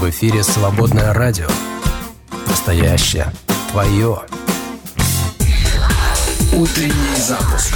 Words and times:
В 0.00 0.08
эфире 0.08 0.42
«Свободное 0.42 1.12
радио». 1.12 1.46
Настоящее. 2.46 3.30
Твое. 3.70 4.18
Утренний 6.54 7.16
запуск. 7.18 7.74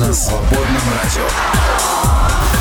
На 0.00 0.10
«Свободном 0.14 0.82
радио». 1.02 2.53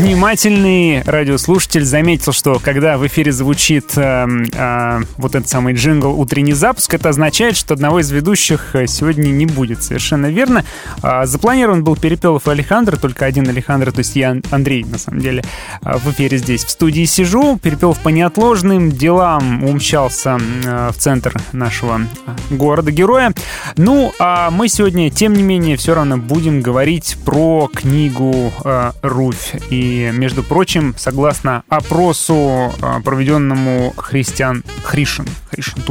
Внимательный 0.00 1.02
радиослушатель 1.02 1.84
заметил, 1.84 2.32
что 2.32 2.58
когда 2.58 2.96
в 2.96 3.06
эфире 3.06 3.32
звучит 3.32 3.98
э, 3.98 4.26
э, 4.52 5.00
вот 5.18 5.34
этот 5.34 5.48
самый 5.48 5.74
джингл 5.74 6.18
«Утренний 6.18 6.52
запуск», 6.52 6.94
это 6.94 7.10
означает, 7.10 7.56
что 7.56 7.74
одного 7.74 8.00
из 8.00 8.10
ведущих 8.10 8.74
э, 8.74 8.86
сегодня 8.86 9.28
не 9.28 9.46
будет. 9.46 9.82
Совершенно 9.82 10.26
верно. 10.26 10.64
Э, 11.02 11.26
запланирован 11.26 11.84
был 11.84 11.96
Перепелов 11.96 12.48
и 12.48 12.50
Александр, 12.50 12.96
только 12.96 13.26
один 13.26 13.48
Александр, 13.48 13.92
то 13.92 13.98
есть 13.98 14.16
я, 14.16 14.36
Андрей, 14.50 14.84
на 14.84 14.96
самом 14.96 15.20
деле, 15.20 15.44
э, 15.82 15.96
в 15.98 16.10
эфире 16.12 16.38
здесь 16.38 16.64
в 16.64 16.70
студии 16.70 17.04
сижу. 17.04 17.58
Перепелов 17.58 17.98
по 17.98 18.08
неотложным 18.08 18.92
делам 18.92 19.64
умчался 19.64 20.38
э, 20.64 20.90
в 20.92 20.98
центр 20.98 21.34
нашего 21.52 22.00
города-героя. 22.48 23.34
Ну, 23.76 24.12
а 24.18 24.50
мы 24.50 24.68
сегодня, 24.68 25.10
тем 25.10 25.34
не 25.34 25.42
менее, 25.42 25.76
все 25.76 25.94
равно 25.94 26.16
будем 26.16 26.62
говорить 26.62 27.18
про 27.24 27.68
книгу 27.74 28.52
э, 28.64 28.69
Руфь. 29.02 29.54
И, 29.70 30.10
между 30.12 30.42
прочим, 30.42 30.94
согласно 30.96 31.62
опросу, 31.68 32.72
э, 32.80 33.00
проведенному 33.04 33.92
Христиан 33.96 34.64
Хришин, 34.84 35.26
Хришин 35.50 35.82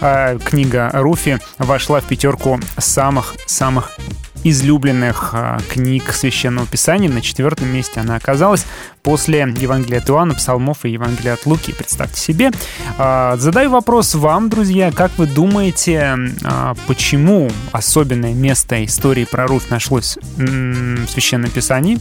э, 0.00 0.38
книга 0.44 0.90
Руфи 0.92 1.38
вошла 1.58 2.00
в 2.00 2.04
пятерку 2.04 2.60
самых-самых 2.76 3.98
излюбленных 4.44 5.30
э, 5.32 5.58
книг 5.68 6.12
Священного 6.12 6.66
Писания. 6.66 7.08
На 7.08 7.20
четвертом 7.20 7.68
месте 7.72 8.00
она 8.00 8.16
оказалась 8.16 8.66
после 9.08 9.50
Евангелия 9.58 10.00
от 10.00 10.10
Иоанна, 10.10 10.34
Псалмов 10.34 10.84
и 10.84 10.90
Евангелия 10.90 11.32
от 11.32 11.46
Луки. 11.46 11.72
Представьте 11.72 12.20
себе. 12.20 12.50
Э, 12.98 13.36
задаю 13.38 13.70
вопрос 13.70 14.14
вам, 14.14 14.50
друзья. 14.50 14.92
Как 14.92 15.10
вы 15.16 15.26
думаете, 15.26 16.14
э, 16.44 16.74
почему 16.86 17.50
особенное 17.72 18.34
место 18.34 18.84
истории 18.84 19.24
про 19.24 19.46
Руфь 19.46 19.70
нашлось 19.70 20.18
в 20.36 21.08
Священном 21.08 21.50
Писании? 21.50 21.98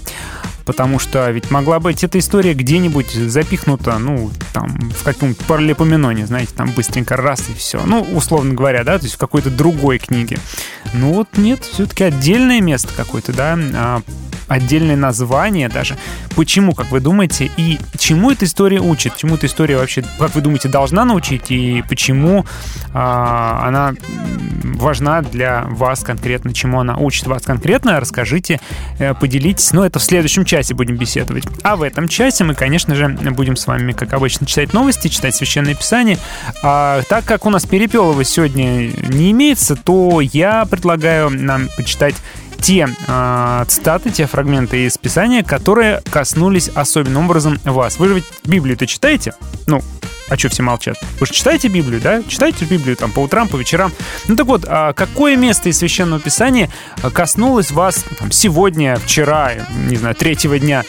потому 0.66 1.00
что 1.00 1.30
ведь 1.30 1.50
могла 1.50 1.80
быть 1.80 2.04
эта 2.04 2.20
история 2.20 2.54
где-нибудь 2.54 3.12
запихнута, 3.12 3.98
ну, 4.00 4.30
там, 4.52 4.78
в 4.94 5.02
каком-то 5.02 5.42
паралепоменоне, 5.46 6.28
знаете, 6.28 6.52
там 6.58 6.72
быстренько 6.72 7.16
раз 7.16 7.42
и 7.48 7.54
все. 7.54 7.86
Ну, 7.86 8.02
условно 8.02 8.54
говоря, 8.54 8.84
да, 8.84 8.98
то 8.98 9.06
есть 9.06 9.16
в 9.16 9.18
какой-то 9.18 9.50
другой 9.50 9.98
книге. 9.98 10.40
Ну 10.94 11.14
вот 11.14 11.30
нет, 11.38 11.64
все-таки 11.64 12.04
отдельное 12.04 12.60
место 12.60 12.90
какое-то, 12.98 13.32
да, 13.32 13.58
а, 13.58 14.02
отдельное 14.48 14.96
название 14.96 15.70
даже. 15.70 15.98
Почему, 16.36 16.74
как 16.74 16.92
вы 16.92 16.97
думаете, 17.00 17.50
и 17.58 17.80
чему 17.98 18.32
эта 18.32 18.46
история 18.46 18.80
учит? 18.80 19.16
Чему 19.16 19.36
эта 19.36 19.48
история 19.48 19.78
вообще, 19.78 20.04
как 20.20 20.36
вы 20.36 20.42
думаете, 20.42 20.70
должна 20.70 21.06
научить? 21.06 21.50
И 21.50 21.84
почему 21.88 22.46
а, 22.94 23.64
она 23.68 23.94
важна 24.76 25.22
для 25.22 25.64
вас 25.70 26.04
конкретно? 26.04 26.54
Чему 26.54 26.80
она 26.80 26.98
учит 26.98 27.28
вас 27.28 27.44
конкретно? 27.44 28.00
Расскажите, 28.00 28.60
э, 29.00 29.14
поделитесь. 29.14 29.72
Но 29.74 29.86
это 29.86 30.00
в 30.00 30.04
следующем 30.04 30.46
часе 30.46 30.74
будем 30.74 30.96
беседовать. 30.96 31.46
А 31.64 31.76
в 31.76 31.84
этом 31.84 32.08
часе 32.08 32.44
мы, 32.44 32.54
конечно 32.54 32.96
же, 32.96 33.08
будем 33.08 33.56
с 33.56 33.68
вами, 33.68 33.92
как 33.92 34.14
обычно, 34.14 34.46
читать 34.46 34.74
новости, 34.74 35.08
читать 35.08 35.36
Священное 35.36 35.76
Писание. 35.76 36.18
А, 36.64 37.02
так 37.10 37.26
как 37.26 37.46
у 37.46 37.50
нас 37.50 37.66
Перепелова 37.66 38.24
сегодня 38.24 38.88
не 39.10 39.32
имеется, 39.32 39.76
то 39.76 40.22
я 40.22 40.66
предлагаю 40.66 41.30
нам 41.30 41.70
почитать 41.76 42.16
те 42.62 42.88
э, 43.08 43.66
цитаты, 43.68 44.10
те 44.10 44.26
фрагменты 44.26 44.86
из 44.86 44.98
Писания, 44.98 45.44
которые 45.44 46.02
коснулись 46.12 46.70
особенным 46.70 47.26
образом 47.26 47.60
вас. 47.64 48.00
Вы 48.00 48.08
же 48.08 48.14
ведь 48.16 48.26
Библию-то 48.44 48.88
читаете? 48.88 49.34
Ну, 49.68 49.82
а 50.30 50.38
что 50.38 50.50
все 50.50 50.64
молчат? 50.64 50.98
Вы 51.20 51.26
же 51.26 51.34
читаете 51.34 51.70
Библию, 51.70 52.02
да? 52.02 52.22
Читаете 52.24 52.66
Библию 52.66 52.98
там 52.98 53.12
по 53.12 53.20
утрам, 53.20 53.48
по 53.48 53.56
вечерам. 53.56 53.92
Ну 54.28 54.36
так 54.36 54.48
вот, 54.48 54.66
а 54.68 54.94
какое 54.94 55.38
место 55.38 55.70
из 55.70 55.78
Священного 55.78 56.20
Писания 56.20 56.70
коснулось 57.14 57.72
вас 57.72 58.04
там, 58.20 58.32
сегодня, 58.32 58.98
вчера, 58.98 59.54
не 59.88 59.96
знаю, 59.96 60.16
третьего 60.16 60.60
дня? 60.60 60.84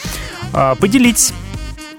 А, 0.52 0.74
поделитесь 0.74 1.32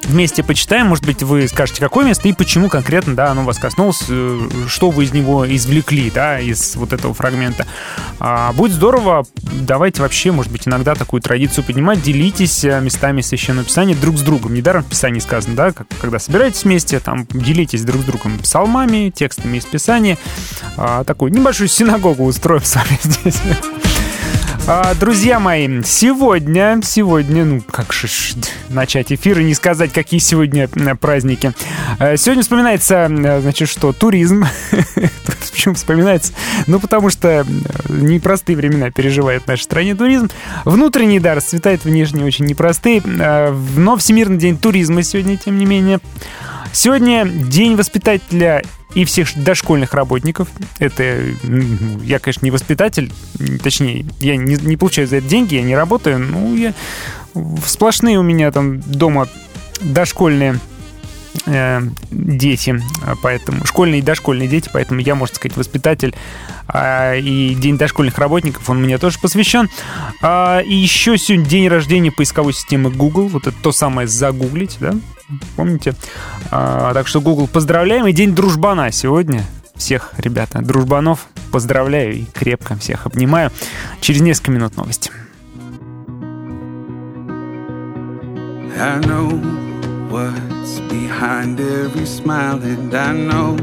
вместе 0.10 0.44
почитаем. 0.44 0.88
Может 0.88 1.06
быть, 1.06 1.24
вы 1.24 1.48
скажете, 1.48 1.80
какое 1.80 2.06
место 2.06 2.28
и 2.28 2.34
почему 2.34 2.70
конкретно, 2.70 3.16
да, 3.16 3.32
оно 3.32 3.44
вас 3.44 3.58
коснулось, 3.58 4.04
э, 4.10 4.50
что 4.68 4.90
вы 4.90 5.06
из 5.06 5.14
него 5.14 5.46
извлекли, 5.48 6.12
да, 6.12 6.40
из 6.40 6.76
вот 6.76 6.94
этого 6.94 7.14
фрагмента. 7.14 7.66
А, 8.20 8.52
будет 8.54 8.74
здорово. 8.74 9.26
Давайте 9.42 10.02
вообще, 10.02 10.32
может 10.32 10.52
быть, 10.52 10.68
иногда 10.68 10.96
такую 10.96 11.22
традицию 11.22 11.64
поднимать. 11.64 12.02
Делитесь 12.02 12.64
э, 12.64 12.82
местами 12.82 13.22
Священного 13.22 13.66
Писания 13.66 13.96
друг 13.96 14.18
с 14.18 14.22
другом. 14.22 14.54
Недаром 14.54 14.84
в 14.84 14.88
Писании 14.88 15.20
сказано, 15.20 15.56
да, 15.56 15.74
когда 16.02 16.20
собираетесь 16.20 16.64
вместе, 16.64 17.00
там, 17.00 17.26
делитесь 17.32 17.84
друг 17.84 18.02
с 18.02 18.06
другом 18.06 18.40
псалмами, 18.40 19.12
текстами 19.16 19.58
из 19.58 19.66
Писания. 19.66 20.18
А, 20.78 21.04
такую 21.04 21.32
небольшую 21.32 21.68
синагогу 21.68 22.26
устроим 22.26 22.64
с 22.64 22.76
вами 22.76 23.00
здесь. 23.04 23.40
А, 24.72 24.94
друзья 24.94 25.40
мои, 25.40 25.82
сегодня, 25.82 26.80
сегодня, 26.84 27.44
ну 27.44 27.62
как 27.72 27.92
же 27.92 28.08
начать 28.70 29.12
эфир 29.12 29.40
и 29.40 29.44
не 29.44 29.56
сказать, 29.56 29.92
какие 29.92 30.20
сегодня 30.20 30.68
праздники. 30.96 31.54
А, 31.98 32.16
сегодня 32.18 32.44
вспоминается, 32.44 33.08
значит, 33.42 33.68
что 33.68 33.94
туризм. 33.94 34.46
Почему 35.52 35.74
вспоминается? 35.74 36.34
Ну, 36.68 36.80
потому 36.80 37.10
что 37.10 37.48
непростые 37.90 38.56
времена 38.56 38.92
переживает 38.92 39.42
в 39.42 39.48
нашей 39.48 39.64
стране 39.64 39.96
туризм. 39.96 40.30
Внутренний, 40.66 41.20
да, 41.20 41.34
расцветает, 41.34 41.84
внешне 41.84 42.24
очень 42.24 42.46
непростые. 42.46 43.02
А, 43.04 43.52
но 43.76 43.98
Всемирный 43.98 44.38
день 44.38 44.56
туризма 44.56 45.02
сегодня, 45.02 45.36
тем 45.36 45.58
не 45.58 45.66
менее. 45.66 46.00
Сегодня 46.72 47.26
день 47.26 47.76
воспитателя 47.76 48.64
и 48.94 49.06
всех 49.06 49.30
дошкольных 49.36 49.94
работников. 49.94 50.50
Это 50.80 51.22
я, 52.04 52.20
конечно, 52.20 52.46
не 52.46 52.52
воспитатель, 52.52 53.12
точнее, 53.64 54.06
я 54.20 54.36
не, 54.36 54.56
не 54.56 54.78
получаю 54.78 55.08
за 55.08 55.18
это 55.18 55.28
деньги, 55.28 55.56
я 55.56 55.62
не 55.62 55.76
работаю, 55.76 56.20
ну, 56.20 56.56
я 56.56 56.74
сплошные 57.66 58.20
у 58.20 58.24
меня 58.24 58.52
там 58.52 58.82
дома 58.82 59.28
дошкольные 59.82 60.60
э, 61.46 61.82
дети, 62.12 62.82
поэтому 63.22 63.66
школьные 63.66 64.00
и 64.00 64.02
дошкольные 64.04 64.48
дети, 64.48 64.70
поэтому 64.72 65.00
я, 65.00 65.16
можно 65.16 65.36
сказать, 65.36 65.58
воспитатель. 65.58 66.16
А, 66.72 67.16
и 67.16 67.56
День 67.56 67.78
дошкольных 67.78 68.18
работников, 68.20 68.70
он 68.70 68.82
мне 68.82 68.98
тоже 68.98 69.20
посвящен. 69.20 69.70
А, 70.22 70.60
и 70.60 70.74
еще 70.74 71.18
сегодня 71.18 71.46
день 71.46 71.68
рождения 71.68 72.12
поисковой 72.12 72.54
системы 72.54 72.92
Google. 72.92 73.28
Вот 73.28 73.48
это 73.48 73.56
то 73.62 73.72
самое 73.72 74.08
загуглить, 74.08 74.78
да? 74.80 74.94
Помните? 75.56 75.96
А, 76.52 76.94
так 76.94 77.08
что 77.08 77.22
Google 77.22 77.48
поздравляем. 77.48 78.06
И 78.08 78.14
день 78.14 78.36
дружбана 78.36 78.92
сегодня. 78.92 79.44
Всех, 79.76 80.14
ребята, 80.18 80.62
дружбанов 80.62 81.28
поздравляю 81.52 82.14
и 82.14 82.26
крепко 82.26 82.76
всех 82.76 83.06
обнимаю. 83.06 83.52
Через 84.02 84.22
несколько 84.22 84.52
минут 84.52 84.76
новости. 84.78 85.12
I 88.82 89.00
know 89.02 89.69
what's 90.10 90.80
behind 90.82 91.60
every 91.60 92.06
smile, 92.06 92.62
and 92.64 92.94
I 92.94 93.14
know 93.14 93.56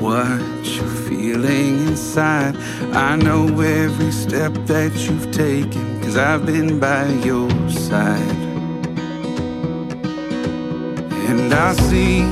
what 0.00 0.40
you're 0.64 0.96
feeling 1.08 1.86
inside. 1.86 2.56
I 2.92 3.14
know 3.16 3.46
every 3.60 4.10
step 4.10 4.52
that 4.66 4.92
you've 4.96 5.30
taken, 5.30 6.02
cause 6.02 6.16
I've 6.16 6.44
been 6.44 6.80
by 6.80 7.06
your 7.24 7.50
side. 7.70 8.36
And 11.28 11.54
I 11.54 11.72
see 11.74 12.22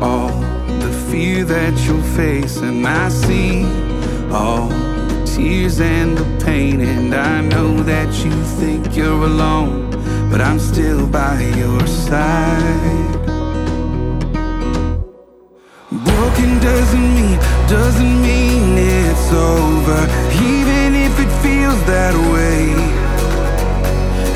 all 0.00 0.30
the 0.78 0.92
fear 1.10 1.44
that 1.44 1.74
you'll 1.84 2.02
face, 2.14 2.58
and 2.58 2.86
I 2.86 3.08
see 3.08 3.64
all 4.30 4.68
the 4.68 5.32
tears 5.34 5.80
and 5.80 6.16
the 6.16 6.44
pain. 6.44 6.80
And 6.80 7.12
I 7.14 7.40
know 7.40 7.82
that 7.82 8.12
you 8.24 8.30
think 8.60 8.96
you're 8.96 9.24
alone, 9.24 9.85
but 10.30 10.40
I'm 10.40 10.58
still 10.58 11.06
by 11.06 11.40
your 11.40 11.86
side. 11.86 13.26
Broken 15.90 16.58
doesn't 16.60 17.14
mean, 17.14 17.38
doesn't 17.68 18.22
mean 18.22 18.76
it's 18.78 19.32
over, 19.32 20.00
even 20.52 20.94
if 20.94 21.18
it 21.24 21.30
feels 21.42 21.80
that 21.84 22.14
way. 22.32 22.60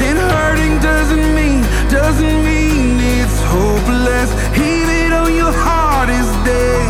And 0.06 0.18
hurting 0.18 0.78
doesn't 0.80 1.34
mean, 1.34 1.62
doesn't 1.90 2.44
mean 2.44 3.00
it's 3.00 3.38
hopeless, 3.54 4.30
even 4.56 5.12
on 5.12 5.34
your 5.34 5.52
hardest 5.52 6.32
days. 6.44 6.89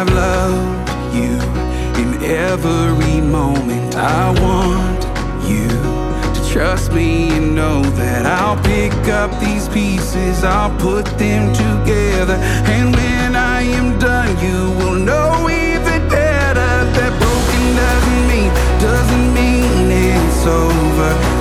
I've 0.00 0.08
loved 0.10 0.88
you 1.12 1.34
in 2.00 2.22
every 2.22 3.20
moment. 3.20 3.96
I 3.96 4.30
want 4.40 5.02
you 5.42 5.66
to 5.66 6.52
trust 6.52 6.92
me 6.92 7.30
and 7.30 7.56
know 7.56 7.82
that 7.82 8.24
I'll 8.24 8.62
pick 8.62 8.92
up 9.08 9.32
these 9.40 9.68
pieces, 9.68 10.44
I'll 10.44 10.70
put 10.78 11.04
them 11.18 11.52
together. 11.52 12.34
And 12.70 12.94
when 12.94 13.34
I 13.34 13.62
am 13.62 13.98
done, 13.98 14.38
you 14.38 14.70
will 14.78 15.00
know 15.00 15.48
even 15.50 16.08
better 16.08 16.72
that 16.94 17.12
broken 17.18 17.64
doesn't 17.82 18.24
mean, 18.30 18.52
doesn't 18.78 19.34
mean 19.34 19.90
it's 19.90 20.46
over. 20.46 21.37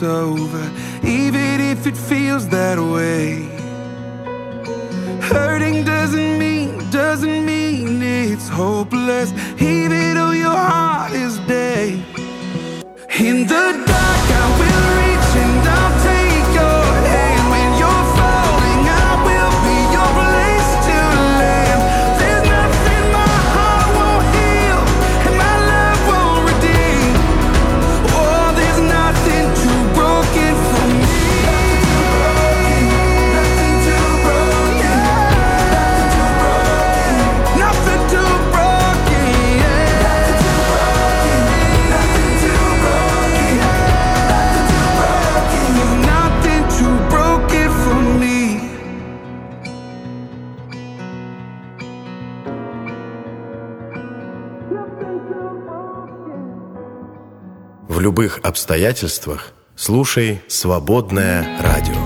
it's 0.00 0.04
over, 0.04 0.70
even 1.04 1.60
if 1.60 1.84
it 1.88 1.96
feels 1.96 2.46
that 2.50 2.78
way. 2.78 3.48
Hurting 5.20 5.82
doesn't 5.84 6.38
mean, 6.38 6.88
doesn't 6.90 7.44
mean 7.44 8.00
it's 8.00 8.48
hopeless, 8.48 9.32
even 9.60 10.14
though 10.14 10.30
your 10.30 10.56
heart 10.56 11.12
is 11.14 11.38
dead. 11.48 11.97
любых 58.18 58.40
обстоятельствах 58.42 59.52
слушай 59.76 60.42
«Свободное 60.48 61.46
радио». 61.62 61.97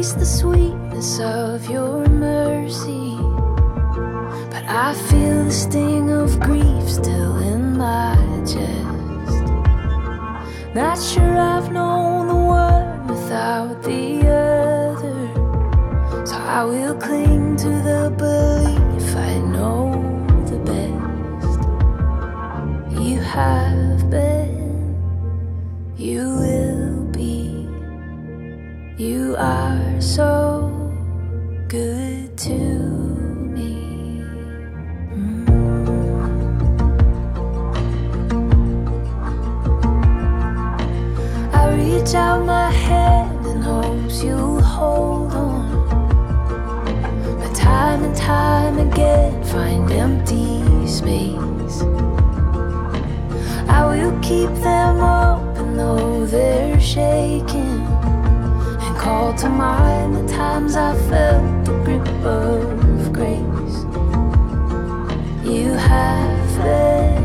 Taste 0.00 0.18
the 0.18 0.24
sweetness 0.24 1.20
of 1.20 1.68
your 1.68 2.08
mercy, 2.08 3.18
but 4.50 4.64
I 4.64 4.94
feel 4.94 5.44
the 5.44 5.50
sting 5.50 6.10
of 6.10 6.40
grief 6.40 6.88
still 6.88 7.36
in 7.52 7.76
my 7.76 8.16
chest. 8.50 9.44
Not 10.74 10.98
sure 10.98 11.36
I've 11.38 11.70
known 11.70 12.28
the 12.28 12.34
one 12.34 13.08
without 13.08 13.82
the 13.82 14.26
other, 14.26 15.20
so 16.24 16.36
I 16.36 16.64
will 16.64 16.94
cling 16.94 17.56
to 17.56 17.68
the 17.68 18.10
belief 18.16 19.14
I 19.14 19.34
know 19.54 19.90
the 20.50 20.58
best. 20.70 21.60
You 23.02 23.20
have 23.20 23.69
so 30.16 30.72
good 31.68 32.36
to 32.36 32.58
me. 33.54 34.24
Mm. 35.14 35.48
I 41.54 41.64
reach 41.76 42.14
out 42.16 42.44
my 42.44 42.72
hand 42.72 43.46
in 43.46 43.62
hopes 43.62 44.24
you'll 44.24 44.60
hold 44.60 45.32
on. 45.32 45.70
But 47.38 47.54
time 47.54 48.02
and 48.02 48.16
time 48.16 48.78
again, 48.78 49.44
find 49.44 49.88
empty 49.92 50.88
space. 50.88 51.82
I 53.68 53.80
will 53.88 54.18
keep 54.20 54.50
them 54.66 54.96
open 55.00 55.76
though 55.76 56.26
they're 56.26 56.80
shaking 56.80 57.60
and 57.60 57.69
call 59.20 59.34
to 59.34 59.50
mind 59.50 60.16
the 60.16 60.26
times 60.32 60.76
I 60.76 60.94
felt 61.10 61.66
the 61.66 61.74
grip 61.84 62.08
of 62.24 63.12
grace. 63.12 63.78
You 65.44 65.72
have 65.90 66.48
been, 66.64 67.22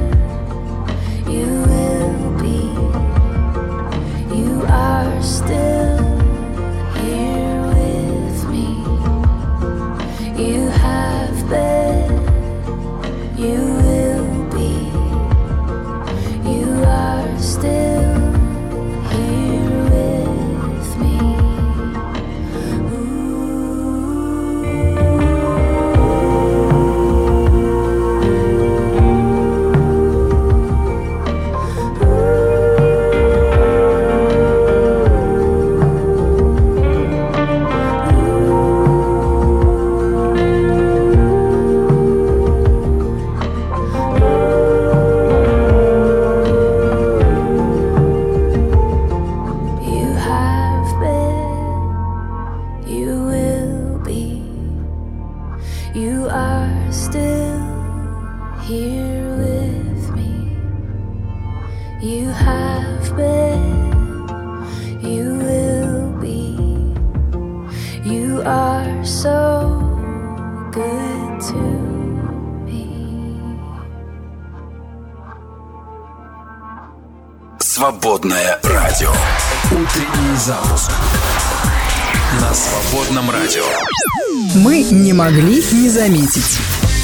you 1.35 1.47
will 1.71 2.17
be, 2.43 2.61
you 4.35 4.51
are 4.67 5.23
still 5.23 5.74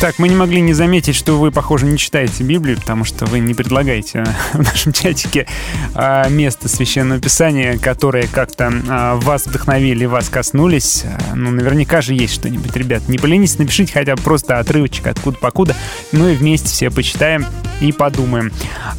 Так, 0.01 0.17
мы 0.17 0.29
не 0.29 0.36
могли 0.36 0.62
не 0.62 0.74
заметить, 0.74 1.15
что 1.15 1.38
вы, 1.38 1.51
похоже, 1.51 1.86
не 1.86 1.96
читаете 1.96 2.43
Библию, 2.43 2.75
потому 2.79 3.05
что 3.05 3.27
вы 3.27 3.38
не 3.38 3.53
предлагаете 3.53 4.24
в 4.53 4.58
нашем 4.58 4.93
чатике 4.93 5.46
а, 5.93 6.27
место 6.27 6.67
Священного 6.67 7.22
Писания, 7.22 7.77
которые 7.77 8.27
как-то 8.27 8.74
а, 8.89 9.15
вас 9.17 9.46
вдохновили, 9.46 10.05
вас 10.05 10.27
коснулись. 10.29 11.03
А, 11.05 11.36
Ну, 11.36 11.51
наверняка 11.51 12.01
же 12.01 12.15
есть 12.15 12.34
что-нибудь, 12.34 12.75
ребят. 12.75 13.08
Не 13.10 13.20
поленитесь, 13.20 13.60
напишите 13.60 13.93
хотя 13.93 14.15
бы 14.15 14.24
просто 14.24 14.58
отрывочек 14.58 15.05
откуда-покуда, 15.05 15.75
ну 16.12 16.27
и 16.29 16.34
вместе 16.34 16.70
все 16.70 16.89
почитаем 16.89 17.46
и 17.79 17.91
подумаем. 17.91 18.51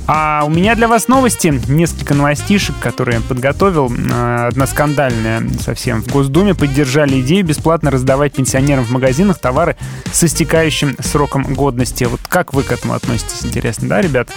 А 0.07 0.45
у 0.47 0.51
меня 0.51 0.77
для 0.77 0.87
вас 0.87 1.09
новости, 1.09 1.61
несколько 1.67 2.15
новостишек, 2.15 2.77
которые 2.81 3.21
подготовил. 3.21 3.87
Одна 3.87 4.67
скандальная 4.69 5.43
совсем. 5.61 6.03
В 6.03 6.13
Госдуме 6.13 6.55
поддержали 6.55 7.21
идею 7.21 7.45
бесплатно 7.45 7.91
раздавать 7.91 8.35
пенсионерам 8.35 8.85
в 8.85 8.91
магазинах 8.91 9.41
товары 9.41 9.77
с 10.13 10.23
истекающим 10.23 10.92
сроком 11.01 11.55
годности. 11.55 12.05
Вот 12.05 12.21
как 12.29 12.55
вы 12.55 12.63
к 12.63 12.73
этому 12.73 12.95
относитесь, 12.95 13.45
интересно, 13.45 13.89
да, 13.89 14.01
ребят? 14.01 14.29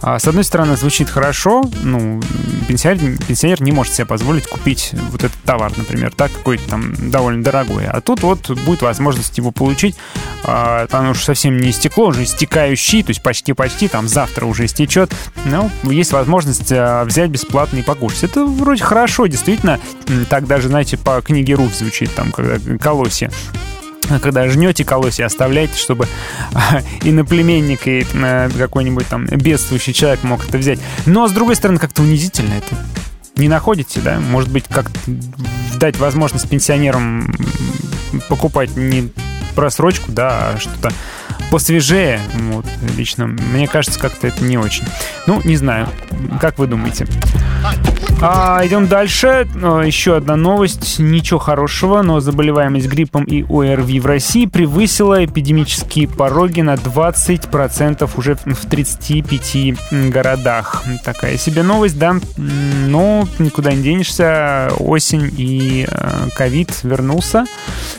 А, 0.00 0.18
С 0.18 0.26
одной 0.26 0.44
стороны, 0.44 0.76
звучит 0.76 1.08
хорошо, 1.08 1.64
ну, 1.82 2.20
пенсионер, 2.68 3.18
пенсионер 3.26 3.62
не 3.62 3.72
может 3.72 3.94
себе 3.94 4.06
позволить 4.06 4.46
купить 4.46 4.94
вот 5.10 5.24
этот 5.24 5.36
товар, 5.44 5.72
например, 5.76 6.12
так, 6.14 6.32
какой-то 6.32 6.68
там 6.68 7.10
довольно 7.10 7.42
дорогой. 7.42 7.86
А 7.86 8.00
тут 8.00 8.22
вот 8.22 8.50
будет 8.50 8.82
возможность 8.82 9.36
его 9.38 9.50
получить. 9.50 9.96
Оно 10.44 11.10
уж 11.10 11.22
совсем 11.22 11.56
не 11.56 11.70
истекло, 11.70 12.08
уже 12.08 12.24
истекающий, 12.24 13.02
то 13.02 13.10
есть 13.10 13.22
почти-почти, 13.22 13.88
там 13.88 14.08
завтра 14.08 14.46
уже 14.46 14.66
истечет. 14.66 15.12
Ну, 15.44 15.70
есть 15.84 16.12
возможность 16.12 16.70
а, 16.70 17.04
взять 17.04 17.30
бесплатно 17.30 17.78
и 17.78 17.82
покушать. 17.82 18.24
Это 18.24 18.44
вроде 18.44 18.82
хорошо, 18.82 19.26
действительно. 19.26 19.80
Так 20.28 20.46
даже, 20.46 20.68
знаете, 20.68 20.96
по 20.98 21.20
книге 21.22 21.54
Руф 21.54 21.74
звучит, 21.74 22.14
там, 22.14 22.32
когда 22.32 22.58
колосья 22.78 23.30
когда 24.22 24.48
жнете 24.48 24.84
колосья, 24.84 25.26
оставляйте, 25.26 25.76
чтобы 25.76 26.06
иноплеменник 27.02 27.86
и 27.86 28.06
э, 28.12 28.50
какой-нибудь 28.56 29.06
там 29.08 29.26
бедствующий 29.26 29.92
человек 29.92 30.22
мог 30.22 30.46
это 30.48 30.58
взять. 30.58 30.78
Но, 31.06 31.28
с 31.28 31.32
другой 31.32 31.56
стороны, 31.56 31.78
как-то 31.78 32.02
унизительно 32.02 32.54
это. 32.54 32.76
Не 33.36 33.48
находите, 33.48 34.00
да? 34.00 34.20
Может 34.20 34.50
быть, 34.50 34.64
как 34.68 34.90
дать 35.76 35.98
возможность 35.98 36.48
пенсионерам 36.48 37.34
покупать 38.28 38.76
не 38.76 39.10
просрочку, 39.56 40.12
да, 40.12 40.52
а 40.54 40.58
что-то 40.58 40.92
посвежее. 41.50 42.20
Вот, 42.52 42.66
лично, 42.96 43.26
мне 43.26 43.66
кажется, 43.66 43.98
как-то 43.98 44.26
это 44.28 44.44
не 44.44 44.56
очень. 44.56 44.84
Ну, 45.26 45.40
не 45.44 45.56
знаю. 45.56 45.88
Как 46.40 46.58
вы 46.58 46.66
думаете? 46.66 47.06
А, 48.20 48.64
идем 48.64 48.86
дальше. 48.86 49.46
Еще 49.84 50.16
одна 50.16 50.36
новость. 50.36 50.98
Ничего 50.98 51.38
хорошего, 51.38 52.02
но 52.02 52.20
заболеваемость 52.20 52.86
гриппом 52.86 53.24
и 53.24 53.42
ОРВИ 53.42 54.00
в 54.00 54.06
России 54.06 54.46
превысила 54.46 55.24
эпидемические 55.24 56.08
пороги 56.08 56.60
на 56.60 56.74
20% 56.74 58.10
уже 58.16 58.36
в 58.36 58.66
35 58.66 60.10
городах. 60.10 60.84
Такая 61.04 61.36
себе 61.36 61.62
новость, 61.62 61.98
да. 61.98 62.16
Но 62.36 63.28
никуда 63.38 63.72
не 63.72 63.82
денешься. 63.82 64.70
Осень 64.78 65.30
и 65.36 65.86
э, 65.90 66.28
ковид 66.36 66.72
вернулся. 66.82 67.44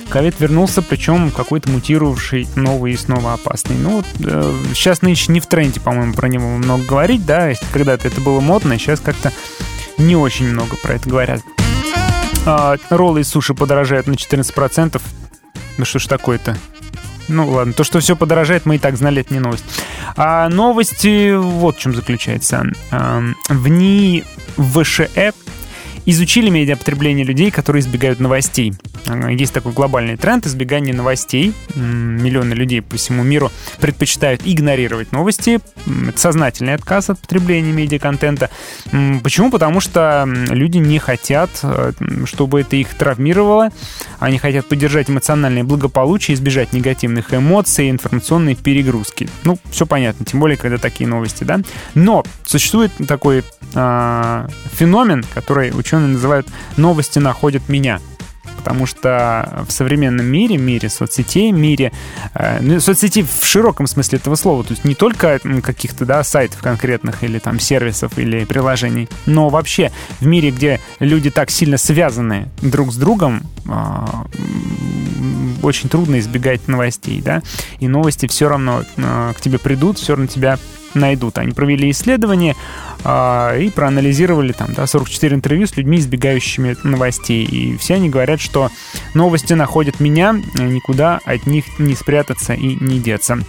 Ковид 0.10 0.39
вернулся, 0.39 0.81
причем 0.81 1.31
какой-то 1.31 1.69
мутировавший 1.69 2.48
новый 2.55 2.93
и 2.93 2.98
снова 2.98 3.34
опасный. 3.34 3.75
Ну, 3.77 4.03
э, 4.19 4.53
сейчас 4.74 5.01
нынче 5.01 5.31
не 5.31 5.39
в 5.39 5.48
тренде, 5.48 5.79
по-моему, 5.79 6.13
про 6.13 6.27
него 6.27 6.48
много 6.48 6.84
говорить, 6.84 7.25
да. 7.25 7.53
Когда-то 7.74 8.07
это 8.07 8.22
было 8.22 8.39
модно, 8.39 8.77
сейчас 8.79 9.00
как-то 9.00 9.31
не 9.97 10.15
очень 10.15 10.47
много 10.47 10.75
про 10.77 10.95
это 10.95 11.09
говорят. 11.09 11.41
А, 12.45 12.77
роллы 12.89 13.21
из 13.21 13.29
суши 13.29 13.53
подорожают 13.53 14.07
на 14.07 14.13
14%. 14.13 15.01
Ну 15.77 15.85
что 15.85 15.99
ж 15.99 16.07
такое-то? 16.07 16.57
Ну 17.27 17.49
ладно, 17.49 17.73
то, 17.73 17.83
что 17.83 17.99
все 17.99 18.15
подорожает, 18.15 18.65
мы 18.65 18.75
и 18.75 18.79
так 18.79 18.97
знали, 18.97 19.21
это 19.21 19.33
не 19.33 19.39
новость. 19.39 19.65
А 20.15 20.47
новости 20.49 21.35
вот 21.35 21.77
в 21.77 21.79
чем 21.79 21.95
заключается. 21.95 22.65
А, 22.91 23.23
в 23.49 23.67
НИИ 23.67 24.23
ВШЭ 24.57 25.33
изучили 26.05 26.50
медиапотребление 26.50 27.25
людей, 27.25 27.51
которые 27.51 27.81
избегают 27.81 28.19
новостей. 28.19 28.74
Есть 29.29 29.53
такой 29.53 29.71
глобальный 29.71 30.17
тренд 30.17 30.45
избегания 30.45 30.93
новостей. 30.93 31.53
Миллионы 31.75 32.53
людей 32.53 32.81
по 32.81 32.97
всему 32.97 33.24
миру 33.24 33.51
предпочитают 33.79 34.41
игнорировать 34.45 35.12
новости. 35.12 35.59
Это 36.07 36.19
сознательный 36.19 36.74
отказ 36.74 37.09
от 37.09 37.19
потребления 37.19 37.71
медиаконтента. 37.71 38.50
Почему? 39.24 39.51
Потому 39.51 39.79
что 39.79 40.25
люди 40.50 40.77
не 40.77 41.00
хотят, 41.00 41.50
э, 41.63 41.91
чтобы 42.25 42.62
это 42.62 42.75
их 42.75 42.93
травмировало. 42.95 43.69
Они 44.19 44.38
хотят 44.38 44.67
поддержать 44.67 45.09
эмоциональное 45.09 45.63
благополучие, 45.63 46.35
избежать 46.35 46.74
негативных 46.74 47.33
эмоций, 47.33 47.89
информационной 47.89 48.55
перегрузки. 48.55 49.29
Ну, 49.43 49.57
все 49.69 49.85
понятно, 49.85 50.25
тем 50.25 50.39
более, 50.39 50.57
когда 50.57 50.77
такие 50.77 51.07
новости, 51.07 51.43
да? 51.43 51.59
Но 51.93 52.24
существует 52.45 52.91
такой 53.07 53.43
э, 53.74 54.47
феномен, 54.74 55.24
который 55.33 55.71
ученые 55.71 55.94
называют 55.99 56.47
«новости 56.77 57.19
находят 57.19 57.69
меня» 57.69 57.99
потому 58.65 58.87
что 58.87 59.63
в 59.67 59.71
современном 59.71 60.25
мире, 60.25 60.57
мире 60.57 60.89
соцсетей, 60.89 61.51
мире 61.51 61.91
э, 62.33 62.57
ну, 62.61 62.79
соцсети 62.79 63.23
в 63.23 63.45
широком 63.45 63.85
смысле 63.85 64.17
этого 64.17 64.33
слова, 64.33 64.63
то 64.63 64.71
есть 64.71 64.83
не 64.83 64.95
только 64.95 65.39
каких-то 65.61 66.03
да, 66.03 66.23
сайтов 66.23 66.61
конкретных 66.61 67.23
или 67.23 67.37
там 67.37 67.59
сервисов 67.59 68.17
или 68.17 68.43
приложений, 68.43 69.07
но 69.27 69.49
вообще 69.49 69.91
в 70.19 70.25
мире, 70.25 70.49
где 70.49 70.81
люди 70.97 71.29
так 71.29 71.51
сильно 71.51 71.77
связаны 71.77 72.47
друг 72.63 72.91
с 72.91 72.95
другом, 72.95 73.43
э, 73.67 74.05
очень 75.61 75.87
трудно 75.87 76.17
избегать 76.17 76.67
новостей, 76.67 77.21
да, 77.21 77.43
и 77.79 77.87
новости 77.87 78.25
все 78.25 78.49
равно 78.49 78.83
э, 78.97 79.33
к 79.37 79.41
тебе 79.41 79.59
придут, 79.59 79.99
все 79.99 80.13
равно 80.13 80.25
тебя 80.25 80.57
найдут. 80.95 81.37
Они 81.37 81.51
провели 81.51 81.91
исследование 81.91 82.55
э, 83.03 83.61
и 83.61 83.69
проанализировали 83.69 84.51
там, 84.51 84.73
да, 84.73 84.87
44 84.87 85.35
интервью 85.35 85.67
с 85.67 85.75
людьми, 85.77 85.97
избегающими 85.97 86.75
новостей. 86.83 87.45
И 87.45 87.77
все 87.77 87.95
они 87.95 88.09
говорят, 88.09 88.41
что 88.41 88.69
новости 89.13 89.53
находят 89.53 89.99
меня, 89.99 90.33
никуда 90.33 91.19
от 91.25 91.45
них 91.45 91.65
не 91.79 91.95
спрятаться 91.95 92.53
и 92.53 92.75
не 92.84 92.99
деться. 92.99 93.39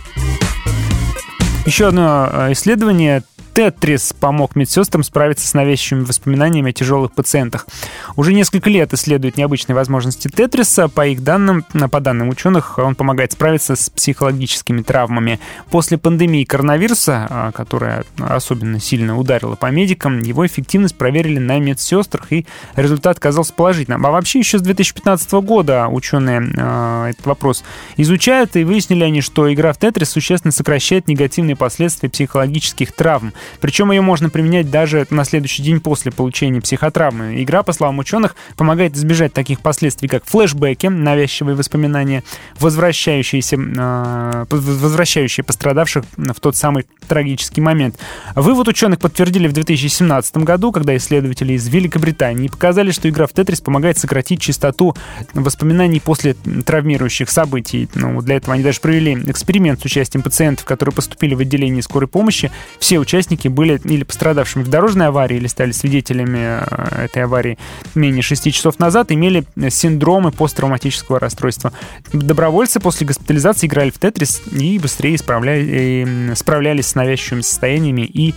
Еще 1.66 1.88
одно 1.88 2.28
а, 2.30 2.52
исследование 2.52 3.24
Тетрис 3.57 4.12
помог 4.12 4.55
медсестрам 4.55 5.03
справиться 5.03 5.49
с 5.49 5.55
навязчивыми 5.55 6.05
воспоминаниями 6.05 6.69
о 6.69 6.73
тяжелых 6.75 7.12
пациентах. 7.12 7.66
Уже 8.14 8.35
несколько 8.35 8.69
лет 8.69 8.92
исследуют 8.92 9.38
необычные 9.38 9.75
возможности 9.75 10.29
Тетриса. 10.29 10.88
По 10.88 11.07
их 11.07 11.25
данным, 11.25 11.64
по 11.90 12.01
данным 12.01 12.29
ученых, 12.29 12.77
он 12.77 12.95
помогает 12.95 13.33
справиться 13.33 13.75
с 13.75 13.88
психологическими 13.88 14.83
травмами. 14.83 15.40
После 15.71 15.97
пандемии 15.97 16.45
коронавируса, 16.45 17.27
а, 17.31 17.53
которая 17.53 18.05
особенно 18.19 18.79
сильно 18.79 19.19
ударила 19.19 19.55
по 19.55 19.71
медикам, 19.71 20.21
его 20.21 20.47
эффективность 20.47 20.99
проверили 20.99 21.38
на 21.38 21.59
медсестрах, 21.59 22.35
и 22.35 22.45
результат 22.75 23.16
оказался 23.16 23.55
положительным. 23.55 24.05
А 24.05 24.11
вообще 24.11 24.38
еще 24.38 24.59
с 24.59 24.61
2015 24.61 25.33
года 25.33 25.88
ученые 25.88 26.42
э, 26.55 27.07
этот 27.12 27.25
вопрос 27.25 27.64
изучают, 27.97 28.55
и 28.57 28.64
выяснили 28.64 29.05
они, 29.05 29.23
что 29.23 29.51
игра 29.51 29.73
в 29.73 29.79
Тетрис 29.79 30.11
существенно 30.11 30.53
сокращает 30.53 31.09
негативные 31.09 31.57
последствия 31.57 32.11
психологических 32.11 32.92
травм. 32.92 33.33
Причем 33.61 33.90
ее 33.90 34.00
можно 34.00 34.30
применять 34.30 34.70
даже 34.70 35.06
на 35.11 35.24
следующий 35.24 35.62
день 35.62 35.80
после 35.80 36.12
получения 36.12 36.61
психотравмы. 36.61 37.42
Игра, 37.42 37.62
по 37.62 37.72
словам 37.72 37.98
ученых, 37.98 38.37
помогает 38.56 38.96
избежать 38.96 39.32
таких 39.32 39.61
последствий, 39.61 40.09
как 40.09 40.24
флешбеки, 40.24 40.87
навязчивые 40.87 41.56
воспоминания, 41.56 42.22
возвращающиеся, 42.59 43.56
э, 43.56 44.44
возвращающие 44.50 45.44
пострадавших 45.44 46.04
в 46.16 46.40
тот 46.40 46.56
самый 46.56 46.87
трагический 47.06 47.62
момент. 47.62 47.98
Вывод 48.35 48.68
ученых 48.68 48.98
подтвердили 48.98 49.48
в 49.48 49.52
2017 49.52 50.38
году, 50.38 50.72
когда 50.72 50.96
исследователи 50.96 51.52
из 51.54 51.68
Великобритании 51.68 52.48
показали, 52.48 52.90
что 52.90 53.09
игра 53.09 53.26
в 53.26 53.32
Тетрис 53.32 53.61
помогает 53.61 53.98
сократить 53.98 54.40
частоту 54.40 54.96
воспоминаний 55.35 56.00
после 56.00 56.35
травмирующих 56.35 57.30
событий. 57.30 57.88
Ну, 57.94 58.20
для 58.22 58.37
этого 58.37 58.54
они 58.54 58.62
даже 58.62 58.80
провели 58.80 59.14
эксперимент 59.26 59.80
с 59.80 59.85
участием 59.85 60.22
пациентов, 60.22 60.64
которые 60.64 60.94
поступили 60.94 61.35
в 61.35 61.40
отделение 61.40 61.82
скорой 61.82 62.09
помощи. 62.09 62.50
Все 62.78 62.98
участники 62.98 63.36
участники 63.37 63.49
были 63.49 63.81
или 63.85 64.05
пострадавшими 64.05 64.62
в 64.62 64.68
дорожной 64.68 65.09
аварии, 65.09 65.37
или 65.37 65.46
стали 65.46 65.72
свидетелями 65.72 66.61
э, 66.61 67.05
этой 67.05 67.25
аварии 67.25 67.59
менее 67.94 68.22
6 68.22 68.53
часов 68.53 68.79
назад, 68.79 69.12
имели 69.12 69.44
синдромы 69.70 70.33
посттравматического 70.33 71.20
расстройства. 71.20 71.72
Добровольцы 72.12 72.81
после 72.81 73.07
госпитализации 73.07 73.66
играли 73.66 73.90
в 73.90 73.99
Тетрис 73.99 74.42
и 74.53 74.79
быстрее 74.79 75.18
справляли, 75.18 76.35
справлялись 76.35 76.87
с 76.87 76.94
навязчивыми 76.94 77.42
состояниями 77.42 78.03
и 78.03 78.35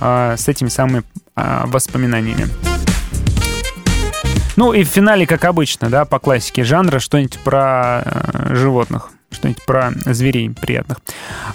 а, 0.00 0.36
с 0.36 0.48
этими 0.48 0.68
самыми 0.68 1.02
а, 1.36 1.66
воспоминаниями. 1.66 2.48
Ну 4.56 4.72
и 4.72 4.84
в 4.84 4.88
финале, 4.88 5.26
как 5.26 5.44
обычно, 5.44 5.88
да, 5.88 6.04
по 6.04 6.18
классике 6.18 6.64
жанра, 6.64 6.98
что-нибудь 6.98 7.38
про 7.38 8.02
э, 8.04 8.54
животных 8.54 9.10
что-нибудь 9.30 9.64
про 9.64 9.92
зверей 10.06 10.50
приятных. 10.50 10.98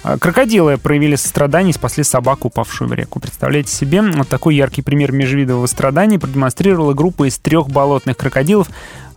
А, 0.02 0.18
крокодилы 0.18 0.78
проявили 0.78 1.16
сострадание 1.16 1.70
и 1.70 1.74
спасли 1.74 2.04
собаку, 2.04 2.48
упавшую 2.48 2.88
в 2.88 2.92
реку. 2.94 3.20
Представляете 3.20 3.72
себе, 3.72 4.02
вот 4.02 4.28
такой 4.28 4.56
яркий 4.56 4.82
пример 4.82 5.12
межвидового 5.12 5.66
страдания 5.66 6.18
продемонстрировала 6.18 6.94
группа 6.94 7.28
из 7.28 7.38
трех 7.38 7.68
болотных 7.68 8.16
крокодилов, 8.16 8.68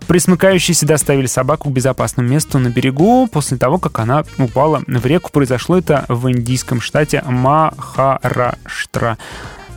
Присмыкающиеся 0.08 0.88
доставили 0.88 1.28
собаку 1.28 1.70
к 1.70 1.74
безопасному 1.74 2.30
месту 2.30 2.58
на 2.58 2.70
берегу 2.70 3.28
после 3.28 3.58
того, 3.58 3.78
как 3.78 4.00
она 4.00 4.24
упала 4.40 4.82
в 4.88 5.06
реку. 5.06 5.30
Произошло 5.32 5.78
это 5.78 6.06
в 6.08 6.32
индийском 6.32 6.82
штате 6.82 7.22
Махараштра. 7.28 9.20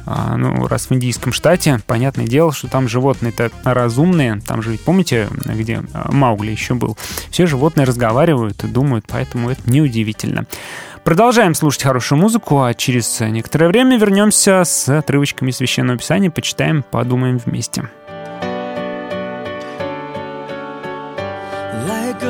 А, 0.07 0.37
ну, 0.37 0.67
раз 0.67 0.91
в 0.91 0.93
индийском 0.93 1.33
штате, 1.33 1.81
понятное 1.87 2.27
дело, 2.27 2.53
что 2.53 2.69
там 2.69 2.88
животные-то 2.88 3.51
разумные. 3.65 4.41
Там 4.47 4.62
же 4.62 4.79
помните, 4.79 5.29
где 5.45 5.83
а, 5.93 6.11
Маугли 6.12 6.51
еще 6.51 6.75
был? 6.75 6.97
Все 7.31 7.47
животные 7.47 7.87
разговаривают 7.87 8.65
и 8.65 8.67
думают, 8.67 9.05
поэтому 9.09 9.51
это 9.51 9.62
неудивительно. 9.71 10.47
Продолжаем 11.05 11.55
слушать 11.55 11.83
хорошую 11.83 12.21
музыку, 12.21 12.62
а 12.62 12.75
через 12.75 13.21
некоторое 13.21 13.69
время 13.69 13.99
вернемся 13.99 14.62
с 14.65 14.88
отрывочками 14.88 15.51
Священного 15.51 15.99
Писания, 15.99 16.31
почитаем, 16.31 16.85
подумаем 16.88 17.38
вместе. 17.38 17.88
Like 21.88 22.23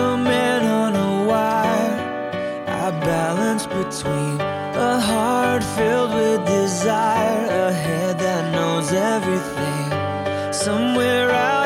a 4.75 5.01
heart 5.01 5.63
filled 5.63 6.15
with 6.15 6.32
desire, 6.83 7.69
a 7.69 7.73
head 7.73 8.19
that 8.19 8.51
knows 8.51 8.91
everything. 8.93 10.53
Somewhere 10.53 11.31
out 11.31 11.62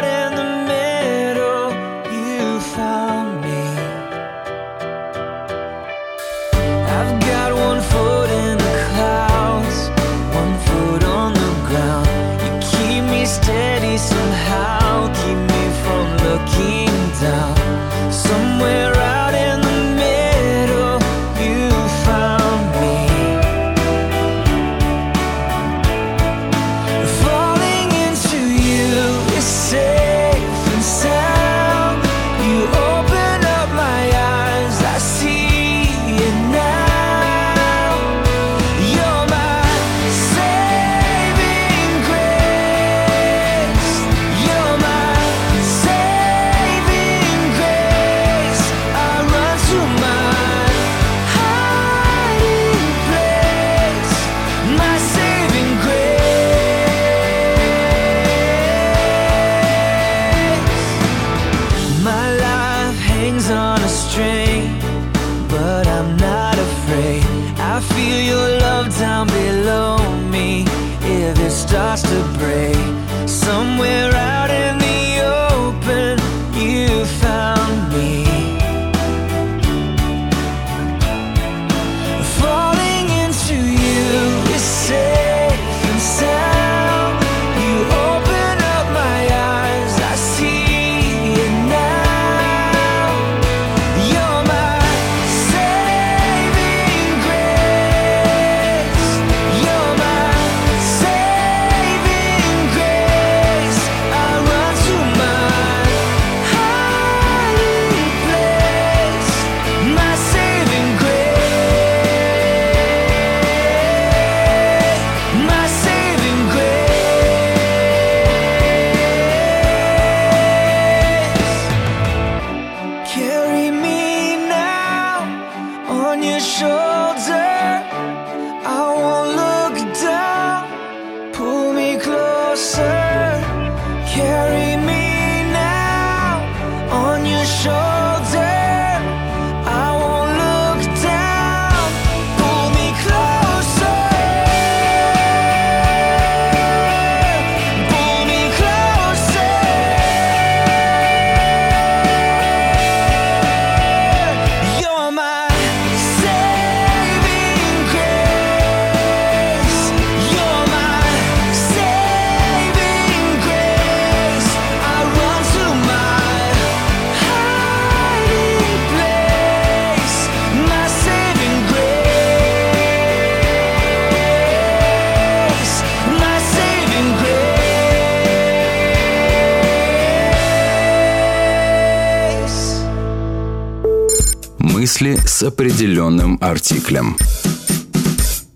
Мысли 184.87 185.17
с 185.27 185.43
определенным 185.43 186.39
артиклем. 186.41 187.17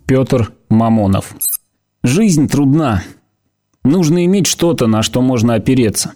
Петр 0.07 0.53
Мамонов. 0.69 1.35
Жизнь 2.05 2.47
трудна. 2.47 3.03
Нужно 3.83 4.25
иметь 4.27 4.47
что-то, 4.47 4.87
на 4.87 5.03
что 5.03 5.23
можно 5.23 5.55
опереться. 5.55 6.12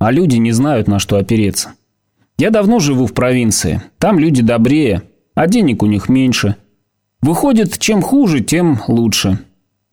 А 0.00 0.10
люди 0.10 0.38
не 0.38 0.50
знают, 0.50 0.88
на 0.88 0.98
что 0.98 1.18
опереться. 1.18 1.74
Я 2.36 2.50
давно 2.50 2.80
живу 2.80 3.06
в 3.06 3.14
провинции. 3.14 3.80
Там 3.98 4.18
люди 4.18 4.42
добрее, 4.42 5.04
а 5.36 5.46
денег 5.46 5.84
у 5.84 5.86
них 5.86 6.08
меньше. 6.08 6.56
Выходит, 7.22 7.78
чем 7.78 8.02
хуже, 8.02 8.40
тем 8.40 8.80
лучше. 8.88 9.38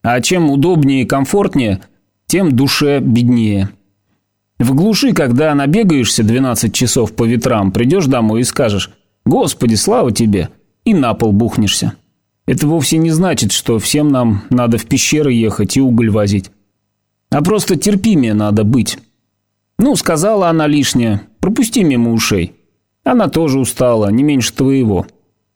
А 0.01 0.21
чем 0.21 0.49
удобнее 0.49 1.03
и 1.03 1.05
комфортнее, 1.05 1.81
тем 2.25 2.55
душе 2.55 2.97
беднее. 2.99 3.69
В 4.57 4.73
глуши, 4.73 5.13
когда 5.13 5.53
набегаешься 5.53 6.23
12 6.23 6.73
часов 6.73 7.13
по 7.15 7.25
ветрам, 7.25 7.71
придешь 7.71 8.07
домой 8.07 8.41
и 8.41 8.43
скажешь 8.43 8.89
«Господи, 9.25 9.75
слава 9.75 10.11
тебе!» 10.11 10.49
и 10.85 10.93
на 10.93 11.13
пол 11.13 11.31
бухнешься. 11.31 11.93
Это 12.45 12.67
вовсе 12.67 12.97
не 12.97 13.11
значит, 13.11 13.51
что 13.51 13.79
всем 13.79 14.09
нам 14.09 14.43
надо 14.49 14.77
в 14.77 14.85
пещеры 14.85 15.31
ехать 15.31 15.77
и 15.77 15.81
уголь 15.81 16.09
возить. 16.09 16.51
А 17.29 17.41
просто 17.41 17.75
терпимее 17.77 18.33
надо 18.33 18.63
быть. 18.63 18.97
Ну, 19.77 19.95
сказала 19.95 20.49
она 20.49 20.67
лишнее, 20.67 21.21
пропусти 21.39 21.83
мимо 21.83 22.11
ушей. 22.11 22.53
Она 23.03 23.29
тоже 23.29 23.59
устала, 23.59 24.09
не 24.09 24.23
меньше 24.23 24.53
твоего. 24.53 25.07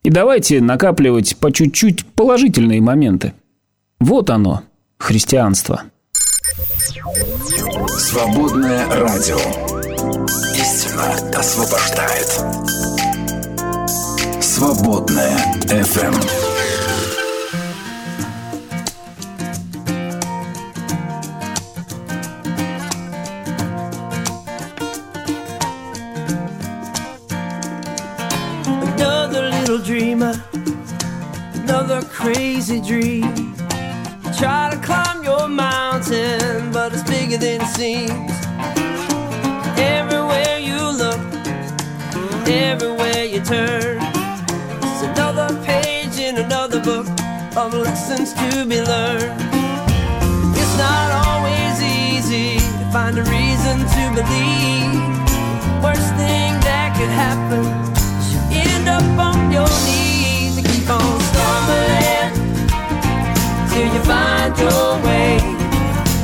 И 0.03 0.09
давайте 0.09 0.61
накапливать 0.61 1.35
по 1.37 1.51
чуть-чуть 1.51 2.05
положительные 2.05 2.81
моменты. 2.81 3.33
Вот 3.99 4.29
оно, 4.29 4.61
христианство. 4.97 5.83
Свободное 7.97 8.87
радио. 8.89 9.37
Истина 10.55 11.11
освобождает. 11.37 13.14
Свободное 14.54 15.36
FM. 15.68 16.14
Another 28.66 29.50
little 29.50 29.78
dreamer, 29.78 30.34
another 31.54 32.02
crazy 32.02 32.80
dream. 32.80 33.54
You 34.24 34.32
try 34.38 34.70
to 34.70 34.78
climb 34.82 35.24
your 35.24 35.48
mountain, 35.48 36.70
but 36.72 36.92
it's 36.92 37.02
bigger 37.04 37.38
than 37.38 37.60
it 37.62 37.68
seems. 37.68 38.30
Everywhere 39.78 40.58
you 40.58 40.80
look, 41.02 41.20
everywhere 42.46 43.24
you 43.24 43.40
turn, 43.40 43.98
it's 44.02 44.13
another 45.15 45.49
page 45.63 46.19
in 46.19 46.37
another 46.37 46.81
book 46.83 47.07
of 47.55 47.73
lessons 47.73 48.33
to 48.33 48.65
be 48.65 48.81
learned. 48.81 49.31
It's 50.59 50.75
not 50.77 51.07
always 51.23 51.75
easy 51.81 52.59
to 52.59 52.85
find 52.91 53.17
a 53.17 53.23
reason 53.23 53.77
to 53.95 54.03
believe. 54.19 54.99
Worst 55.83 56.11
thing 56.19 56.51
that 56.67 56.87
could 56.97 57.13
happen 57.25 57.63
is 58.19 58.33
you 58.33 58.39
end 58.51 58.87
up 58.89 59.07
on 59.29 59.51
your 59.55 59.71
knees 59.87 60.57
and 60.59 60.67
keep 60.67 60.89
on 60.89 61.15
stumbling 61.31 62.33
till 63.71 63.87
you 63.95 64.01
find 64.11 64.51
your 64.59 64.87
way. 65.07 65.39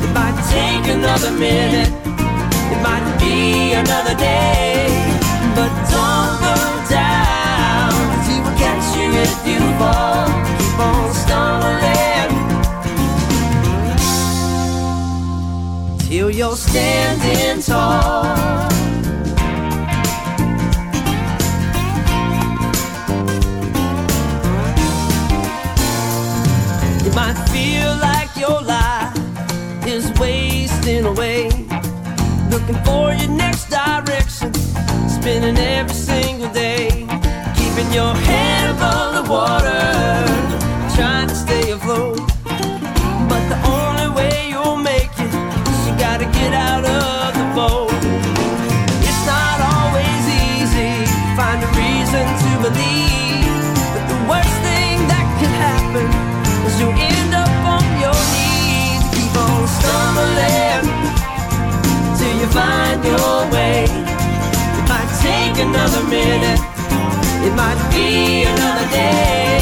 It 0.03 0.11
might 0.17 0.37
take 0.51 0.85
another 0.97 1.31
minute, 1.31 1.91
it 2.73 2.79
might 2.83 3.07
be 3.23 3.71
another 3.73 4.15
day, 4.15 4.70
if 9.21 9.47
you 9.47 9.59
fall. 9.79 10.25
Keep 10.57 10.79
on 10.79 11.13
stumbling 11.13 12.31
till 15.99 16.29
you're 16.31 16.55
standing 16.55 17.61
tall. 17.61 18.25
It 27.05 27.15
might 27.15 27.39
feel 27.49 27.91
like 28.09 28.31
your 28.37 28.61
life 28.61 29.15
is 29.85 30.11
wasting 30.19 31.05
away. 31.05 31.49
Looking 32.49 32.79
for 32.83 33.13
your 33.13 33.29
next 33.29 33.69
direction, 33.69 34.53
spinning 35.07 35.57
every 35.57 35.95
single 35.95 36.51
day. 36.53 37.07
Keeping 37.73 37.93
your 37.93 38.13
head 38.13 38.69
above 38.75 39.15
the 39.15 39.31
water, 39.31 39.79
trying 40.93 41.29
to 41.29 41.35
stay 41.35 41.71
afloat. 41.71 42.19
But 43.31 43.43
the 43.47 43.59
only 43.63 44.09
way 44.13 44.49
you'll 44.49 44.75
make 44.75 45.07
it 45.15 45.31
is 45.31 45.79
you 45.87 45.95
gotta 45.95 46.25
get 46.35 46.51
out 46.51 46.83
of 46.83 47.31
the 47.31 47.47
boat. 47.55 47.95
It's 49.07 49.23
not 49.23 49.57
always 49.71 50.23
easy 50.27 51.07
find 51.39 51.63
a 51.63 51.71
reason 51.79 52.27
to 52.43 52.49
believe. 52.59 53.55
But 53.95 54.03
the 54.11 54.19
worst 54.27 54.57
thing 54.67 55.07
that 55.07 55.25
could 55.39 55.55
happen 55.55 56.11
is 56.67 56.75
you'll 56.75 56.91
end 56.91 57.31
up 57.31 57.55
on 57.71 57.87
your 58.03 58.19
knees. 58.35 58.99
Keep 59.15 59.31
on 59.47 59.63
stumbling 59.79 60.91
till 62.19 62.35
you 62.35 62.47
find 62.51 62.99
your 62.99 63.47
way. 63.55 63.87
It 63.87 64.85
might 64.91 65.11
take 65.23 65.55
another 65.63 66.03
minute, 66.11 66.59
might 67.61 67.83
be 67.93 68.43
another 68.53 68.87
day, 68.89 69.61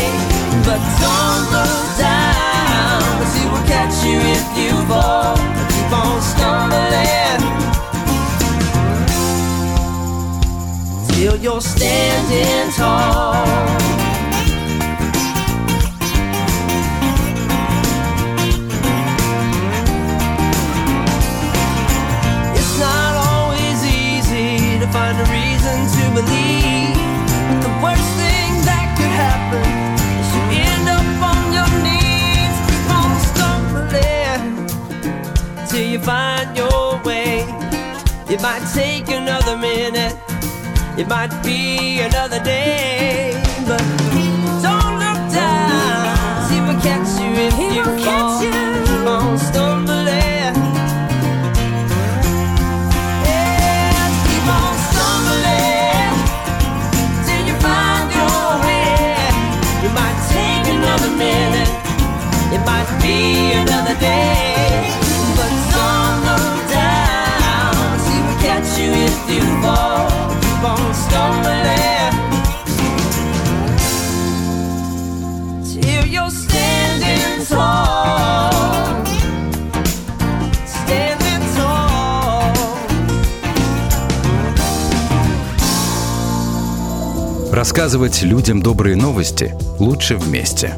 but 0.68 0.80
don't 1.04 1.44
look 1.56 1.84
down, 1.98 3.02
cause 3.20 3.36
it 3.42 3.48
will 3.52 3.66
catch 3.74 3.96
you 4.08 4.18
if 4.38 4.46
you 4.60 4.72
fall. 4.90 5.36
Keep 5.72 5.92
on 6.02 6.18
stumbling 6.32 7.42
till 11.10 11.36
you're 11.44 11.66
standing 11.76 12.72
tall. 12.80 14.09
It 38.32 38.44
might 38.44 38.64
take 38.76 39.10
another 39.10 39.58
minute, 39.58 40.16
it 41.00 41.08
might 41.08 41.34
be 41.44 42.00
another 42.02 42.40
day, 42.44 43.34
but 43.68 43.82
don't 44.62 45.00
look 45.02 45.34
down. 45.34 46.52
He 46.52 46.62
will 46.62 46.80
catch 46.80 47.10
you 47.20 47.32
if 47.48 47.54
he 47.56 47.76
you 47.76 47.82
will 47.82 47.98
fall. 48.06 48.40
Catch 48.40 48.44
you. 48.46 48.86
Keep 48.86 49.08
on 49.08 49.38
stumbling. 49.40 50.56
Yeah, 53.26 54.10
keep 54.28 54.48
on 54.60 54.74
stumbling 54.90 56.14
till 57.26 57.44
you 57.50 57.56
find 57.66 58.08
your 58.14 58.62
way. 58.62 59.26
It 59.86 59.94
might 60.00 60.20
take 60.30 60.66
another 60.78 61.12
minute, 61.18 61.72
it 62.54 62.62
might 62.64 62.90
be 63.02 63.54
another 63.54 64.00
day. 64.00 64.49
Рассказывать 87.60 88.22
людям 88.22 88.62
добрые 88.62 88.96
новости 88.96 89.54
лучше 89.80 90.16
вместе. 90.16 90.76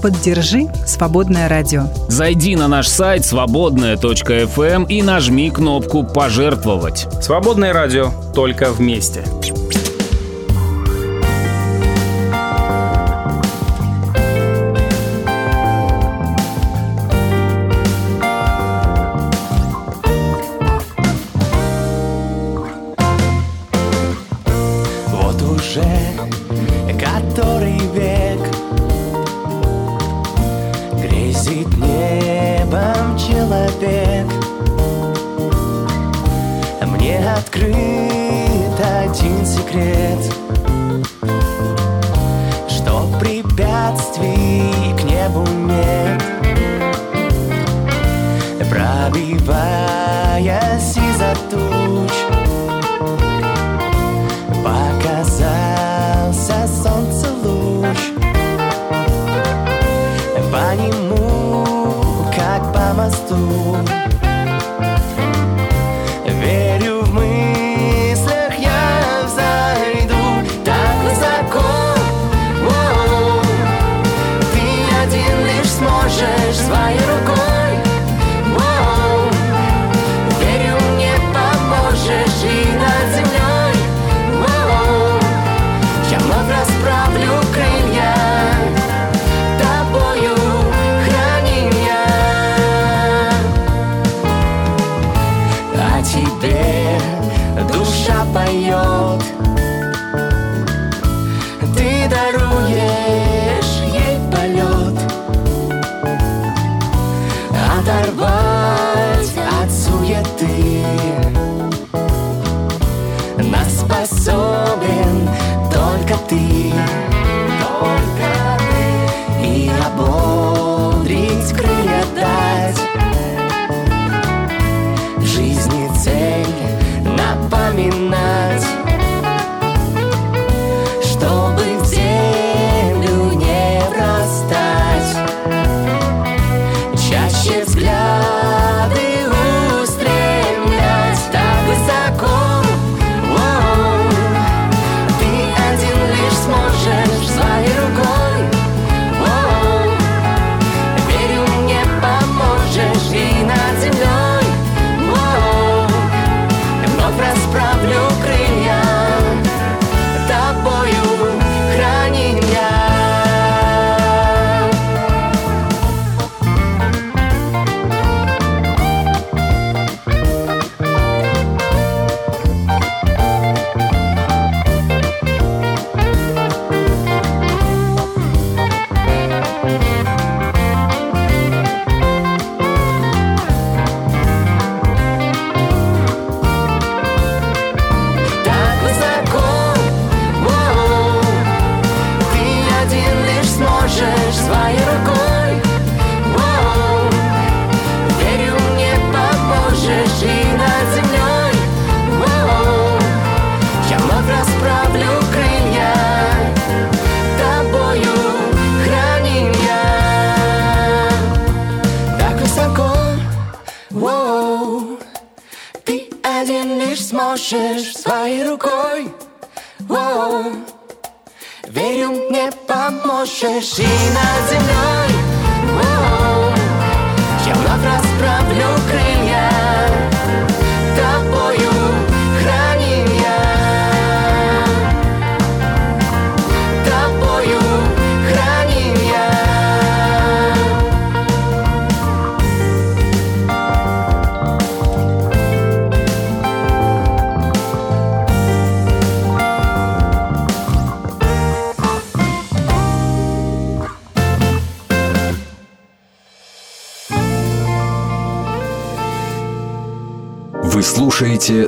Поддержи 0.00 0.68
«Свободное 0.86 1.48
радио». 1.48 1.88
Зайди 2.08 2.54
на 2.54 2.68
наш 2.68 2.86
сайт 2.86 3.26
свободная.фм 3.26 4.60
эм 4.62 4.84
и 4.84 5.02
нажми 5.02 5.50
кнопку 5.50 6.04
«Пожертвовать». 6.04 7.08
«Свободное 7.20 7.72
радио» 7.72 8.12
только 8.32 8.70
вместе. 8.70 9.24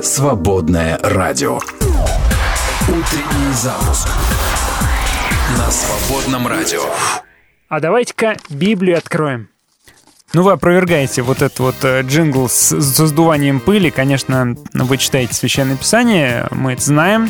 «Свободное 0.03 0.99
радио». 1.01 1.55
Утренний 2.89 3.53
запуск 3.53 4.09
на 5.57 5.71
«Свободном 5.71 6.45
радио». 6.45 6.81
А 7.69 7.79
давайте-ка 7.79 8.35
Библию 8.49 8.97
откроем. 8.97 9.47
Ну, 10.33 10.43
вы 10.43 10.51
опровергаете 10.51 11.21
вот 11.21 11.41
этот 11.41 11.57
вот 11.59 11.75
э, 11.83 12.01
джингл 12.01 12.49
с, 12.49 12.77
с 12.77 13.07
сдуванием 13.07 13.61
пыли. 13.61 13.91
Конечно, 13.91 14.57
вы 14.73 14.97
читаете 14.97 15.35
Священное 15.35 15.77
Писание, 15.77 16.47
мы 16.51 16.73
это 16.73 16.81
знаем. 16.81 17.29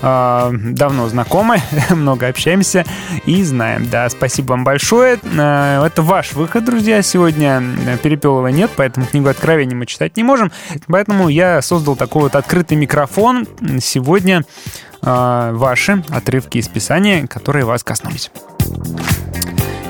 А, 0.00 0.50
давно 0.52 1.08
знакомы, 1.08 1.60
много 1.90 2.28
общаемся 2.28 2.84
и 3.26 3.42
знаем. 3.42 3.88
Да, 3.90 4.08
спасибо 4.08 4.50
вам 4.50 4.64
большое. 4.64 5.18
А, 5.36 5.84
Это 5.84 6.02
ваш 6.02 6.32
выход, 6.34 6.64
друзья, 6.64 7.02
сегодня. 7.02 7.62
Перепелова 8.02 8.48
нет, 8.48 8.70
поэтому 8.76 9.06
книгу 9.06 9.28
Откровения 9.28 9.76
мы 9.76 9.86
читать 9.86 10.16
не 10.16 10.22
можем. 10.22 10.52
Поэтому 10.86 11.28
я 11.28 11.60
создал 11.62 11.96
такой 11.96 12.22
вот 12.22 12.36
открытый 12.36 12.76
микрофон. 12.76 13.46
Сегодня 13.80 14.44
а, 15.02 15.52
ваши 15.52 16.04
отрывки 16.10 16.58
из 16.58 16.68
Писания, 16.68 17.26
которые 17.26 17.64
вас 17.64 17.82
коснулись. 17.82 18.30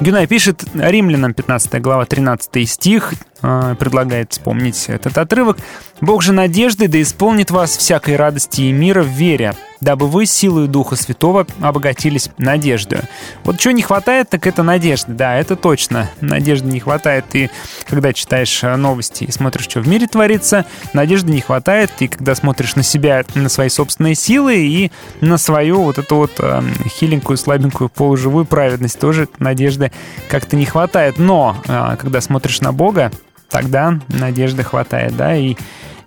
Гюнай 0.01 0.29
пишет, 0.29 0.65
Римлянам 0.75 1.35
15 1.35 1.83
глава 1.83 2.05
13 2.05 2.69
стих, 2.71 3.15
э, 3.38 3.38
предлагает 3.41 4.33
вспомнить 4.33 4.87
этот 4.89 5.17
отрывок. 5.19 5.59
«Бог 6.01 6.23
же 6.23 6.33
надежды 6.33 6.89
да 6.89 7.01
исполнит 7.01 7.51
вас 7.51 7.77
всякой 7.77 8.17
радости 8.17 8.63
и 8.63 8.73
мира 8.73 9.03
в 9.03 9.09
вере, 9.09 9.55
дабы 9.81 10.07
вы 10.09 10.27
силой 10.27 10.69
Духа 10.69 10.97
Святого 10.97 11.47
обогатились 11.61 12.31
надеждой». 12.39 13.01
Вот 13.45 13.59
чего 13.59 13.73
не 13.73 13.83
хватает, 13.83 14.29
так 14.29 14.47
это 14.47 14.63
надежды. 14.63 15.13
Да, 15.13 15.37
это 15.37 15.57
точно. 15.57 16.11
Надежды 16.21 16.69
не 16.69 16.81
хватает. 16.81 17.25
И 17.33 17.51
когда 17.87 18.13
читаешь 18.13 18.63
э, 18.63 18.77
новости 18.77 19.25
и 19.25 19.33
смотришь, 19.33 19.65
что 19.65 19.81
в 19.81 19.89
мире 19.89 20.07
творится, 20.07 20.67
надежды 20.93 21.33
не 21.33 21.41
хватает. 21.41 21.91
И 22.01 22.09
когда 22.09 22.35
смотришь 22.35 22.77
на 22.77 22.83
себя, 22.83 23.25
на 23.35 23.49
свои 23.49 23.69
собственные 23.69 24.15
силы 24.15 24.57
и 24.57 24.93
на 25.21 25.39
свою 25.39 25.83
вот 25.83 25.99
эту 25.99 26.17
вот 26.17 26.33
э, 26.39 26.63
хиленькую, 26.89 27.37
слабенькую, 27.37 27.89
полуживую 27.89 28.45
праведность, 28.45 28.99
тоже 28.99 29.29
надежды 29.39 29.93
как-то 30.29 30.57
не 30.57 30.67
хватает. 30.67 31.19
Но 31.19 31.57
э, 31.67 31.97
когда 31.99 32.21
смотришь 32.21 32.61
на 32.61 32.73
Бога, 32.73 33.11
тогда 33.51 33.99
надежды 34.09 34.63
хватает, 34.63 35.17
да, 35.17 35.35
и 35.37 35.57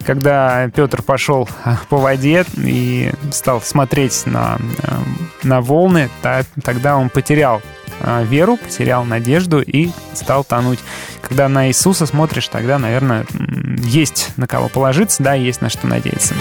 когда 0.05 0.67
Петр 0.75 1.03
пошел 1.03 1.47
а, 1.63 1.77
по 1.89 1.97
воде 1.97 2.43
и 2.57 3.11
стал 3.31 3.61
смотреть 3.61 4.25
на, 4.25 4.57
э, 4.81 4.91
на 5.43 5.61
волны, 5.61 6.09
та- 6.23 6.43
тогда 6.63 6.97
он 6.97 7.09
потерял 7.09 7.61
э, 7.99 8.23
веру, 8.25 8.57
потерял 8.57 9.03
надежду 9.03 9.61
и 9.61 9.91
стал 10.13 10.43
тонуть. 10.43 10.79
Когда 11.21 11.47
на 11.49 11.67
Иисуса 11.67 12.07
смотришь, 12.07 12.47
тогда, 12.47 12.79
наверное, 12.79 13.25
есть 13.77 14.31
на 14.37 14.47
кого 14.47 14.69
положиться, 14.69 15.21
да, 15.21 15.35
есть 15.35 15.61
на 15.61 15.69
что 15.69 15.85
надеяться. 15.85 16.33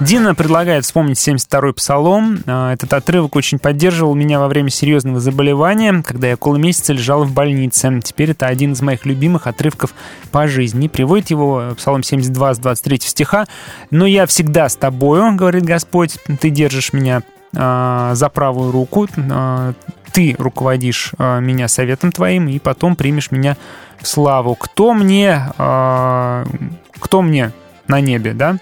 Дина 0.00 0.34
предлагает 0.34 0.86
вспомнить 0.86 1.18
72-й 1.18 1.74
псалом. 1.74 2.38
А, 2.46 2.72
Этот 2.72 2.94
отрывок 2.94 3.36
очень 3.36 3.58
поддерживал 3.58 4.14
меня 4.14 4.40
во 4.40 4.48
время 4.48 4.70
серьезного 4.70 5.20
заболевания, 5.20 6.02
когда 6.02 6.28
я 6.28 6.34
около 6.34 6.56
месяца 6.56 6.94
лежал 6.94 7.24
в 7.24 7.34
больнице. 7.34 8.00
Теперь 8.02 8.30
это 8.30 8.46
один 8.46 8.72
из 8.72 8.80
моих 8.80 9.04
любимых 9.04 9.46
отрывков 9.46 9.92
по 10.30 10.48
жизни. 10.48 10.88
Приводит 10.88 11.28
его 11.28 11.74
Псалом 11.76 12.02
72 12.02 12.54
с 12.54 12.58
23 12.58 13.00
стиха. 13.02 13.46
«Но 13.90 14.06
я 14.06 14.24
всегда 14.24 14.70
с 14.70 14.76
тобою, 14.76 15.34
говорит 15.34 15.64
Господь, 15.64 16.16
ты 16.40 16.48
держишь 16.48 16.94
меня 16.94 17.22
а, 17.54 18.14
за 18.14 18.30
правую 18.30 18.72
руку, 18.72 19.06
а, 19.30 19.74
ты 20.12 20.34
руководишь 20.38 21.12
меня 21.18 21.68
советом 21.68 22.10
твоим, 22.10 22.48
и 22.48 22.58
потом 22.58 22.96
примешь 22.96 23.30
меня 23.30 23.56
в 24.00 24.08
славу. 24.08 24.56
Кто 24.56 24.92
мне, 24.92 25.44
кто 25.54 27.22
мне 27.22 27.52
на 27.86 28.00
небе, 28.00 28.32
да? 28.32 28.56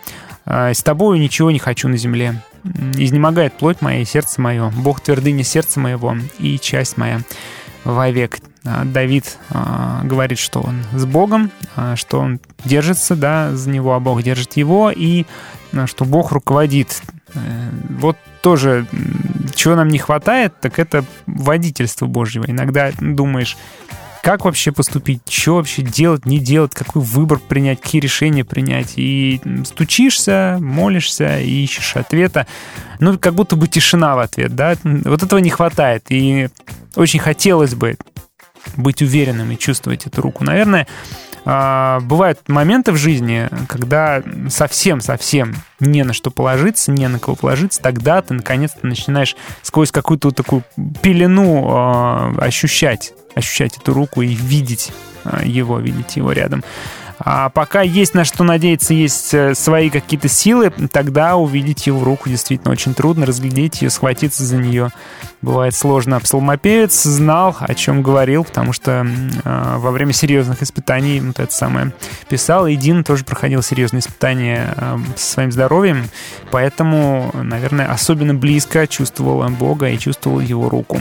А, 0.51 0.73
С 0.73 0.83
тобою 0.83 1.21
ничего 1.21 1.51
не 1.51 1.59
хочу 1.59 1.89
на 1.89 1.99
земле. 1.99 2.43
Изнемогает 2.97 3.53
плоть 3.53 3.83
моя 3.83 4.01
и 4.01 4.05
сердце 4.05 4.41
мое. 4.41 4.71
Бог 4.71 5.01
твердыня 5.01 5.45
сердца 5.45 5.79
моего 5.79 6.17
и 6.39 6.59
часть 6.59 6.97
моя 6.97 7.21
вовек. 7.85 8.39
А, 8.65 8.85
Давид 8.85 9.39
а, 9.51 10.01
говорит, 10.05 10.39
что 10.39 10.61
он 10.61 10.83
с 10.93 11.05
Богом, 11.05 11.51
что 11.97 12.21
он 12.21 12.41
держится, 12.65 13.15
да, 13.15 13.55
за 13.55 13.69
него, 13.69 13.95
а 13.95 14.01
Бог 14.01 14.23
держит 14.23 14.57
его, 14.57 14.91
и 14.91 15.27
что 15.87 16.05
Бог 16.07 16.33
руководит. 16.33 17.03
Э, 17.35 17.41
Вот 17.99 18.17
тоже, 18.41 18.87
чего 19.55 19.75
нам 19.75 19.89
не 19.89 19.99
хватает, 19.99 20.55
так 20.61 20.79
это 20.79 21.05
водительство 21.27 22.07
Божьего. 22.07 22.45
Иногда 22.47 22.91
думаешь, 22.99 23.59
как 24.23 24.45
вообще 24.45 24.73
поступить, 24.73 25.21
что 25.29 25.57
вообще 25.57 25.83
делать, 25.83 26.27
не 26.27 26.39
делать, 26.39 26.75
какой 26.75 27.03
выбор 27.03 27.39
принять, 27.39 27.81
какие 27.81 28.01
решения 28.01 28.45
принять. 28.45 28.95
И 28.97 29.41
стучишься, 29.65 30.59
молишься, 30.61 31.39
ищешь 31.41 31.97
ответа. 31.97 32.47
Ну, 32.99 33.19
как 33.19 33.35
будто 33.35 33.57
бы 33.57 33.69
тишина 33.69 34.17
в 34.17 34.19
ответ, 34.19 34.55
да? 34.55 34.77
Вот 34.83 35.23
этого 35.23 35.39
не 35.39 35.51
хватает. 35.51 36.05
И 36.09 36.49
очень 36.97 37.21
хотелось 37.21 37.75
бы 37.75 37.97
быть 38.77 39.03
уверенным 39.03 39.51
и 39.53 39.59
чувствовать 39.59 40.07
эту 40.07 40.21
руку. 40.21 40.45
Наверное, 40.45 40.87
а, 41.45 42.01
бывают 42.01 42.41
моменты 42.49 42.93
в 42.93 42.97
жизни, 42.97 43.49
когда 43.69 44.23
совсем-совсем 44.51 45.55
не 45.81 46.03
на 46.05 46.13
что 46.13 46.31
положиться, 46.31 46.93
не 46.93 47.09
на 47.09 47.19
кого 47.19 47.37
положиться, 47.37 47.81
тогда 47.81 48.21
ты 48.21 48.35
наконец-то 48.35 48.87
начинаешь 48.87 49.35
сквозь 49.63 49.91
какую-то 49.91 50.29
вот 50.29 50.37
такую 50.37 50.63
пелену 51.01 51.65
а, 51.69 52.35
ощущать, 52.39 53.15
ощущать 53.39 53.77
эту 53.77 53.93
руку 53.95 54.23
и 54.23 54.29
видеть 54.29 54.93
а, 55.25 55.45
его, 55.45 55.79
видеть 55.79 56.17
его 56.17 56.33
рядом. 56.33 56.63
А 57.21 57.49
пока 57.49 57.83
есть 57.83 58.15
на 58.15 58.25
что 58.25 58.45
надеяться, 58.45 58.95
есть 58.95 59.35
э, 59.35 59.55
свои 59.55 59.91
какие-то 59.91 60.29
силы, 60.29 60.71
тогда 60.93 61.37
увидеть 61.37 61.87
его 61.87 62.05
руку 62.05 62.29
действительно 62.29 62.71
очень 62.71 62.95
трудно, 62.95 63.27
разглядеть 63.27 63.83
ее, 63.83 63.91
схватиться 63.91 64.45
за 64.45 64.57
нее 64.57 64.93
бывает 65.43 65.75
сложно. 65.75 66.21
Псалмопевец 66.21 67.03
знал, 67.03 67.57
о 67.59 67.75
чем 67.75 68.03
говорил, 68.03 68.45
потому 68.45 68.73
что 68.73 69.05
э, 69.45 69.75
во 69.79 69.91
время 69.91 70.13
серьезных 70.13 70.63
испытаний 70.63 71.21
вот 71.21 71.41
это 71.41 71.53
самое 71.53 71.93
писал. 72.29 72.67
И 72.69 72.77
Дин 72.77 73.03
тоже 73.03 73.25
проходил 73.25 73.63
серьезные 73.63 74.01
испытания 74.01 74.75
э, 74.77 74.99
со 75.17 75.33
своим 75.33 75.51
здоровьем, 75.51 76.09
поэтому, 76.53 77.33
наверное, 77.35 77.91
особенно 77.91 78.35
близко 78.35 78.87
чувствовал 78.87 79.49
Бога 79.49 79.89
и 79.89 79.99
чувствовал 79.99 80.41
его 80.41 80.69
руку. 80.69 81.01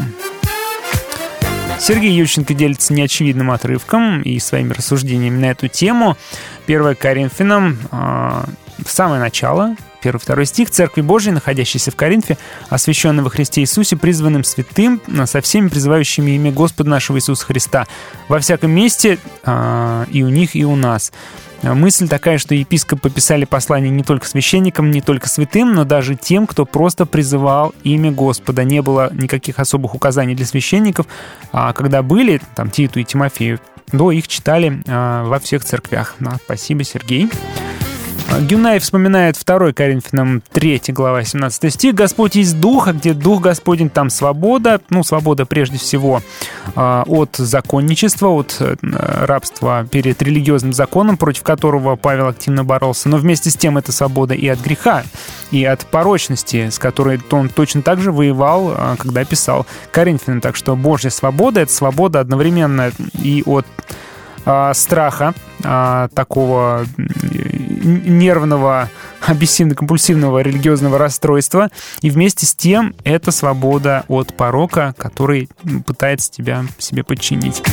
Сергей 1.80 2.12
Ющенко 2.12 2.54
делится 2.54 2.94
неочевидным 2.94 3.52
отрывком 3.52 4.22
и 4.22 4.40
своими 4.40 4.74
рассуждениями 4.74 5.40
на 5.40 5.46
эту 5.52 5.68
тему. 5.68 6.18
1 6.66 6.96
Коринфянам 6.96 7.78
э, 7.92 8.44
в 8.84 8.90
самое 8.90 9.20
начало, 9.20 9.76
первый 10.02 10.20
второй 10.20 10.46
стих, 10.46 10.70
«Церкви 10.70 11.02
Божьей, 11.02 11.32
находящейся 11.32 11.92
в 11.92 11.96
Коринфе, 11.96 12.38
освященной 12.70 13.24
во 13.24 13.30
Христе 13.30 13.62
Иисусе, 13.62 13.98
призванным 13.98 14.44
святым, 14.44 15.02
со 15.26 15.42
всеми 15.42 15.68
призывающими 15.68 16.32
имя 16.32 16.52
Господа 16.52 16.90
нашего 16.90 17.18
Иисуса 17.18 17.46
Христа, 17.46 17.88
во 18.28 18.40
всяком 18.40 18.72
месте 18.72 19.18
а, 19.44 20.06
и 20.12 20.24
у 20.24 20.30
них, 20.30 20.56
и 20.56 20.66
у 20.66 20.76
нас». 20.76 21.12
Мысль 21.64 22.08
такая, 22.08 22.38
что 22.38 22.54
епископы 22.54 23.10
писали 23.10 23.46
послания 23.46 23.90
не 23.90 24.04
только 24.04 24.28
священникам, 24.28 24.92
не 24.92 25.02
только 25.02 25.28
святым, 25.28 25.74
но 25.74 25.86
даже 25.86 26.16
тем, 26.16 26.46
кто 26.46 26.66
просто 26.66 27.06
призывал 27.06 27.74
имя 27.84 28.12
Господа. 28.12 28.64
Не 28.64 28.82
было 28.82 29.12
никаких 29.12 29.58
особых 29.60 29.96
указаний 29.96 30.36
для 30.36 30.46
священников. 30.46 31.08
А 31.52 31.74
когда 31.74 32.04
были, 32.04 32.42
там, 32.56 32.70
Титу 32.70 33.00
и 33.00 33.04
Тимофею, 33.04 33.60
то 33.92 34.12
их 34.12 34.28
читали 34.28 34.82
а, 34.88 35.24
во 35.24 35.40
всех 35.40 35.66
церквях. 35.66 36.16
Да, 36.20 36.38
спасибо, 36.44 36.84
Сергей. 36.84 37.30
Гюнай 38.40 38.78
вспоминает 38.78 39.36
2 39.44 39.74
Коринфянам 39.74 40.44
3 40.52 40.82
глава 40.90 41.24
17 41.24 41.74
стих. 41.74 41.96
«Господь 41.96 42.36
есть 42.36 42.60
Дух, 42.60 42.88
а 42.88 42.94
где 42.94 43.14
Дух 43.14 43.42
Господень, 43.42 43.90
там 43.90 44.12
свобода». 44.12 44.80
Ну, 44.92 45.04
свобода 45.04 45.48
прежде 45.48 45.80
всего 45.80 46.22
а, 46.76 47.04
от 47.08 47.36
законничества, 47.38 48.28
от 48.28 48.58
э, 48.60 48.76
рабства 48.82 49.88
перед 49.90 50.22
религиозным 50.22 50.74
законом, 50.74 51.18
против 51.18 51.42
которого 51.42 51.96
Павел 51.96 52.28
активно 52.28 52.64
боролся. 52.64 53.10
Но 53.10 53.18
вместе 53.18 53.50
с 53.50 53.56
тем 53.56 53.78
это 53.78 53.92
свобода 53.92 54.36
и 54.36 54.48
от 54.48 54.60
греха. 54.60 55.04
и 55.50 55.64
от 55.64 55.86
порочности, 55.86 56.70
с 56.70 56.78
которой 56.78 57.20
он 57.32 57.50
точно 57.50 57.82
так 57.82 58.02
же 58.02 58.12
воевал, 58.12 58.74
а, 58.76 58.96
когда 58.98 59.26
писал 59.26 59.66
Коринфянам. 59.92 60.42
Так 60.42 60.56
что 60.56 60.76
Божья 60.76 61.10
свобода— 61.10 61.62
это 61.62 61.74
свобода 61.74 62.20
одновременно 62.20 62.92
и 63.14 63.42
от 63.46 63.66
страха, 64.74 65.34
а, 65.64 66.10
такого 66.10 66.86
нервного, 67.84 68.90
обессивно-компульсивного 69.26 70.42
религиозного 70.42 70.98
расстройства. 70.98 71.70
И 72.02 72.10
вместе 72.10 72.46
с 72.46 72.56
тем 72.56 72.96
это 73.04 73.32
свобода 73.32 74.04
от 74.08 74.36
порока, 74.36 74.94
который 74.98 75.50
пытается 75.86 76.32
тебя 76.32 76.66
себе 76.78 77.04
подчинить. 77.04 77.64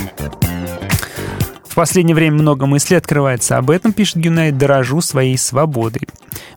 В 1.75 1.77
последнее 1.77 2.14
время 2.14 2.37
много 2.37 2.66
мыслей 2.66 2.99
открывается 2.99 3.59
об 3.59 3.68
этом, 3.68 3.93
пишет 3.93 4.18
Гюнай, 4.18 4.53
дорожу 4.53 5.01
своей 5.01 5.37
свободой. 5.37 6.03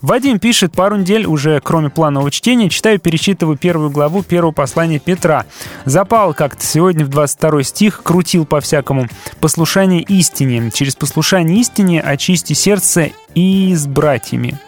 Вадим 0.03 0.37
пишет, 0.37 0.73
пару 0.73 0.95
недель 0.95 1.25
уже, 1.25 1.59
кроме 1.59 1.89
планового 1.89 2.29
чтения, 2.29 2.69
читаю, 2.69 2.99
перечитываю 2.99 3.57
первую 3.57 3.89
главу 3.89 4.21
первого 4.21 4.51
послания 4.51 4.99
Петра. 4.99 5.47
Запал 5.85 6.35
как-то 6.35 6.63
сегодня 6.63 7.03
в 7.03 7.09
22 7.09 7.63
стих, 7.63 8.03
крутил 8.03 8.45
по-всякому. 8.45 9.07
Послушание 9.39 10.03
истине. 10.03 10.69
Через 10.71 10.95
послушание 10.95 11.61
истине 11.61 11.99
очисти 11.99 12.53
сердце 12.53 13.09
и 13.33 13.73
с 13.73 13.87
братьями. 13.87 14.59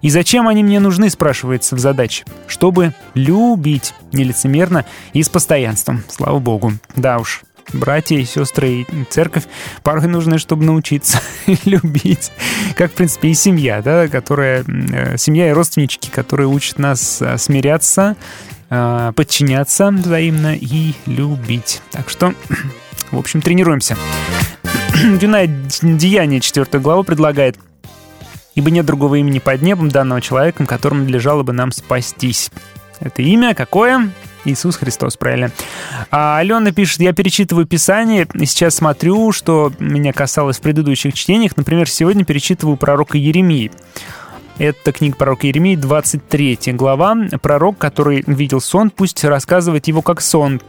И 0.00 0.10
зачем 0.10 0.46
они 0.46 0.62
мне 0.62 0.78
нужны, 0.78 1.10
спрашивается 1.10 1.74
в 1.74 1.80
задаче? 1.80 2.24
Чтобы 2.46 2.94
любить 3.14 3.94
нелицемерно 4.12 4.84
и 5.12 5.24
с 5.24 5.28
постоянством. 5.28 6.04
Слава 6.08 6.38
богу. 6.38 6.72
Да 6.94 7.18
уж, 7.18 7.42
братья 7.72 8.16
и 8.16 8.24
сестры, 8.24 8.82
и 8.82 8.86
церковь 9.10 9.44
порой 9.82 10.06
нужны, 10.06 10.38
чтобы 10.38 10.64
научиться 10.64 11.20
любить. 11.64 12.32
Как, 12.76 12.92
в 12.92 12.94
принципе, 12.94 13.28
и 13.28 13.34
семья, 13.34 13.82
да, 13.82 14.08
которая... 14.08 14.64
Э, 14.92 15.16
семья 15.16 15.48
и 15.48 15.52
родственнички, 15.52 16.10
которые 16.10 16.48
учат 16.48 16.78
нас 16.78 17.20
э, 17.20 17.38
смиряться, 17.38 18.16
э, 18.70 19.12
подчиняться 19.14 19.90
взаимно 19.90 20.54
и 20.54 20.94
любить. 21.06 21.82
Так 21.90 22.08
что, 22.10 22.34
в 23.10 23.18
общем, 23.18 23.40
тренируемся. 23.40 23.96
Дюнай 25.20 25.48
Деяние 25.82 26.40
4 26.40 26.80
глава 26.80 27.02
предлагает 27.02 27.58
ибо 28.58 28.72
нет 28.72 28.84
другого 28.84 29.14
имени 29.14 29.38
под 29.38 29.62
небом, 29.62 29.88
данного 29.88 30.20
человеком, 30.20 30.66
которому 30.66 31.02
надлежало 31.02 31.44
бы 31.44 31.52
нам 31.52 31.70
спастись. 31.70 32.50
Это 32.98 33.22
имя 33.22 33.54
какое? 33.54 34.10
Иисус 34.44 34.76
Христос, 34.76 35.16
правильно. 35.16 35.50
А 36.10 36.38
Алена 36.38 36.72
пишет, 36.72 37.00
я 37.00 37.12
перечитываю 37.12 37.66
Писание, 37.66 38.26
и 38.34 38.46
сейчас 38.46 38.76
смотрю, 38.76 39.32
что 39.32 39.72
меня 39.78 40.12
касалось 40.12 40.58
в 40.58 40.60
предыдущих 40.60 41.14
чтениях. 41.14 41.56
Например, 41.56 41.88
сегодня 41.88 42.24
перечитываю 42.24 42.76
пророка 42.76 43.18
Еремии. 43.18 43.70
Это 44.58 44.92
книга 44.92 45.16
пророка 45.16 45.46
Еремии, 45.46 45.76
23 45.76 46.58
глава. 46.72 47.16
Пророк, 47.40 47.78
который 47.78 48.24
видел 48.26 48.60
сон, 48.60 48.90
пусть 48.90 49.22
рассказывает 49.24 49.86
его 49.86 50.02
как 50.02 50.20
сон. 50.20 50.60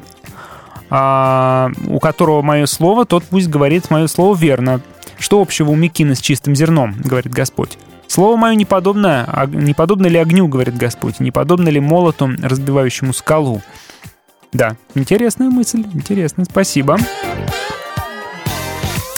А, 0.92 1.72
у 1.88 2.00
которого 2.00 2.42
мое 2.42 2.66
слово, 2.66 3.06
тот 3.06 3.24
пусть 3.24 3.48
говорит 3.48 3.90
мое 3.90 4.08
слово 4.08 4.36
верно. 4.36 4.82
Что 5.18 5.42
общего 5.42 5.72
у 5.72 5.76
Микина 5.76 6.16
с 6.16 6.22
чистым 6.22 6.56
зерном, 6.56 6.96
говорит 7.04 7.34
Господь. 7.34 7.78
Слово 8.10 8.38
мое 8.38 8.56
не 8.56 8.66
подобно, 8.66 9.24
а 9.28 9.46
не 9.46 9.76
подобно 9.76 10.08
ли 10.08 10.18
огню, 10.18 10.48
говорит 10.48 10.76
Господь, 10.76 11.20
не 11.20 11.30
подобно 11.30 11.70
ли 11.70 11.80
молоту, 11.80 12.28
разбивающему 12.42 13.14
скалу. 13.14 13.62
Да, 14.52 14.78
интересная 14.96 15.52
мысль, 15.52 15.86
интересная, 15.94 16.46
спасибо. 16.46 16.98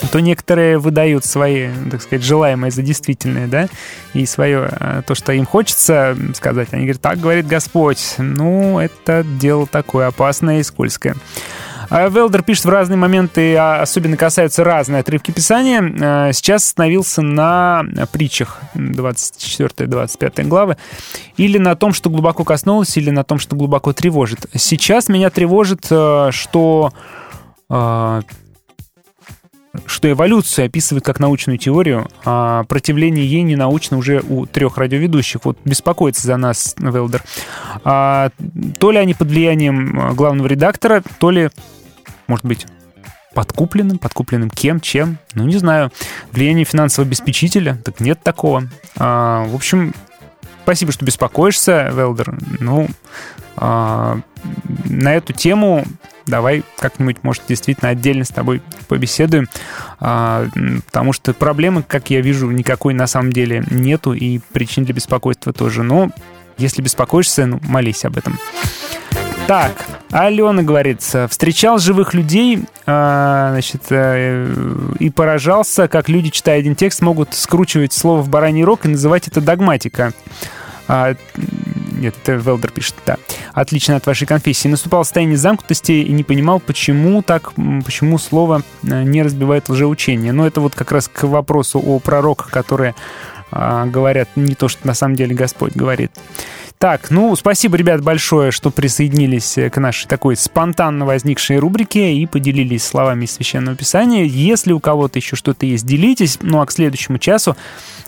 А 0.04 0.08
то 0.12 0.20
некоторые 0.20 0.78
выдают 0.78 1.24
свои, 1.24 1.70
так 1.90 2.02
сказать, 2.02 2.26
желаемые 2.26 2.70
за 2.70 2.82
действительное, 2.82 3.48
да, 3.48 3.70
и 4.14 4.26
свое, 4.26 4.68
а, 4.70 5.02
то, 5.04 5.16
что 5.16 5.32
им 5.32 5.46
хочется 5.46 6.18
сказать. 6.36 6.68
Они 6.72 6.84
говорят, 6.84 7.02
так 7.02 7.18
говорит 7.18 7.48
Господь. 7.48 8.16
Ну, 8.18 8.78
это 8.78 9.24
дело 9.24 9.68
такое 9.68 10.08
опасное 10.08 10.60
и 10.60 10.64
скользкое. 10.64 11.16
А 11.92 12.08
Велдер 12.08 12.42
пишет 12.42 12.64
в 12.64 12.70
разные 12.70 12.96
моменты, 12.96 13.54
а 13.58 13.82
особенно 13.82 14.16
касаются 14.16 14.64
разные 14.64 15.02
отрывки 15.02 15.32
Писания. 15.32 15.84
А, 16.02 16.32
сейчас 16.32 16.64
остановился 16.64 17.22
на 17.22 17.84
притчах 18.14 18.62
24-25 18.76 20.44
главы. 20.48 20.78
Или 21.36 21.58
на 21.58 21.76
том, 21.76 21.92
что 21.92 22.10
глубоко 22.10 22.46
коснулось, 22.46 22.96
или 22.96 23.10
на 23.10 23.26
том, 23.26 23.40
что 23.40 23.58
глубоко 23.58 23.92
тревожит. 23.92 24.46
Сейчас 24.56 25.10
меня 25.10 25.30
тревожит, 25.30 25.88
э, 25.90 26.30
что 26.32 26.92
что 29.86 30.12
эволюцию 30.12 30.66
описывает 30.66 31.06
как 31.06 31.20
научную 31.20 31.58
теорию, 31.58 32.10
а 32.26 32.64
противление 32.66 33.26
ей 33.26 33.44
не 33.44 33.56
научно 33.56 33.98
уже 33.98 34.22
у 34.28 34.46
трех 34.46 34.78
радиоведущих. 34.78 35.46
Вот 35.46 35.58
беспокоится 35.64 36.28
за 36.28 36.36
нас 36.36 36.76
Велдер. 36.78 37.24
А, 37.86 38.32
то 38.80 38.92
ли 38.92 38.98
они 38.98 39.14
под 39.14 39.30
влиянием 39.30 40.14
главного 40.14 40.48
редактора, 40.48 41.04
то 41.20 41.32
ли 41.32 41.50
может 42.32 42.46
быть, 42.46 42.66
подкупленным, 43.34 43.98
подкупленным 43.98 44.50
кем, 44.50 44.80
чем, 44.80 45.18
ну, 45.34 45.46
не 45.46 45.58
знаю. 45.58 45.92
Влияние 46.32 46.66
финансового 46.66 47.08
обеспечителя, 47.08 47.78
так 47.84 48.00
нет 48.00 48.22
такого. 48.24 48.64
А, 48.98 49.46
в 49.46 49.56
общем, 49.56 49.94
спасибо, 50.64 50.92
что 50.92 51.06
беспокоишься, 51.06 51.92
Велдер. 51.94 52.38
Ну, 52.60 52.88
а, 53.58 54.20
на 54.86 55.16
эту 55.16 55.34
тему 55.34 55.86
давай 56.26 56.64
как-нибудь, 56.78 57.18
может, 57.24 57.44
действительно 57.48 57.90
отдельно 57.90 58.24
с 58.24 58.30
тобой 58.30 58.62
побеседуем, 58.88 59.48
а, 60.00 60.48
потому 60.86 61.14
что 61.14 61.34
проблемы, 61.34 61.84
как 61.84 62.10
я 62.10 62.22
вижу, 62.22 62.50
никакой 62.50 62.94
на 62.94 63.08
самом 63.08 63.34
деле 63.34 63.64
нету, 63.70 64.14
и 64.14 64.40
причин 64.52 64.86
для 64.86 64.94
беспокойства 64.94 65.54
тоже. 65.54 65.84
Но 65.84 66.12
если 66.58 66.82
беспокоишься, 66.82 67.46
ну, 67.46 67.60
молись 67.64 68.06
об 68.06 68.18
этом. 68.18 68.40
Так, 69.48 69.74
Алена 70.12 70.62
говорит, 70.62 71.02
встречал 71.02 71.80
живых 71.80 72.14
людей, 72.14 72.64
а, 72.86 73.52
значит, 73.52 73.84
э, 73.90 74.54
и 75.00 75.10
поражался, 75.10 75.88
как 75.88 76.10
люди, 76.10 76.30
читая 76.30 76.60
один 76.60 76.76
текст, 76.76 77.02
могут 77.02 77.34
скручивать 77.34 77.94
слово 77.94 78.22
в 78.22 78.30
бараний 78.30 78.64
рог 78.64 78.86
и 78.86 78.90
называть 78.90 79.28
это 79.28 79.40
догматика. 79.40 80.12
А, 80.88 81.16
нет, 81.94 82.16
это 82.22 82.34
Велдер 82.34 82.72
пишет, 82.72 82.96
да. 83.06 83.18
Отлично 83.54 83.96
от 83.96 84.06
вашей 84.06 84.28
конфессии. 84.28 84.68
Наступал 84.68 85.06
состояние 85.06 85.38
замкнутости 85.38 85.94
и 85.94 86.12
не 86.12 86.24
понимал, 86.24 86.60
почему 86.60 87.22
так, 87.22 87.54
почему 87.86 88.18
слово 88.18 88.64
э, 88.84 89.04
не 89.04 89.24
разбивает 89.24 89.70
лжеучение. 89.70 90.34
Но 90.34 90.46
это 90.46 90.60
вот 90.60 90.76
как 90.76 90.92
раз 90.92 91.08
к 91.08 91.24
вопросу 91.24 91.80
о 91.80 92.00
пророках, 92.00 92.50
которые 92.50 92.96
а, 93.52 93.86
говорят 93.86 94.30
не 94.36 94.56
то, 94.56 94.68
что 94.68 94.88
на 94.88 94.94
самом 94.94 95.16
деле 95.16 95.36
Господь 95.36 95.74
говорит. 95.76 96.12
Так, 96.82 97.12
ну, 97.12 97.36
спасибо, 97.36 97.78
ребят, 97.78 98.02
большое, 98.02 98.50
что 98.50 98.72
присоединились 98.72 99.56
к 99.72 99.80
нашей 99.80 100.08
такой 100.08 100.36
спонтанно 100.36 101.06
возникшей 101.06 101.60
рубрике 101.60 102.16
и 102.16 102.26
поделились 102.26 102.84
словами 102.84 103.26
из 103.26 103.34
Священного 103.34 103.78
Писания. 103.78 104.24
Если 104.24 104.74
у 104.74 104.80
кого-то 104.80 105.20
еще 105.20 105.36
что-то 105.36 105.68
есть, 105.68 105.86
делитесь. 105.86 106.40
Ну, 106.42 106.60
а 106.60 106.66
к 106.66 106.72
следующему 106.72 107.20
часу 107.20 107.56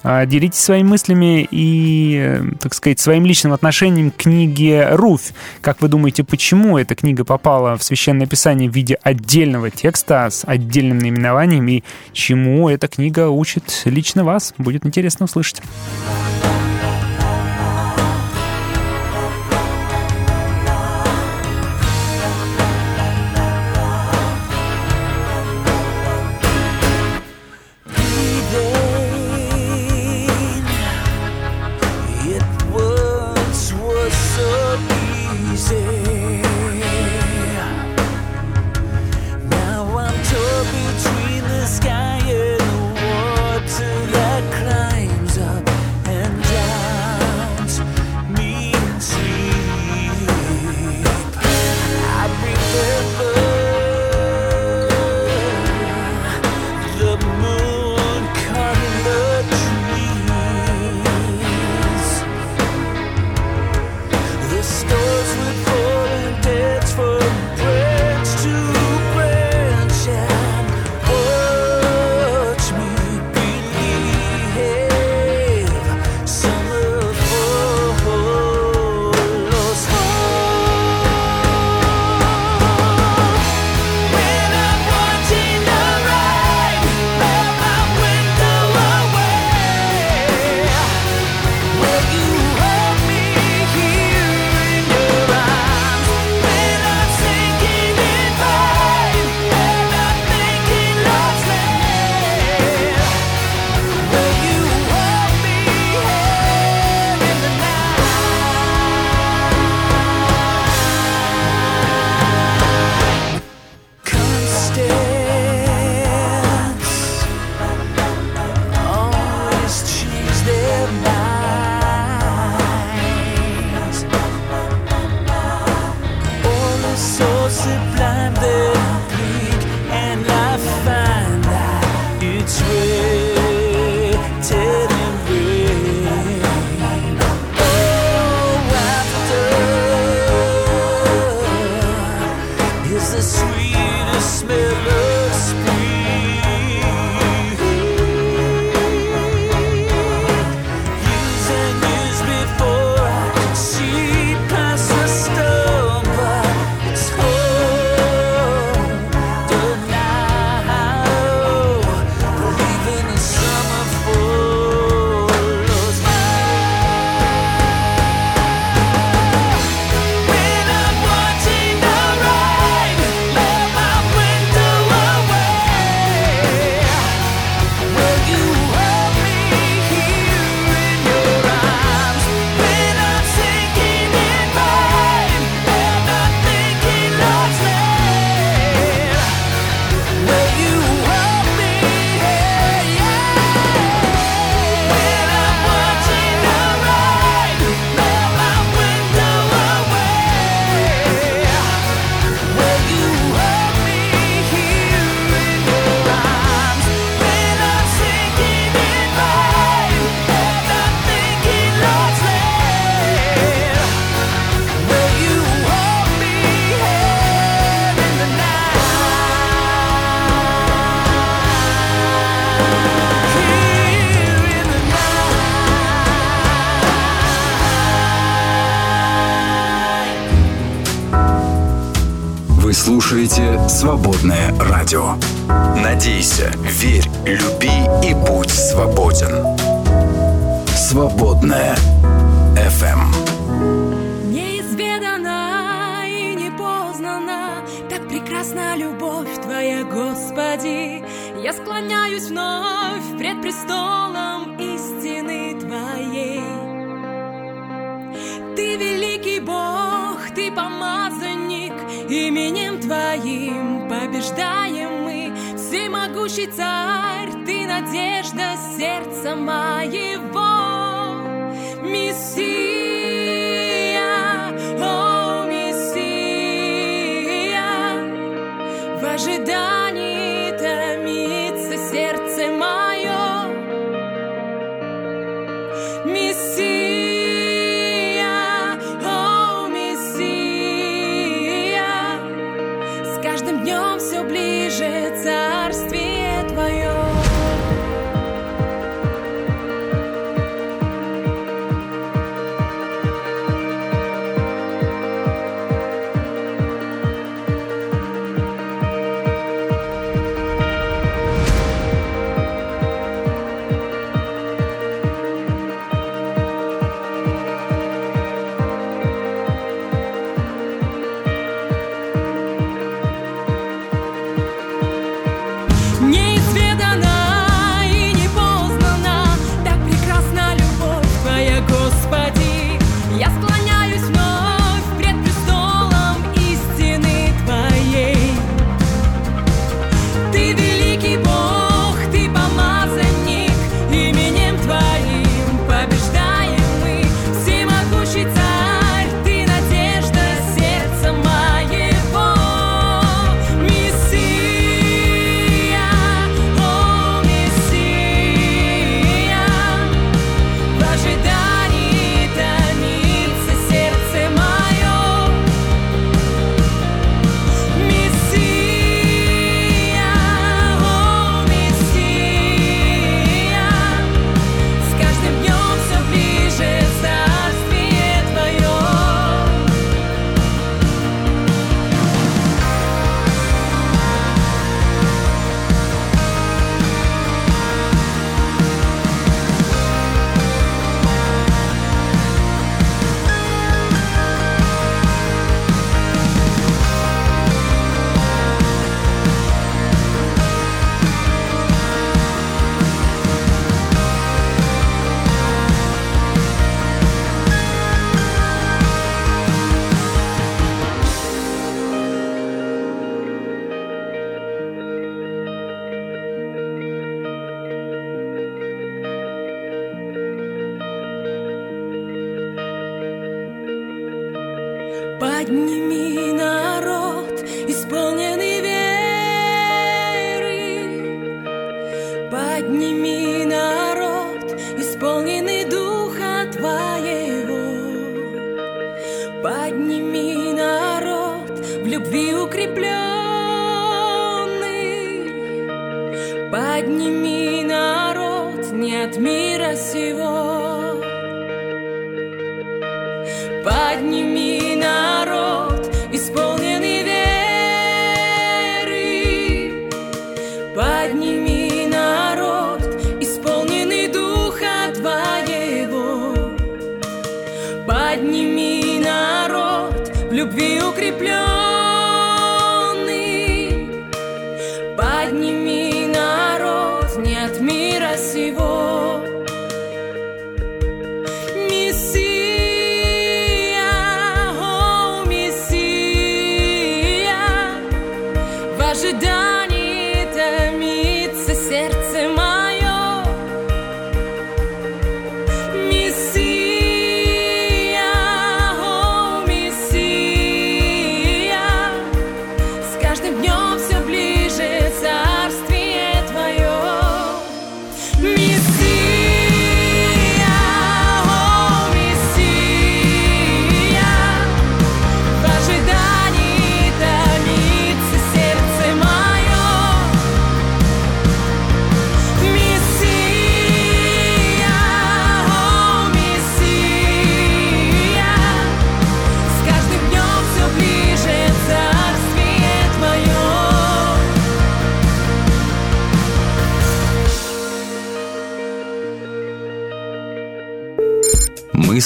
а, 0.01 0.25
делитесь 0.25 0.57
своими 0.57 0.87
мыслями 0.87 1.47
и, 1.51 2.17
э, 2.19 2.43
так 2.59 2.73
сказать, 2.73 2.99
своим 2.99 3.27
личным 3.27 3.53
отношением 3.53 4.09
к 4.09 4.15
книге 4.15 4.87
«Руфь». 4.93 5.33
Как 5.61 5.79
вы 5.79 5.87
думаете, 5.87 6.23
почему 6.23 6.79
эта 6.79 6.95
книга 6.95 7.23
попала 7.23 7.77
в 7.77 7.83
Священное 7.83 8.25
Писание 8.25 8.71
в 8.71 8.73
виде 8.73 8.97
отдельного 9.03 9.69
текста 9.69 10.27
с 10.31 10.45
отдельным 10.47 10.97
наименованием 10.97 11.67
и 11.67 11.83
чему 12.11 12.69
эта 12.69 12.87
книга 12.87 13.29
учит 13.29 13.83
лично 13.85 14.23
вас? 14.23 14.55
Будет 14.57 14.83
интересно 14.83 15.25
услышать. 15.25 15.61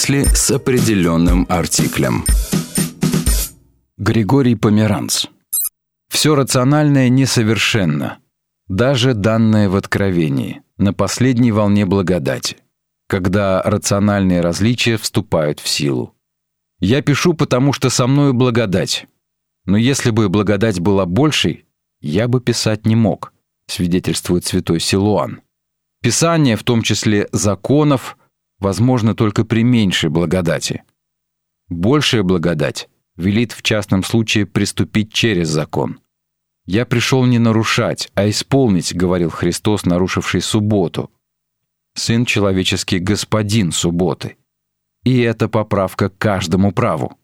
Мысли 0.08 0.24
с 0.34 0.52
определенным 0.52 1.46
артиклем. 1.50 2.24
Григорий 3.98 4.56
Померанц. 4.56 5.26
Все 6.08 6.34
рациональное 6.34 7.10
несовершенно, 7.10 8.20
даже 8.70 9.14
данное 9.14 9.68
в 9.68 9.76
откровении, 9.76 10.62
на 10.78 10.94
последней 10.94 11.52
волне 11.52 11.86
благодати, 11.86 12.56
когда 13.10 13.62
рациональные 13.62 14.40
различия 14.40 14.96
вступают 14.96 15.60
в 15.60 15.68
силу. 15.68 16.14
Я 16.80 17.02
пишу, 17.02 17.34
потому 17.34 17.74
что 17.74 17.90
со 17.90 18.08
мною 18.08 18.34
благодать. 18.34 19.08
Но 19.66 19.76
если 19.76 20.12
бы 20.12 20.30
благодать 20.30 20.80
была 20.80 21.06
большей, 21.06 21.66
я 22.00 22.30
бы 22.30 22.40
писать 22.40 22.86
не 22.86 22.96
мог, 22.96 23.34
свидетельствует 23.68 24.46
святой 24.46 24.80
Силуан. 24.80 25.42
Писание, 26.02 26.56
в 26.56 26.64
том 26.64 26.82
числе 26.82 27.28
законов, 27.34 28.18
возможно 28.60 29.16
только 29.16 29.46
при 29.46 29.64
меньшей 29.64 30.10
благодати. 30.10 30.84
Большая 31.70 32.24
благодать 32.24 32.90
велит 33.16 33.52
в 33.52 33.62
частном 33.62 34.04
случае 34.04 34.46
приступить 34.46 35.12
через 35.12 35.50
закон. 35.50 36.00
«Я 36.66 36.86
пришел 36.86 37.26
не 37.26 37.40
нарушать, 37.40 38.12
а 38.14 38.30
исполнить»,— 38.30 38.94
говорил 38.96 39.30
Христос, 39.30 39.86
нарушивший 39.86 40.42
субботу. 40.42 41.12
Сын 41.96 42.26
человеческий— 42.26 43.00
господин 43.00 43.72
субботы. 43.72 44.38
И 45.04 45.20
это 45.22 45.48
поправка 45.48 46.10
каждому 46.10 46.72
праву. 46.72 47.18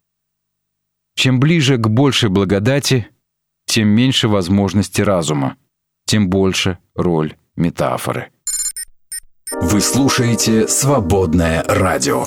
Чем 1.15 1.39
ближе 1.39 1.77
к 1.77 1.87
большей 1.87 2.29
благодати, 2.29 3.07
тем 3.65 3.89
меньше 3.89 4.27
возможности 4.27 5.01
разума, 5.01 5.57
тем 6.05 6.29
больше 6.29 6.79
роль 6.95 7.35
метафоры. 7.55 8.31
Вы 9.73 9.81
слушаете 9.81 10.67
«Свободное 10.67 11.65
радио». 11.67 12.25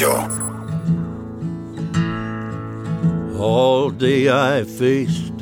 Radio. 0.00 0.28
All 3.36 3.90
day 3.90 4.28
I 4.30 4.62
faced 4.62 5.32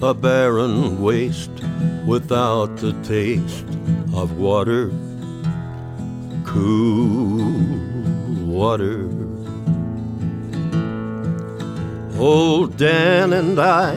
a 0.00 0.14
barren 0.14 1.02
waste 1.02 1.50
without 2.06 2.76
the 2.78 2.92
taste 3.02 3.66
of 4.14 4.38
water, 4.38 4.90
cool 6.44 7.52
water. 8.46 9.08
Old 12.18 12.76
Dan 12.78 13.32
and 13.34 13.60
I, 13.60 13.94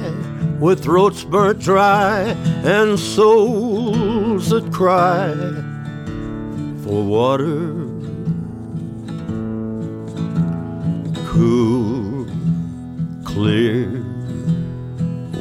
with 0.59 0.83
throats 0.83 1.23
burnt 1.23 1.59
dry 1.59 2.35
and 2.63 2.99
souls 2.99 4.49
that 4.49 4.71
cry 4.73 5.33
for 6.83 7.01
water. 7.03 7.80
Cool, 11.41 12.27
clear 13.23 13.89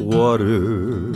water. 0.01 1.13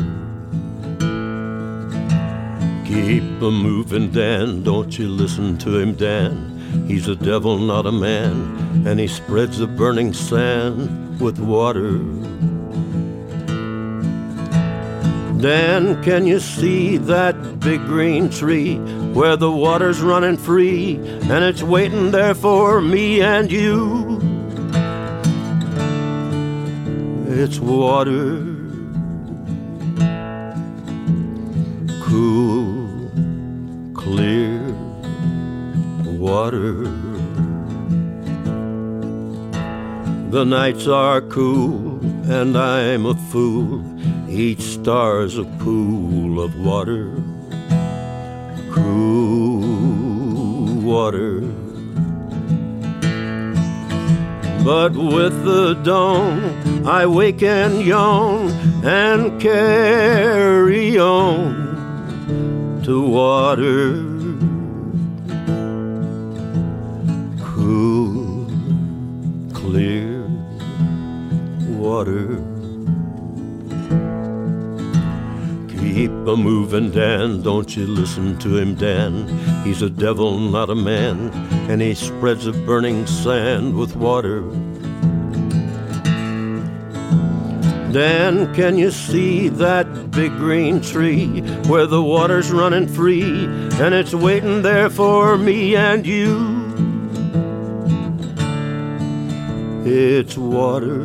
Keep 2.85 3.41
a 3.41 3.51
moving, 3.51 4.11
Dan. 4.11 4.63
Don't 4.63 4.99
you 4.99 5.09
listen 5.09 5.57
to 5.59 5.79
him, 5.79 5.95
Dan. 5.95 6.85
He's 6.87 7.09
a 7.09 7.17
devil, 7.17 7.57
not 7.57 7.87
a 7.87 7.93
man, 7.93 8.85
and 8.87 9.01
he 9.01 9.07
spreads 9.07 9.57
the 9.57 9.67
burning 9.67 10.13
sand 10.13 11.19
with 11.19 11.39
water. 11.39 11.97
Dan, 15.41 16.03
can 16.03 16.27
you 16.27 16.41
see 16.41 16.99
that 16.99 17.61
big 17.61 17.81
green 17.87 18.29
tree 18.29 18.77
where 19.15 19.37
the 19.37 19.51
water's 19.51 20.03
running 20.03 20.37
free 20.37 20.97
and 20.97 21.43
it's 21.45 21.63
waiting 21.63 22.11
there 22.11 22.35
for 22.35 22.83
me 22.83 23.23
and 23.23 23.51
you? 23.51 24.04
It's 27.47 27.59
water, 27.59 28.41
cool, 32.01 33.11
clear 33.93 34.63
water. 36.07 36.85
The 40.31 40.45
nights 40.47 40.87
are 40.89 41.21
cool, 41.21 42.01
and 42.33 42.57
I'm 42.57 43.05
a 43.05 43.15
fool. 43.15 43.85
Each 44.27 44.63
star's 44.63 45.37
a 45.37 45.45
pool 45.45 46.41
of 46.43 46.59
water, 46.59 47.13
cool 48.73 49.61
water. 50.81 51.41
But 54.65 54.93
with 54.97 55.45
the 55.45 55.75
dawn, 55.85 56.74
I 56.87 57.07
wake 57.07 57.43
and 57.43 57.81
yawn 57.83 58.51
and 58.85 59.41
carry 59.41 60.99
on 60.99 62.83
to 62.85 63.01
water. 63.09 63.95
Cool, 67.43 68.47
clear 69.55 70.29
water. 71.71 72.37
Keep 75.71 76.11
a 76.11 76.37
moving, 76.37 76.91
Dan. 76.91 77.41
Don't 77.41 77.75
you 77.75 77.87
listen 77.87 78.37
to 78.41 78.59
him, 78.59 78.75
Dan. 78.75 79.27
He's 79.65 79.81
a 79.81 79.89
devil, 79.89 80.39
not 80.39 80.69
a 80.69 80.75
man, 80.75 81.31
and 81.71 81.81
he 81.81 81.95
spreads 81.95 82.47
a 82.47 82.53
burning 82.53 83.07
sand 83.07 83.75
with 83.75 83.97
water. 83.97 84.45
Dan, 87.95 88.53
can 88.57 88.77
you 88.77 88.91
see 88.91 89.49
that 89.51 90.11
big 90.11 90.33
green 90.33 90.81
tree 90.81 91.43
where 91.69 91.87
the 91.87 92.03
water's 92.03 92.51
running 92.51 92.89
free 92.89 93.45
and 93.45 93.95
it's 93.95 94.13
waiting 94.13 94.63
there 94.63 94.91
for 94.91 95.39
me 95.39 95.77
and 95.77 96.05
you? 96.05 96.35
It's 99.87 100.37
water, 100.37 101.05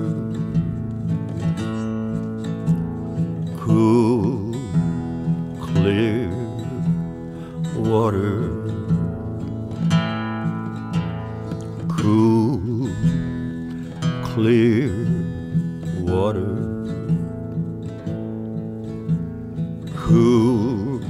cool, 3.59 4.51
clear 5.61 6.27
water, 7.75 8.49
cool, 11.99 12.89
clear 14.23 14.89
water, 16.01 16.68
cool, 20.09 21.01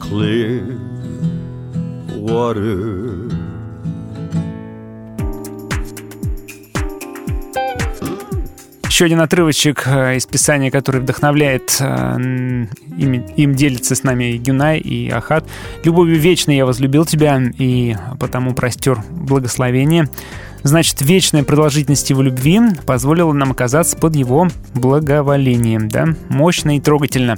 clear 0.00 0.78
water. 2.18 3.30
Еще 8.88 9.04
один 9.04 9.20
отрывочек 9.20 9.84
э, 9.86 10.16
из 10.16 10.26
писания, 10.26 10.70
который 10.70 11.00
вдохновляет. 11.00 11.76
э, 11.80 12.16
Им, 12.98 13.12
им 13.12 13.54
делится 13.54 13.94
с 13.94 14.02
нами 14.02 14.36
Гюнай 14.36 14.78
и 14.78 15.08
Ахат. 15.08 15.46
«Любовью 15.84 16.18
вечной 16.18 16.56
я 16.56 16.66
возлюбил 16.66 17.06
тебя, 17.06 17.40
и 17.58 17.96
потому 18.18 18.52
простер 18.52 19.02
благословение». 19.10 20.08
Значит, 20.62 21.00
вечная 21.00 21.44
продолжительность 21.44 22.10
его 22.10 22.20
любви 22.20 22.60
позволила 22.84 23.32
нам 23.32 23.52
оказаться 23.52 23.96
под 23.96 24.14
его 24.14 24.48
благоволением. 24.74 25.88
Да? 25.88 26.08
Мощно 26.28 26.76
и 26.76 26.80
трогательно. 26.80 27.36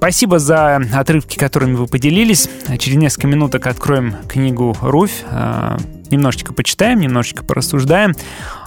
Спасибо 0.00 0.38
за 0.38 0.80
отрывки, 0.94 1.36
которыми 1.36 1.74
вы 1.74 1.86
поделились. 1.86 2.48
Через 2.78 2.96
несколько 2.96 3.26
минуток 3.26 3.66
откроем 3.66 4.16
книгу 4.26 4.74
«Руфь». 4.80 5.24
э, 5.30 5.76
Немножечко 6.10 6.54
почитаем, 6.54 7.00
немножечко 7.00 7.44
порассуждаем. 7.44 8.14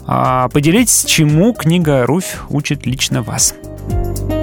А, 0.06 0.48
Поделитесь, 0.50 1.06
чему 1.06 1.54
книга 1.54 2.06
«Руфь» 2.06 2.38
учит 2.50 2.86
лично 2.86 3.24
вас. 3.24 3.56
Свободное 3.90 4.43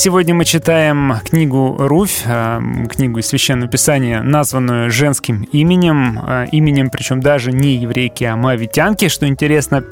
сегодня 0.00 0.34
мы 0.34 0.46
читаем 0.46 1.16
книгу 1.22 1.76
«Руфь», 1.78 2.22
э, 2.24 2.60
книгу 2.90 3.18
из 3.18 3.26
Священного 3.26 3.70
Писания, 3.70 4.22
названную 4.22 4.90
женским 4.90 5.42
именем, 5.52 6.18
э, 6.26 6.46
именем, 6.52 6.88
причем 6.88 7.20
даже 7.20 7.52
не 7.52 7.74
еврейки, 7.74 8.24
а 8.24 8.34
моавитянки, 8.34 9.08
что 9.08 9.28
интересно. 9.28 9.84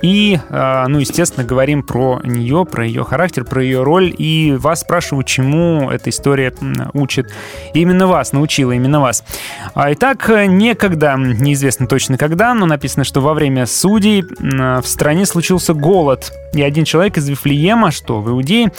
И, 0.00 0.40
э, 0.48 0.84
ну, 0.88 0.98
естественно, 0.98 1.46
говорим 1.46 1.82
про 1.82 2.22
нее, 2.24 2.64
про 2.64 2.86
ее 2.86 3.04
характер, 3.04 3.44
про 3.44 3.62
ее 3.62 3.82
роль. 3.82 4.14
И 4.16 4.56
вас 4.58 4.80
спрашиваю, 4.80 5.24
чему 5.24 5.90
эта 5.90 6.08
история 6.08 6.54
учит 6.94 7.30
именно 7.74 8.06
вас, 8.06 8.32
научила 8.32 8.72
именно 8.72 8.98
вас. 8.98 9.22
А, 9.74 9.92
Итак, 9.92 10.26
некогда, 10.48 11.16
неизвестно 11.18 11.86
точно 11.86 12.16
когда, 12.16 12.54
но 12.54 12.64
написано, 12.64 13.04
что 13.04 13.20
во 13.20 13.34
время 13.34 13.66
судей 13.66 14.22
в 14.22 14.86
стране 14.86 15.26
случился 15.26 15.74
голод. 15.74 16.32
И 16.54 16.62
один 16.62 16.86
человек 16.86 17.18
из 17.18 17.28
Вифлеема, 17.28 17.90
что 17.90 18.22
в 18.22 18.30
Иудее, 18.30 18.72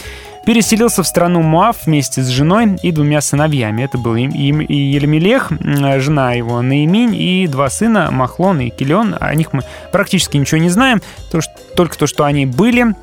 переселился 0.45 1.03
в 1.03 1.07
страну 1.07 1.41
Муав 1.41 1.85
вместе 1.85 2.21
с 2.21 2.27
женой 2.27 2.77
и 2.81 2.91
двумя 2.91 3.21
сыновьями. 3.21 3.83
Это 3.83 3.97
был 3.97 4.15
им, 4.15 4.31
и 4.61 4.75
Елемелех, 4.75 5.51
жена 5.99 6.33
его 6.33 6.61
Наиминь, 6.61 7.15
и 7.15 7.47
два 7.47 7.69
сына 7.69 8.09
Махлон 8.11 8.59
и 8.61 8.69
Килион. 8.69 9.15
О 9.19 9.33
них 9.35 9.53
мы 9.53 9.63
практически 9.91 10.37
ничего 10.37 10.59
не 10.59 10.69
знаем, 10.69 11.01
только 11.75 11.97
то, 11.97 12.07
что 12.07 12.25
они 12.25 12.45
были, 12.45 12.95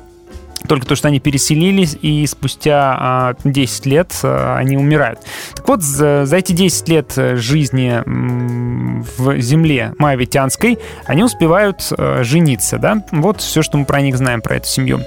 только 0.67 0.85
то, 0.85 0.95
что 0.95 1.07
они 1.07 1.19
переселились, 1.19 1.97
и 2.01 2.25
спустя 2.27 2.95
а, 2.99 3.35
10 3.43 3.85
лет 3.85 4.13
а, 4.23 4.57
они 4.57 4.77
умирают. 4.77 5.19
Так 5.55 5.67
вот, 5.67 5.83
за, 5.83 6.27
эти 6.31 6.53
10 6.53 6.89
лет 6.89 7.13
э, 7.17 7.35
жизни 7.35 8.01
в 8.05 9.39
земле 9.39 9.93
Моавитянской 9.97 10.79
они 11.05 11.23
успевают 11.23 11.91
а, 11.91 12.23
жениться, 12.23 12.77
да? 12.77 13.03
Вот 13.11 13.41
все, 13.41 13.61
что 13.61 13.77
мы 13.77 13.85
про 13.85 14.01
них 14.01 14.17
знаем, 14.17 14.41
про 14.41 14.55
эту 14.55 14.67
семью. 14.67 15.01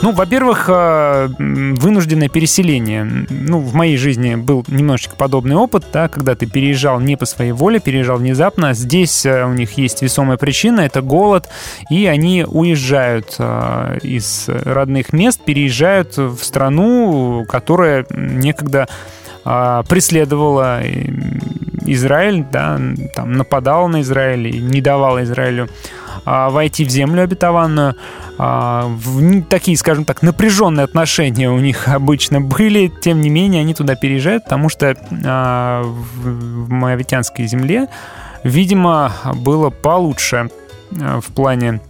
Ну, 0.00 0.12
во-первых, 0.12 0.66
э, 0.68 1.28
м, 1.38 1.74
вынужденное 1.74 2.28
переселение. 2.28 3.04
Ну, 3.04 3.58
в 3.58 3.74
моей 3.74 3.96
жизни 3.96 4.36
был 4.36 4.64
немножечко 4.68 5.16
подобный 5.16 5.56
опыт, 5.56 5.86
да, 5.92 6.08
когда 6.08 6.36
ты 6.36 6.46
переезжал 6.46 7.00
не 7.00 7.16
по 7.16 7.26
своей 7.26 7.52
воле, 7.52 7.80
переезжал 7.80 8.18
внезапно. 8.18 8.74
Здесь 8.74 9.26
э, 9.26 9.44
у 9.44 9.52
них 9.54 9.72
есть 9.72 10.02
весомая 10.02 10.36
причина, 10.36 10.82
это 10.82 11.02
голод, 11.02 11.48
и 11.90 12.06
они 12.06 12.44
уезжают 12.46 13.34
э, 13.38 13.98
из 14.02 14.48
родных 14.78 15.12
мест, 15.12 15.40
переезжают 15.44 16.16
в 16.16 16.38
страну, 16.42 17.44
которая 17.48 18.06
некогда 18.10 18.88
а, 19.44 19.82
преследовала 19.84 20.82
Израиль, 21.86 22.44
да, 22.52 22.78
там 23.14 23.32
нападала 23.32 23.86
на 23.86 24.02
Израиль 24.02 24.48
и 24.48 24.58
не 24.60 24.82
давала 24.82 25.22
Израилю 25.24 25.68
а, 26.26 26.50
войти 26.50 26.84
в 26.84 26.90
землю 26.90 27.22
обетованную. 27.22 27.94
А, 28.36 28.86
в 28.88 29.42
такие, 29.44 29.76
скажем 29.78 30.04
так, 30.04 30.20
напряженные 30.20 30.84
отношения 30.84 31.50
у 31.50 31.58
них 31.58 31.88
обычно 31.88 32.42
были. 32.42 32.92
Тем 33.00 33.22
не 33.22 33.30
менее, 33.30 33.62
они 33.62 33.72
туда 33.72 33.94
переезжают, 33.94 34.44
потому 34.44 34.68
что 34.68 34.94
в, 35.10 36.70
Моавитянской 36.70 37.46
земле, 37.46 37.88
видимо, 38.44 39.12
было 39.34 39.70
получше 39.70 40.50
в 40.90 41.32
плане 41.32 41.80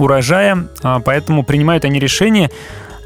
урожая, 0.00 0.68
а, 0.82 1.00
поэтому 1.00 1.44
принимают 1.44 1.84
они 1.84 1.98
решение 1.98 2.50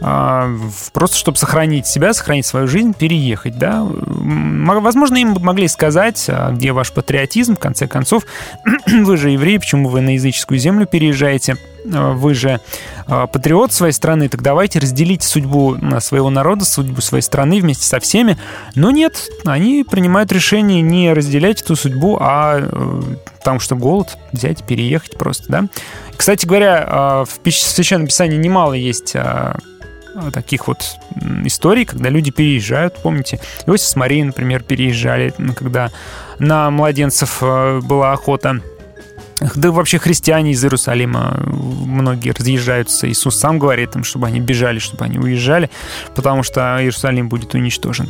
а, 0.00 0.50
просто 0.92 1.16
чтобы 1.16 1.38
сохранить 1.38 1.86
себя, 1.86 2.12
сохранить 2.12 2.46
свою 2.46 2.66
жизнь, 2.66 2.94
переехать, 2.94 3.58
да. 3.58 3.86
Возможно, 3.86 5.16
им 5.16 5.36
могли 5.40 5.68
сказать, 5.68 6.26
а, 6.28 6.50
где 6.52 6.72
ваш 6.72 6.92
патриотизм, 6.92 7.56
в 7.56 7.60
конце 7.60 7.86
концов, 7.86 8.24
вы 8.86 9.16
же 9.16 9.30
евреи, 9.30 9.58
почему 9.58 9.88
вы 9.88 10.00
на 10.00 10.14
языческую 10.14 10.58
землю 10.58 10.86
переезжаете, 10.86 11.56
вы 11.84 12.34
же 12.34 12.60
а, 13.06 13.26
патриот 13.26 13.72
своей 13.72 13.92
страны, 13.92 14.28
так 14.28 14.42
давайте 14.42 14.78
разделите 14.78 15.26
судьбу 15.26 15.76
а, 15.80 16.00
своего 16.00 16.30
народа, 16.30 16.64
судьбу 16.64 17.00
своей 17.00 17.22
страны 17.22 17.60
вместе 17.60 17.84
со 17.84 18.00
всеми. 18.00 18.38
Но 18.74 18.90
нет, 18.90 19.28
они 19.44 19.84
принимают 19.88 20.32
решение 20.32 20.80
не 20.80 21.12
разделять 21.12 21.62
эту 21.62 21.76
судьбу, 21.76 22.16
а 22.20 22.60
э, 22.60 23.00
потому 23.38 23.60
что 23.60 23.76
голод, 23.76 24.16
взять, 24.32 24.64
переехать 24.64 25.18
просто, 25.18 25.44
да. 25.48 25.64
Кстати 26.16 26.46
говоря, 26.46 27.24
в 27.26 27.50
Священном 27.50 28.06
Писании 28.06 28.36
немало 28.36 28.74
есть 28.74 29.16
таких 30.32 30.68
вот 30.68 30.78
историй, 31.44 31.84
когда 31.84 32.08
люди 32.08 32.30
переезжают. 32.30 32.96
Помните, 33.02 33.40
Иосиф 33.66 33.86
с 33.86 33.96
Марией, 33.96 34.24
например, 34.24 34.62
переезжали, 34.62 35.34
когда 35.56 35.90
на 36.38 36.70
младенцев 36.70 37.38
э, 37.42 37.80
была 37.82 38.12
охота. 38.12 38.60
Да 39.54 39.70
вообще 39.70 39.98
христиане 39.98 40.52
из 40.52 40.64
Иерусалима 40.64 41.42
многие 41.46 42.30
разъезжаются. 42.30 43.08
Иисус 43.10 43.36
сам 43.36 43.58
говорит 43.58 43.96
им, 43.96 44.04
чтобы 44.04 44.26
они 44.26 44.40
бежали, 44.40 44.78
чтобы 44.78 45.04
они 45.04 45.18
уезжали, 45.18 45.70
потому 46.14 46.42
что 46.42 46.78
Иерусалим 46.80 47.28
будет 47.28 47.54
уничтожен. 47.54 48.08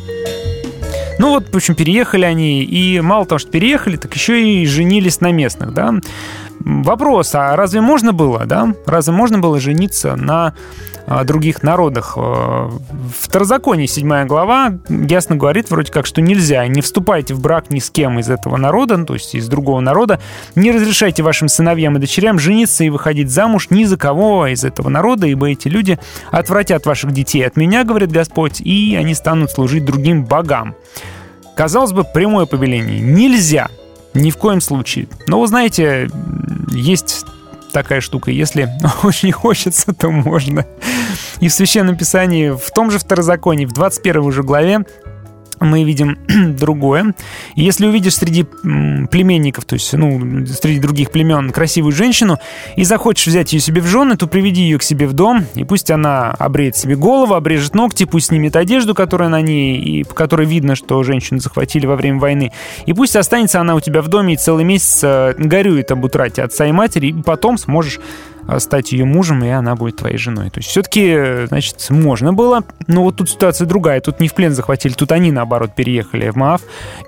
Ну 1.17 1.29
вот, 1.29 1.49
в 1.49 1.55
общем, 1.55 1.75
переехали 1.75 2.25
они, 2.25 2.63
и 2.63 2.99
мало 2.99 3.25
того, 3.25 3.39
что 3.39 3.49
переехали, 3.49 3.95
так 3.95 4.13
еще 4.13 4.43
и 4.43 4.65
женились 4.65 5.21
на 5.21 5.31
местных, 5.31 5.73
да. 5.73 5.93
Вопрос, 6.65 7.35
а 7.35 7.55
разве 7.55 7.79
можно 7.79 8.11
было, 8.11 8.45
да? 8.45 8.73
Разве 8.87 9.13
можно 9.13 9.37
было 9.37 9.59
жениться 9.59 10.15
на 10.15 10.55
а, 11.05 11.23
других 11.23 11.61
народах? 11.61 12.15
Э, 12.17 12.19
В 12.19 13.13
Второзаконии 13.19 13.85
7 13.85 14.25
глава 14.25 14.73
ясно 14.89 15.35
говорит 15.35 15.69
вроде 15.69 15.91
как, 15.91 16.07
что 16.07 16.21
нельзя. 16.21 16.65
Не 16.65 16.81
вступайте 16.81 17.35
в 17.35 17.39
брак 17.39 17.69
ни 17.69 17.77
с 17.77 17.91
кем 17.91 18.17
из 18.17 18.31
этого 18.31 18.57
народа, 18.57 18.97
ну, 18.97 19.05
то 19.05 19.13
есть 19.13 19.35
из 19.35 19.47
другого 19.47 19.79
народа. 19.79 20.19
Не 20.55 20.71
разрешайте 20.71 21.21
вашим 21.21 21.49
сыновьям 21.49 21.97
и 21.97 21.99
дочерям 21.99 22.39
жениться 22.39 22.83
и 22.83 22.89
выходить 22.89 23.29
замуж 23.29 23.67
ни 23.69 23.83
за 23.83 23.95
кого 23.95 24.47
из 24.47 24.63
этого 24.63 24.89
народа, 24.89 25.27
ибо 25.27 25.47
эти 25.47 25.67
люди 25.67 25.99
отвратят 26.31 26.87
ваших 26.87 27.11
детей 27.11 27.45
от 27.45 27.57
меня, 27.57 27.83
говорит 27.83 28.11
Господь, 28.11 28.59
и 28.59 28.95
они 28.99 29.13
станут 29.13 29.51
служить 29.51 29.85
другим 29.85 30.25
богам. 30.25 30.73
Казалось 31.55 31.91
бы, 31.91 32.03
прямое 32.03 32.47
повеление. 32.47 32.99
Нельзя. 33.01 33.69
Ни 34.15 34.31
в 34.31 34.37
коем 34.37 34.61
случае. 34.61 35.07
Но 35.27 35.39
вы 35.39 35.47
знаете, 35.47 36.09
есть 36.71 37.25
такая 37.71 38.01
штука. 38.01 38.31
Если 38.31 38.69
очень 39.03 39.31
хочется, 39.31 39.93
то 39.93 40.09
можно. 40.09 40.65
И 41.41 41.49
в 41.49 41.53
Священном 41.53 41.97
Писании, 41.97 42.49
в 42.49 42.71
том 42.71 42.89
же 42.89 42.97
Второзаконии, 42.97 43.65
в 43.65 43.73
21 43.73 44.21
уже 44.21 44.41
главе, 44.41 44.85
мы 45.59 45.83
видим 45.83 46.17
другое. 46.57 47.13
Если 47.55 47.85
увидишь 47.85 48.15
среди 48.15 48.43
племенников, 48.43 49.65
то 49.65 49.75
есть, 49.75 49.93
ну, 49.93 50.45
среди 50.45 50.79
других 50.79 51.11
племен 51.11 51.51
красивую 51.51 51.91
женщину, 51.91 52.37
и 52.75 52.83
захочешь 52.83 53.27
взять 53.27 53.53
ее 53.53 53.59
себе 53.59 53.81
в 53.81 53.87
жены, 53.87 54.17
то 54.17 54.27
приведи 54.27 54.61
ее 54.61 54.77
к 54.77 54.83
себе 54.83 55.07
в 55.07 55.13
дом, 55.13 55.45
и 55.55 55.63
пусть 55.63 55.91
она 55.91 56.31
обреет 56.31 56.75
себе 56.75 56.95
голову, 56.95 57.33
обрежет 57.33 57.75
ногти, 57.75 58.05
пусть 58.05 58.27
снимет 58.27 58.55
одежду, 58.55 58.95
которая 58.95 59.29
на 59.29 59.41
ней, 59.41 59.77
и 59.77 60.03
по 60.03 60.13
которой 60.13 60.45
видно, 60.45 60.75
что 60.75 61.01
женщину 61.03 61.39
захватили 61.39 61.85
во 61.85 61.95
время 61.95 62.19
войны, 62.19 62.51
и 62.85 62.93
пусть 62.93 63.15
останется 63.15 63.59
она 63.59 63.75
у 63.75 63.79
тебя 63.79 64.01
в 64.01 64.07
доме 64.07 64.33
и 64.33 64.37
целый 64.37 64.65
месяц 64.65 65.01
э, 65.03 65.33
горюет 65.37 65.91
об 65.91 66.03
утрате 66.03 66.43
отца 66.43 66.65
и 66.65 66.71
матери, 66.71 67.07
и 67.07 67.13
потом 67.13 67.57
сможешь 67.57 67.99
стать 68.59 68.91
ее 68.91 69.05
мужем, 69.05 69.43
и 69.43 69.49
она 69.49 69.75
будет 69.75 69.97
твоей 69.97 70.17
женой. 70.17 70.49
То 70.49 70.59
есть 70.59 70.69
все-таки, 70.69 71.45
значит, 71.47 71.89
можно 71.89 72.33
было, 72.33 72.63
но 72.87 73.03
вот 73.03 73.17
тут 73.17 73.29
ситуация 73.29 73.67
другая. 73.67 74.01
Тут 74.01 74.19
не 74.19 74.27
в 74.27 74.33
плен 74.33 74.53
захватили, 74.53 74.93
тут 74.93 75.11
они, 75.11 75.31
наоборот, 75.31 75.75
переехали 75.75 76.29
в 76.29 76.35
Маав, 76.35 76.61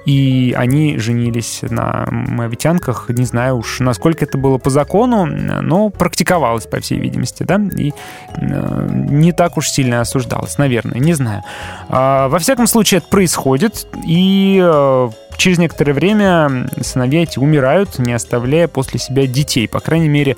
и 0.05 0.55
они 0.57 0.97
женились 0.97 1.61
на 1.61 2.07
моавитянках. 2.09 3.09
Не 3.09 3.25
знаю 3.25 3.57
уж, 3.57 3.79
насколько 3.79 4.25
это 4.25 4.37
было 4.37 4.57
по 4.57 4.69
закону, 4.69 5.25
но 5.25 5.89
практиковалось, 5.89 6.65
по 6.65 6.79
всей 6.79 6.99
видимости, 6.99 7.43
да, 7.43 7.59
и 7.77 7.93
э, 8.35 8.87
не 8.91 9.31
так 9.31 9.57
уж 9.57 9.69
сильно 9.69 10.01
осуждалось, 10.01 10.57
наверное, 10.57 10.99
не 10.99 11.13
знаю. 11.13 11.43
А, 11.89 12.27
во 12.29 12.39
всяком 12.39 12.67
случае, 12.67 12.99
это 12.99 13.07
происходит, 13.07 13.87
и 14.05 14.59
э, 14.61 15.09
через 15.37 15.57
некоторое 15.57 15.93
время 15.93 16.69
сыновья 16.81 17.23
эти 17.23 17.39
умирают, 17.39 17.99
не 17.99 18.13
оставляя 18.13 18.67
после 18.67 18.99
себя 18.99 19.27
детей. 19.27 19.67
По 19.67 19.79
крайней 19.79 20.09
мере, 20.09 20.35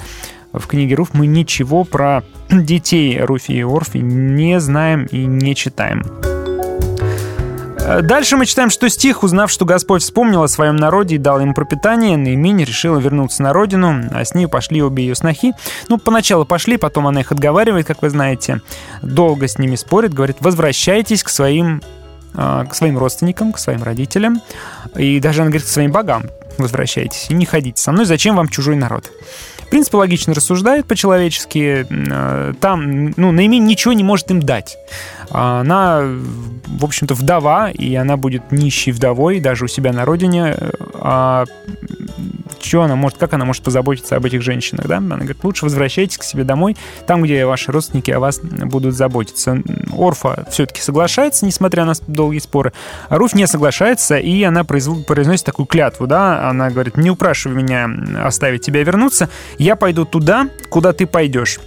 в 0.53 0.65
книге 0.67 0.95
Руф 0.95 1.09
мы 1.13 1.27
ничего 1.27 1.83
про 1.83 2.23
детей 2.49 3.19
Руфи 3.19 3.51
и 3.51 3.63
Орфи 3.63 3.97
не 3.97 4.59
знаем 4.59 5.05
и 5.05 5.25
не 5.25 5.55
читаем. 5.55 6.03
Э, 7.79 8.01
Дальше 8.01 8.37
мы 8.37 8.45
читаем, 8.45 8.69
что 8.69 8.89
стих, 8.89 9.23
узнав, 9.23 9.51
что 9.51 9.65
Господь 9.65 10.03
вспомнил 10.03 10.43
о 10.43 10.47
своем 10.47 10.75
народе 10.75 11.15
и 11.15 11.17
дал 11.17 11.39
ему 11.39 11.53
пропитание, 11.53 12.17
Наиминь 12.17 12.63
решила 12.63 12.99
вернуться 12.99 13.43
на 13.43 13.53
родину, 13.53 14.03
а 14.11 14.23
с 14.23 14.33
ней 14.33 14.47
пошли 14.47 14.81
обе 14.81 15.03
ее 15.05 15.15
снохи. 15.15 15.53
Ну, 15.87 15.97
поначалу 15.97 16.45
пошли, 16.45 16.77
потом 16.77 17.07
она 17.07 17.21
их 17.21 17.31
отговаривает, 17.31 17.87
как 17.87 18.01
вы 18.01 18.09
знаете, 18.09 18.61
долго 19.01 19.47
с 19.47 19.57
ними 19.57 19.75
спорит, 19.75 20.13
говорит, 20.13 20.37
возвращайтесь 20.39 21.23
к 21.23 21.29
своим 21.29 21.81
э, 22.35 22.65
к 22.69 22.75
своим 22.75 22.97
родственникам, 22.97 23.53
к 23.53 23.59
своим 23.59 23.83
родителям, 23.83 24.41
и 24.95 25.19
даже 25.19 25.41
она 25.41 25.49
говорит, 25.49 25.67
к 25.67 25.69
своим 25.69 25.91
богам 25.91 26.25
возвращайтесь, 26.57 27.27
и 27.29 27.33
не 27.33 27.45
ходите 27.45 27.81
со 27.81 27.91
мной, 27.91 28.05
зачем 28.05 28.35
вам 28.35 28.49
чужой 28.49 28.75
народ? 28.75 29.09
Принципе, 29.69 29.97
логично 29.97 30.33
рассуждает 30.33 30.87
по-человечески. 30.87 31.85
Э, 31.89 32.53
Там, 32.59 33.13
ну, 33.17 33.31
Наимень 33.31 33.65
ничего 33.65 33.93
не 33.93 34.03
может 34.03 34.31
им 34.31 34.41
дать. 34.41 34.77
А 35.31 35.61
Она, 35.61 36.01
в 36.01 36.83
общем-то, 36.83 37.13
вдова, 37.13 37.69
и 37.69 37.93
она 37.95 38.17
будет 38.17 38.51
нищей 38.51 38.91
вдовой 38.91 39.39
даже 39.39 39.65
у 39.65 39.67
себя 39.67 39.93
на 39.93 40.05
родине. 40.05 40.55
А 40.93 41.45
что 42.61 42.83
она 42.83 42.95
может, 42.95 43.17
как 43.17 43.33
она 43.33 43.45
может 43.45 43.63
позаботиться 43.63 44.15
об 44.15 44.25
этих 44.25 44.41
женщинах, 44.41 44.85
да? 44.87 44.97
Она 44.97 45.15
говорит, 45.17 45.43
лучше 45.43 45.65
возвращайтесь 45.65 46.17
к 46.17 46.23
себе 46.23 46.43
домой, 46.43 46.75
там, 47.07 47.21
где 47.23 47.45
ваши 47.45 47.71
родственники 47.71 48.11
о 48.11 48.19
вас 48.19 48.41
будут 48.41 48.95
заботиться. 48.95 49.61
Орфа 49.97 50.45
все-таки 50.51 50.81
соглашается, 50.81 51.45
несмотря 51.45 51.85
на 51.85 51.93
долгие 52.07 52.39
споры. 52.39 52.73
А 53.07 53.17
Руфь 53.17 53.33
не 53.33 53.47
соглашается, 53.47 54.17
и 54.17 54.43
она 54.43 54.63
произносит 54.63 55.45
такую 55.45 55.67
клятву, 55.67 56.05
да? 56.05 56.49
Она 56.49 56.69
говорит, 56.69 56.97
не 56.97 57.09
упрашивай 57.09 57.55
меня 57.55 57.89
оставить 58.25 58.61
тебя 58.61 58.83
вернуться, 58.83 59.29
я 59.57 59.75
пойду 59.75 60.05
туда, 60.05 60.49
куда 60.69 60.91
ты 60.91 61.07
пойдешь. 61.07 61.59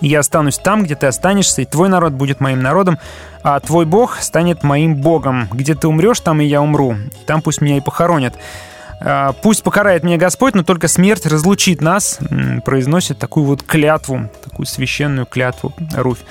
Я 0.00 0.20
останусь 0.20 0.58
там, 0.58 0.84
где 0.84 0.94
ты 0.94 1.06
останешься, 1.06 1.62
и 1.62 1.64
твой 1.64 1.88
народ 1.88 2.12
будет 2.12 2.40
моим 2.40 2.62
народом, 2.62 2.98
а 3.42 3.58
твой 3.60 3.84
бог 3.84 4.18
станет 4.20 4.62
моим 4.62 4.94
богом. 4.96 5.48
Где 5.52 5.74
ты 5.74 5.88
умрешь, 5.88 6.20
там 6.20 6.40
и 6.40 6.44
я 6.44 6.62
умру. 6.62 6.94
И 6.94 7.24
там 7.26 7.42
пусть 7.42 7.60
меня 7.60 7.76
и 7.76 7.80
похоронят. 7.80 8.34
А, 9.00 9.32
Пусть 9.32 9.62
покарает 9.62 10.02
меня 10.04 10.16
Господь, 10.16 10.54
но 10.54 10.62
только 10.62 10.88
смерть 10.88 11.26
разлучит 11.26 11.80
нас, 11.80 12.18
произносит 12.64 13.18
такую 13.18 13.46
вот 13.46 13.62
клятву, 13.62 14.28
такую 14.44 14.66
священную 14.66 15.26
клятву 15.26 15.72
Руфь. 15.96 16.24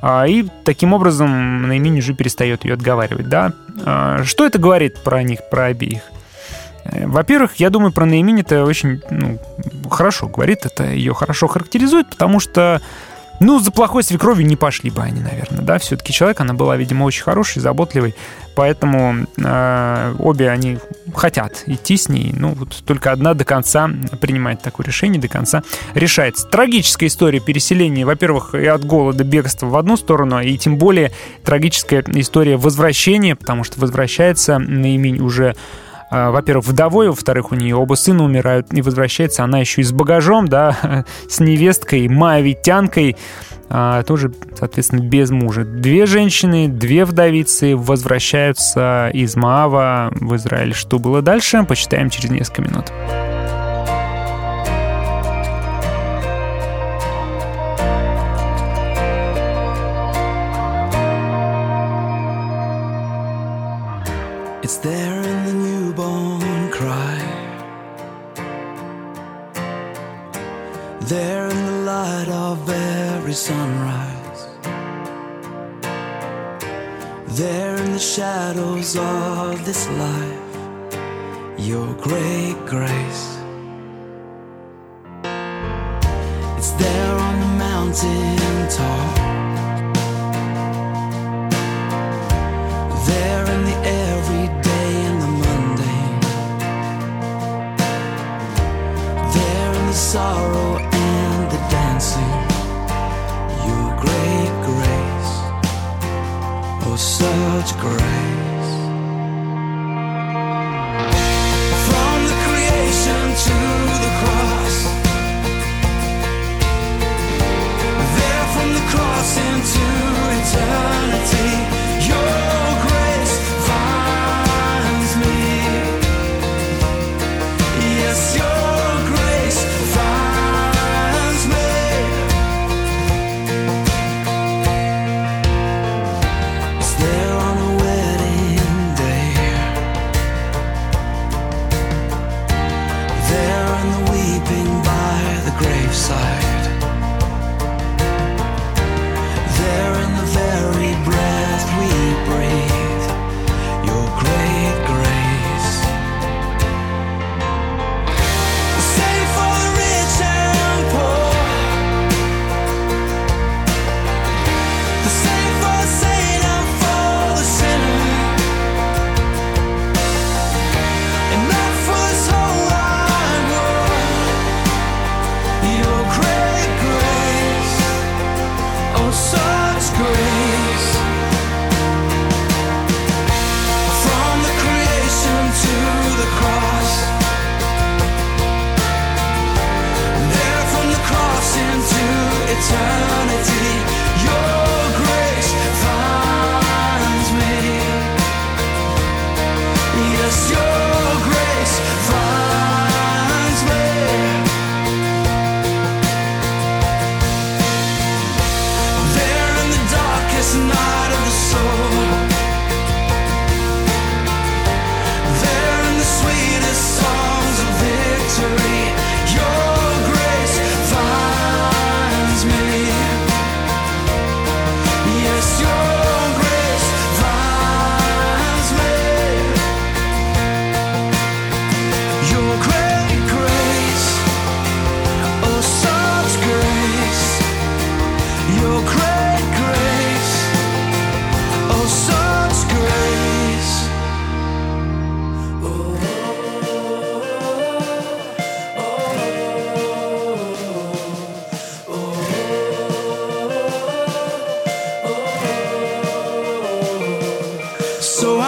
А, 0.00 0.26
И 0.26 0.46
таким 0.64 0.92
образом 0.92 1.68
Наимень 1.68 1.98
уже 1.98 2.14
перестает 2.14 2.64
ее 2.64 2.74
отговаривать, 2.74 3.28
да. 3.28 3.52
А, 3.84 4.22
Что 4.24 4.46
это 4.46 4.58
говорит 4.58 5.02
про 5.02 5.22
них, 5.22 5.40
про 5.50 5.66
обеих? 5.66 6.02
Э, 6.84 7.06
Во-первых, 7.06 7.56
я 7.56 7.70
думаю, 7.70 7.92
про 7.92 8.04
Наимень 8.04 8.40
это 8.40 8.64
очень 8.64 9.00
ну, 9.10 9.38
хорошо 9.90 10.26
говорит, 10.28 10.66
это 10.66 10.84
ее 10.84 11.14
хорошо 11.14 11.46
характеризует, 11.46 12.08
потому 12.10 12.40
что 12.40 12.80
ну, 13.40 13.60
за 13.60 13.70
плохой 13.70 14.02
свекровью 14.02 14.46
не 14.46 14.56
пошли 14.56 14.90
бы 14.90 15.02
они, 15.02 15.20
наверное, 15.20 15.62
да. 15.62 15.78
Все-таки 15.78 16.12
человек, 16.12 16.40
она 16.40 16.54
была, 16.54 16.76
видимо, 16.76 17.04
очень 17.04 17.22
хороший, 17.22 17.60
заботливый, 17.60 18.14
поэтому 18.54 19.26
э, 19.36 20.14
обе 20.18 20.50
они 20.50 20.78
хотят 21.14 21.62
идти 21.66 21.96
с 21.96 22.08
ней. 22.08 22.34
Ну, 22.36 22.54
вот 22.54 22.82
только 22.84 23.12
одна 23.12 23.34
до 23.34 23.44
конца 23.44 23.88
принимает 24.20 24.62
такое 24.62 24.86
решение, 24.86 25.20
до 25.20 25.28
конца 25.28 25.62
решается. 25.94 26.46
Трагическая 26.46 27.06
история 27.06 27.40
переселения, 27.40 28.04
во-первых, 28.04 28.54
и 28.54 28.66
от 28.66 28.84
голода, 28.84 29.22
бегства 29.24 29.66
в 29.66 29.76
одну 29.76 29.96
сторону, 29.96 30.40
и 30.40 30.56
тем 30.58 30.76
более 30.76 31.12
трагическая 31.44 32.04
история 32.08 32.56
возвращения, 32.56 33.36
потому 33.36 33.62
что 33.64 33.80
возвращается 33.80 34.58
Наимень 34.58 35.20
уже 35.20 35.54
во-первых, 36.10 36.66
вдовой, 36.66 37.08
во-вторых, 37.08 37.52
у 37.52 37.54
нее 37.54 37.76
оба 37.76 37.94
сына 37.94 38.24
умирают, 38.24 38.72
и 38.72 38.82
возвращается 38.82 39.44
она 39.44 39.58
еще 39.58 39.82
и 39.82 39.84
с 39.84 39.92
багажом, 39.92 40.48
да, 40.48 41.04
с 41.28 41.40
невесткой, 41.40 42.08
маавитянкой, 42.08 43.16
а, 43.70 44.02
тоже, 44.02 44.32
соответственно, 44.58 45.00
без 45.00 45.30
мужа. 45.30 45.64
Две 45.64 46.06
женщины, 46.06 46.68
две 46.68 47.04
вдовицы 47.04 47.76
возвращаются 47.76 49.10
из 49.12 49.36
Маава 49.36 50.10
в 50.12 50.36
Израиль. 50.36 50.74
Что 50.74 50.98
было 50.98 51.20
дальше, 51.20 51.62
почитаем 51.64 52.08
через 52.08 52.30
несколько 52.30 52.62
минут. 52.62 52.92
Sunrise. 73.38 74.48
There 77.38 77.76
in 77.76 77.92
the 77.92 77.98
shadows 78.00 78.96
of 78.96 79.64
this 79.64 79.88
life. 79.90 80.56
Your 81.56 81.94
great 81.94 82.56
grace. 82.66 83.38
It's 86.58 86.72
there 86.82 87.14
on 87.28 87.34
the 87.44 87.52
mountain 87.66 88.68
top. 88.80 89.16
There 93.06 93.44
in 93.54 93.62
the 93.70 93.78
everyday 94.10 94.90
and 95.08 95.22
the 95.22 95.32
mundane. 95.42 96.20
There 99.36 99.72
in 99.78 99.86
the 99.86 99.98
sorrow 100.12 100.78
and 100.78 101.50
the 101.52 101.60
dancing. 101.70 102.47
Such 106.98 107.78
grace. 107.78 108.37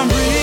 I'm 0.00 0.08
breathing 0.08 0.39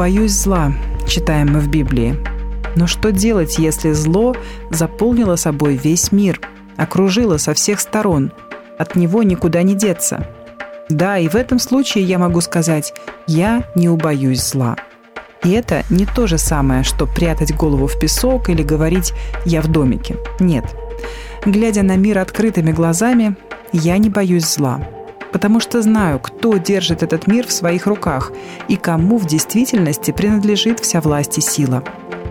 «Я 0.00 0.04
не 0.04 0.16
убоюсь 0.16 0.32
зла», 0.32 0.72
читаем 1.06 1.52
мы 1.52 1.60
в 1.60 1.68
Библии. 1.68 2.16
Но 2.74 2.86
что 2.86 3.12
делать, 3.12 3.58
если 3.58 3.92
зло 3.92 4.34
заполнило 4.70 5.36
собой 5.36 5.76
весь 5.76 6.10
мир, 6.10 6.40
окружило 6.78 7.36
со 7.36 7.52
всех 7.52 7.80
сторон? 7.80 8.32
От 8.78 8.96
него 8.96 9.22
никуда 9.22 9.62
не 9.62 9.74
деться. 9.74 10.26
Да, 10.88 11.18
и 11.18 11.28
в 11.28 11.34
этом 11.34 11.58
случае 11.58 12.04
я 12.04 12.18
могу 12.18 12.40
сказать 12.40 12.94
«я 13.26 13.64
не 13.74 13.90
убоюсь 13.90 14.42
зла». 14.42 14.76
И 15.44 15.50
это 15.50 15.84
не 15.90 16.06
то 16.06 16.26
же 16.26 16.38
самое, 16.38 16.82
что 16.82 17.06
прятать 17.06 17.54
голову 17.54 17.86
в 17.86 17.98
песок 17.98 18.48
или 18.48 18.62
говорить 18.62 19.12
«я 19.44 19.60
в 19.60 19.68
домике». 19.68 20.16
Нет. 20.38 20.64
Глядя 21.44 21.82
на 21.82 21.96
мир 21.96 22.20
открытыми 22.20 22.72
глазами, 22.72 23.36
я 23.72 23.98
не 23.98 24.08
боюсь 24.08 24.46
зла, 24.46 24.80
потому 25.32 25.60
что 25.60 25.82
знаю, 25.82 26.18
кто 26.18 26.56
держит 26.56 27.02
этот 27.02 27.26
мир 27.26 27.46
в 27.46 27.52
своих 27.52 27.86
руках 27.86 28.32
и 28.68 28.76
кому 28.76 29.18
в 29.18 29.26
действительности 29.26 30.10
принадлежит 30.10 30.80
вся 30.80 31.00
власть 31.00 31.38
и 31.38 31.40
сила. 31.40 31.82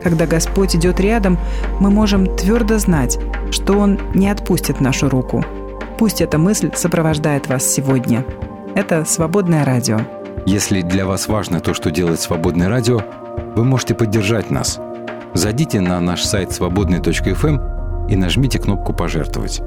Когда 0.03 0.25
Господь 0.25 0.75
идет 0.75 0.99
рядом, 0.99 1.37
мы 1.79 1.89
можем 1.89 2.25
твердо 2.37 2.77
знать, 2.77 3.19
что 3.51 3.77
Он 3.77 3.99
не 4.13 4.29
отпустит 4.29 4.79
нашу 4.79 5.09
руку. 5.09 5.43
Пусть 5.97 6.21
эта 6.21 6.37
мысль 6.37 6.71
сопровождает 6.73 7.47
вас 7.47 7.65
сегодня. 7.65 8.25
Это 8.75 9.03
«Свободное 9.03 9.65
радио». 9.65 9.99
Если 10.45 10.81
для 10.81 11.05
вас 11.05 11.27
важно 11.27 11.59
то, 11.59 11.73
что 11.73 11.91
делает 11.91 12.21
«Свободное 12.21 12.69
радио», 12.69 13.01
вы 13.55 13.65
можете 13.65 13.95
поддержать 13.95 14.51
нас. 14.51 14.79
Зайдите 15.33 15.81
на 15.81 15.99
наш 15.99 16.23
сайт 16.23 16.53
свободный.фм 16.53 18.07
и 18.07 18.15
нажмите 18.15 18.59
кнопку 18.59 18.93
«Пожертвовать». 18.93 19.61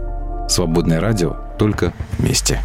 «Свободное 0.48 1.00
радио» 1.00 1.36
только 1.58 1.92
вместе. 2.18 2.60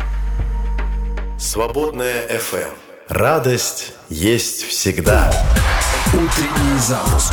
Свободная 1.39 2.27
FM. 2.29 2.73
Радость 3.09 3.93
есть 4.09 4.63
всегда. 4.63 5.31
Утренний 6.07 6.79
запуск 6.79 7.31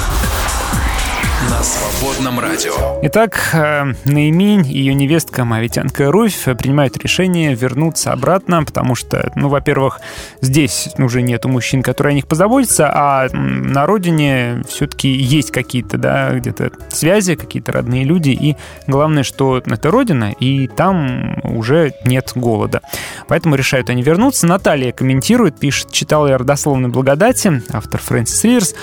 на 1.51 1.63
свободном 1.63 2.41
радио. 2.41 2.73
Итак, 3.03 3.51
э, 3.53 3.93
Наиминь 4.05 4.67
и 4.67 4.79
ее 4.79 4.95
невестка 4.95 5.45
Мавитянка 5.45 6.11
Руфь 6.11 6.45
принимают 6.45 6.97
решение 6.97 7.55
вернуться 7.55 8.13
обратно, 8.13 8.65
потому 8.65 8.95
что, 8.95 9.33
ну, 9.35 9.49
во-первых, 9.49 10.01
здесь 10.41 10.89
уже 10.99 11.23
нету 11.23 11.49
мужчин, 11.49 11.83
которые 11.83 12.13
о 12.13 12.15
них 12.15 12.27
позаботятся, 12.27 12.91
а 12.93 13.29
на 13.33 13.87
родине 13.87 14.63
все-таки 14.69 15.09
есть 15.09 15.51
какие-то, 15.51 15.99
да, 15.99 16.33
где-то 16.33 16.73
связи, 16.89 17.35
какие-то 17.35 17.73
родные 17.73 18.05
люди, 18.05 18.31
и 18.31 18.57
главное, 18.87 19.23
что 19.23 19.59
это 19.59 19.91
родина, 19.91 20.33
и 20.33 20.67
там 20.69 21.39
уже 21.45 21.93
нет 22.05 22.33
голода. 22.35 22.81
Поэтому 23.29 23.55
решают 23.55 23.91
они 23.91 24.03
вернуться. 24.03 24.47
Наталья 24.47 24.93
комментирует, 24.93 25.59
пишет, 25.59 25.91
читала 25.91 26.29
я 26.29 26.39
родословной 26.39 26.89
благодати, 26.89 27.63
автор 27.73 28.01
Фрэнсис 28.01 28.45
Риверс, 28.45 28.75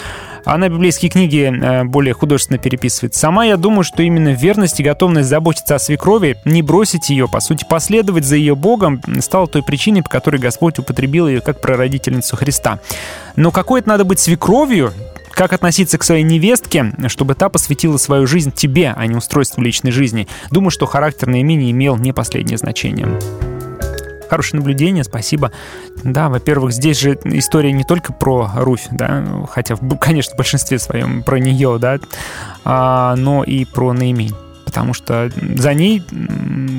она 0.46 0.70
библейские 0.70 1.12
книги 1.12 1.52
э, 1.52 1.84
более 1.84 2.14
художественно 2.14 2.58
переписывает. 2.58 3.16
Сама 3.16 3.46
я 3.46 3.58
думаю, 3.58 3.84
что 3.84 4.04
именно 4.04 4.30
верность 4.30 4.80
и 4.80 4.84
готовность 4.84 5.30
заботиться 5.30 5.76
о 5.76 5.80
свекрови, 5.80 6.38
не 6.46 6.62
бросить 6.62 7.10
ее, 7.10 7.28
по 7.28 7.40
сути, 7.40 7.66
последовать 7.70 8.26
за 8.26 8.36
ее 8.36 8.56
Богом, 8.56 9.02
стала 9.20 9.48
той 9.48 9.64
причиной, 9.64 10.04
по 10.04 10.10
которой 10.10 10.38
Господь 10.38 10.80
употребил 10.80 11.28
ее 11.28 11.42
как 11.42 11.62
прародительницу 11.62 12.36
Христа. 12.36 12.80
Но 13.36 13.52
какой 13.52 13.82
это 13.82 13.90
надо 13.90 14.06
быть 14.06 14.20
свекровью, 14.20 14.94
как 15.32 15.54
относиться 15.54 15.98
к 15.98 16.04
своей 16.04 16.24
невестке, 16.24 16.94
чтобы 17.08 17.36
та 17.36 17.50
посвятила 17.50 17.98
свою 17.98 18.28
жизнь 18.28 18.52
тебе, 18.52 18.94
а 18.96 19.06
не 19.08 19.16
устройству 19.16 19.62
личной 19.62 19.92
жизни. 19.92 20.28
Думаю, 20.50 20.72
что 20.72 20.86
характер 20.86 21.28
наименее 21.28 21.72
имел 21.72 21.98
не 21.98 22.14
последнее 22.14 22.58
значение. 22.58 23.08
Хорошее 24.32 24.62
наблюдение, 24.62 25.04
спасибо. 25.04 25.52
Да, 26.06 26.30
во-первых, 26.30 26.72
здесь 26.72 26.98
же 26.98 27.20
история 27.26 27.74
не 27.74 27.84
только 27.84 28.14
про 28.14 28.50
Руфь, 28.56 28.88
да, 28.90 29.26
хотя, 29.52 29.76
конечно, 30.00 30.36
в 30.36 30.38
большинстве 30.38 30.80
своем 30.80 31.22
про 31.22 31.38
нее, 31.38 31.78
да, 31.82 32.00
а, 32.64 33.18
но 33.18 33.44
и 33.44 33.66
про 33.66 33.92
Наимень. 33.92 34.34
Потому 34.64 34.94
что 34.94 35.30
за 35.58 35.74
ней 35.74 36.02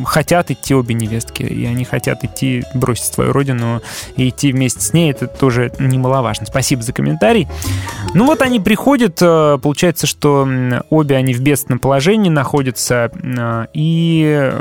хотят 0.07 0.51
идти 0.51 0.74
обе 0.74 0.95
невестки, 0.95 1.43
и 1.43 1.66
они 1.66 1.85
хотят 1.85 2.24
идти, 2.24 2.65
бросить 2.73 3.12
свою 3.12 3.33
родину 3.33 3.83
и 4.16 4.31
идти 4.31 4.51
вместе 4.51 4.81
с 4.81 4.95
ней. 4.95 5.11
Это 5.11 5.27
тоже 5.27 5.70
немаловажно. 5.79 6.47
Спасибо 6.47 6.81
за 6.81 6.95
комментарий. 6.95 7.49
Ну 8.15 8.24
вот 8.24 8.41
они 8.41 8.61
приходят, 8.61 9.19
э, 9.20 9.59
получается, 9.62 10.07
что 10.07 10.49
обе 10.89 11.16
они 11.16 11.35
в 11.35 11.41
бедственном 11.43 11.81
положении 11.81 12.31
находятся, 12.31 13.11
э, 13.12 13.66
и 13.74 14.53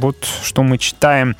вот 0.00 0.16
что 0.42 0.62
мы 0.62 0.78
читаем. 0.78 1.36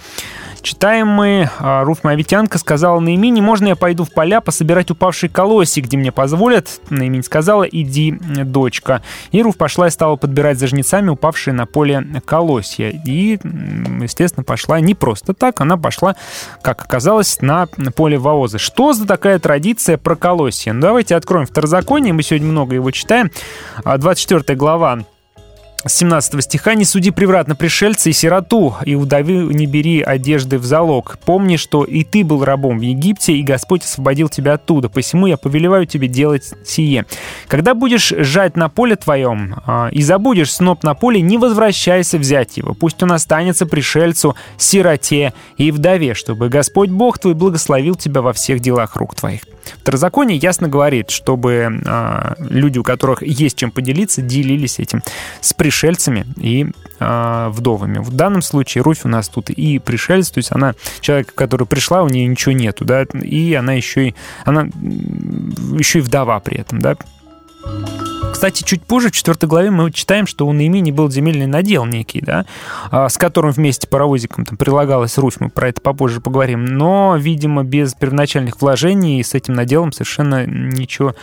Читаем 0.62 1.08
мы, 1.08 1.50
а, 1.58 1.82
Руф 1.82 2.04
Моавитянка 2.04 2.56
сказала 2.56 3.00
Наимине, 3.00 3.42
можно 3.42 3.68
я 3.68 3.76
пойду 3.76 4.04
в 4.04 4.12
поля 4.12 4.40
пособирать 4.40 4.92
упавшие 4.92 5.28
колосья, 5.28 5.82
где 5.82 5.96
мне 5.96 6.12
позволят? 6.12 6.80
Наиминь 6.88 7.24
сказала, 7.24 7.64
иди, 7.64 8.12
дочка. 8.12 9.02
И 9.32 9.42
Руф 9.42 9.56
пошла 9.56 9.88
и 9.88 9.90
стала 9.90 10.14
подбирать 10.14 10.58
за 10.58 10.68
жнецами 10.68 11.08
упавшие 11.08 11.52
на 11.52 11.66
поле 11.66 12.06
колосья. 12.24 12.90
И, 12.90 13.40
естественно, 14.00 14.44
пошла 14.44 14.78
не 14.78 14.94
просто 14.94 15.34
так, 15.34 15.60
она 15.60 15.76
пошла, 15.76 16.14
как 16.62 16.82
оказалось, 16.82 17.40
на 17.40 17.66
поле 17.96 18.16
Воозы. 18.16 18.58
Что 18.58 18.92
за 18.92 19.04
такая 19.04 19.40
традиция 19.40 19.98
про 19.98 20.14
колосья? 20.14 20.72
Ну, 20.72 20.80
давайте 20.80 21.16
откроем 21.16 21.46
Второзаконие, 21.46 22.12
мы 22.12 22.22
сегодня 22.22 22.46
много 22.46 22.76
его 22.76 22.90
читаем. 22.92 23.32
А, 23.82 23.98
24 23.98 24.56
глава 24.56 25.00
с 25.00 25.11
17 25.84 26.44
стиха 26.44 26.74
«Не 26.74 26.84
суди 26.84 27.10
превратно 27.10 27.56
пришельца 27.56 28.08
и 28.08 28.12
сироту, 28.12 28.74
и 28.84 28.94
удавы 28.94 29.52
не 29.52 29.66
бери 29.66 30.00
одежды 30.00 30.58
в 30.58 30.64
залог. 30.64 31.18
Помни, 31.24 31.56
что 31.56 31.82
и 31.82 32.04
ты 32.04 32.24
был 32.24 32.44
рабом 32.44 32.78
в 32.78 32.82
Египте, 32.82 33.32
и 33.32 33.42
Господь 33.42 33.82
освободил 33.82 34.28
тебя 34.28 34.54
оттуда. 34.54 34.88
Посему 34.88 35.26
я 35.26 35.36
повелеваю 35.36 35.86
тебе 35.86 36.06
делать 36.06 36.54
сие. 36.64 37.04
Когда 37.48 37.74
будешь 37.74 38.12
жать 38.16 38.56
на 38.56 38.68
поле 38.68 38.94
твоем 38.94 39.56
а, 39.66 39.88
и 39.88 40.02
забудешь 40.02 40.52
сноп 40.52 40.84
на 40.84 40.94
поле, 40.94 41.20
не 41.20 41.36
возвращайся 41.36 42.16
взять 42.16 42.56
его. 42.56 42.74
Пусть 42.74 43.02
он 43.02 43.10
останется 43.10 43.66
пришельцу, 43.66 44.36
сироте 44.56 45.34
и 45.56 45.72
вдове, 45.72 46.14
чтобы 46.14 46.48
Господь 46.48 46.90
Бог 46.90 47.18
твой 47.18 47.34
благословил 47.34 47.96
тебя 47.96 48.22
во 48.22 48.32
всех 48.32 48.60
делах 48.60 48.94
рук 48.96 49.16
твоих». 49.16 49.40
Второзаконие 49.80 50.38
ясно 50.38 50.68
говорит, 50.68 51.10
чтобы 51.10 51.80
а, 51.86 52.34
люди, 52.38 52.78
у 52.78 52.82
которых 52.82 53.22
есть 53.22 53.56
чем 53.56 53.70
поделиться, 53.70 54.22
делились 54.22 54.78
этим 54.78 55.02
с 55.40 55.52
пришельцами 55.72 56.26
и 56.36 56.66
а, 57.00 57.48
вдовами. 57.48 57.98
В 57.98 58.10
данном 58.10 58.42
случае 58.42 58.82
Руфь 58.82 59.04
у 59.04 59.08
нас 59.08 59.28
тут 59.30 59.48
и 59.48 59.78
пришелец, 59.78 60.30
то 60.30 60.38
есть 60.38 60.52
она 60.52 60.74
человек, 61.00 61.34
который 61.34 61.66
пришла, 61.66 62.02
у 62.02 62.08
нее 62.08 62.26
ничего 62.26 62.52
нету, 62.52 62.84
да, 62.84 63.04
и 63.04 63.54
она 63.54 63.72
еще 63.72 64.08
и 64.08 64.14
она 64.44 64.68
еще 65.78 66.00
и 66.00 66.02
вдова 66.02 66.38
при 66.40 66.58
этом, 66.58 66.80
да. 66.80 66.96
Кстати, 68.32 68.64
чуть 68.64 68.82
позже, 68.82 69.08
в 69.08 69.12
4 69.12 69.36
главе, 69.48 69.70
мы 69.70 69.90
читаем, 69.92 70.26
что 70.26 70.46
у 70.46 70.52
Наимини 70.52 70.90
был 70.90 71.10
земельный 71.10 71.46
надел 71.46 71.86
некий, 71.86 72.20
да, 72.20 72.44
а, 72.90 73.08
с 73.08 73.16
которым 73.16 73.52
вместе 73.52 73.88
паровозиком 73.88 74.44
там 74.44 74.58
прилагалась 74.58 75.16
Руфь, 75.16 75.40
мы 75.40 75.48
про 75.48 75.68
это 75.68 75.80
попозже 75.80 76.20
поговорим, 76.20 76.66
но, 76.66 77.16
видимо, 77.18 77.64
без 77.64 77.94
первоначальных 77.94 78.60
вложений 78.60 79.24
с 79.24 79.32
этим 79.32 79.54
наделом 79.54 79.92
совершенно 79.92 80.44
ничего 80.44 81.14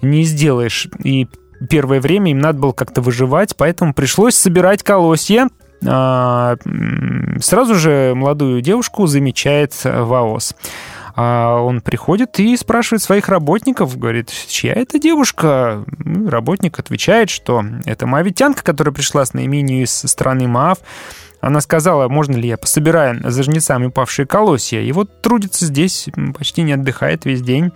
не 0.00 0.24
сделаешь. 0.24 0.88
И 1.04 1.28
первое 1.68 2.00
время 2.00 2.30
им 2.30 2.38
надо 2.38 2.58
было 2.58 2.72
как-то 2.72 3.00
выживать, 3.00 3.56
поэтому 3.56 3.94
пришлось 3.94 4.34
собирать 4.34 4.82
колосья. 4.82 5.48
А, 5.86 6.56
Сразу 7.40 7.74
же 7.74 8.12
молодую 8.14 8.60
девушку 8.60 9.06
замечает 9.06 9.74
Ваос. 9.84 10.54
А 11.16 11.60
он 11.60 11.80
приходит 11.80 12.38
и 12.38 12.56
спрашивает 12.56 13.02
своих 13.02 13.28
работников, 13.28 13.98
говорит, 13.98 14.30
чья 14.48 14.72
это 14.72 14.98
девушка? 14.98 15.84
Ну, 15.98 16.30
Работник 16.30 16.78
отвечает, 16.78 17.30
что 17.30 17.64
это 17.84 18.06
моавитянка, 18.06 18.62
которая 18.62 18.94
пришла 18.94 19.24
с 19.24 19.34
наименью 19.34 19.82
из 19.82 19.90
страны 19.90 20.48
Маав. 20.48 20.78
Она 21.40 21.60
сказала, 21.60 22.08
можно 22.08 22.36
ли 22.36 22.48
я 22.48 22.56
пособираю 22.56 23.20
за 23.24 23.42
жнецами 23.42 23.86
упавшие 23.86 24.26
колосья. 24.26 24.80
И 24.80 24.92
вот 24.92 25.22
трудится 25.22 25.66
здесь, 25.66 26.08
почти 26.36 26.62
не 26.62 26.72
отдыхает 26.72 27.24
весь 27.24 27.40
день. 27.40 27.72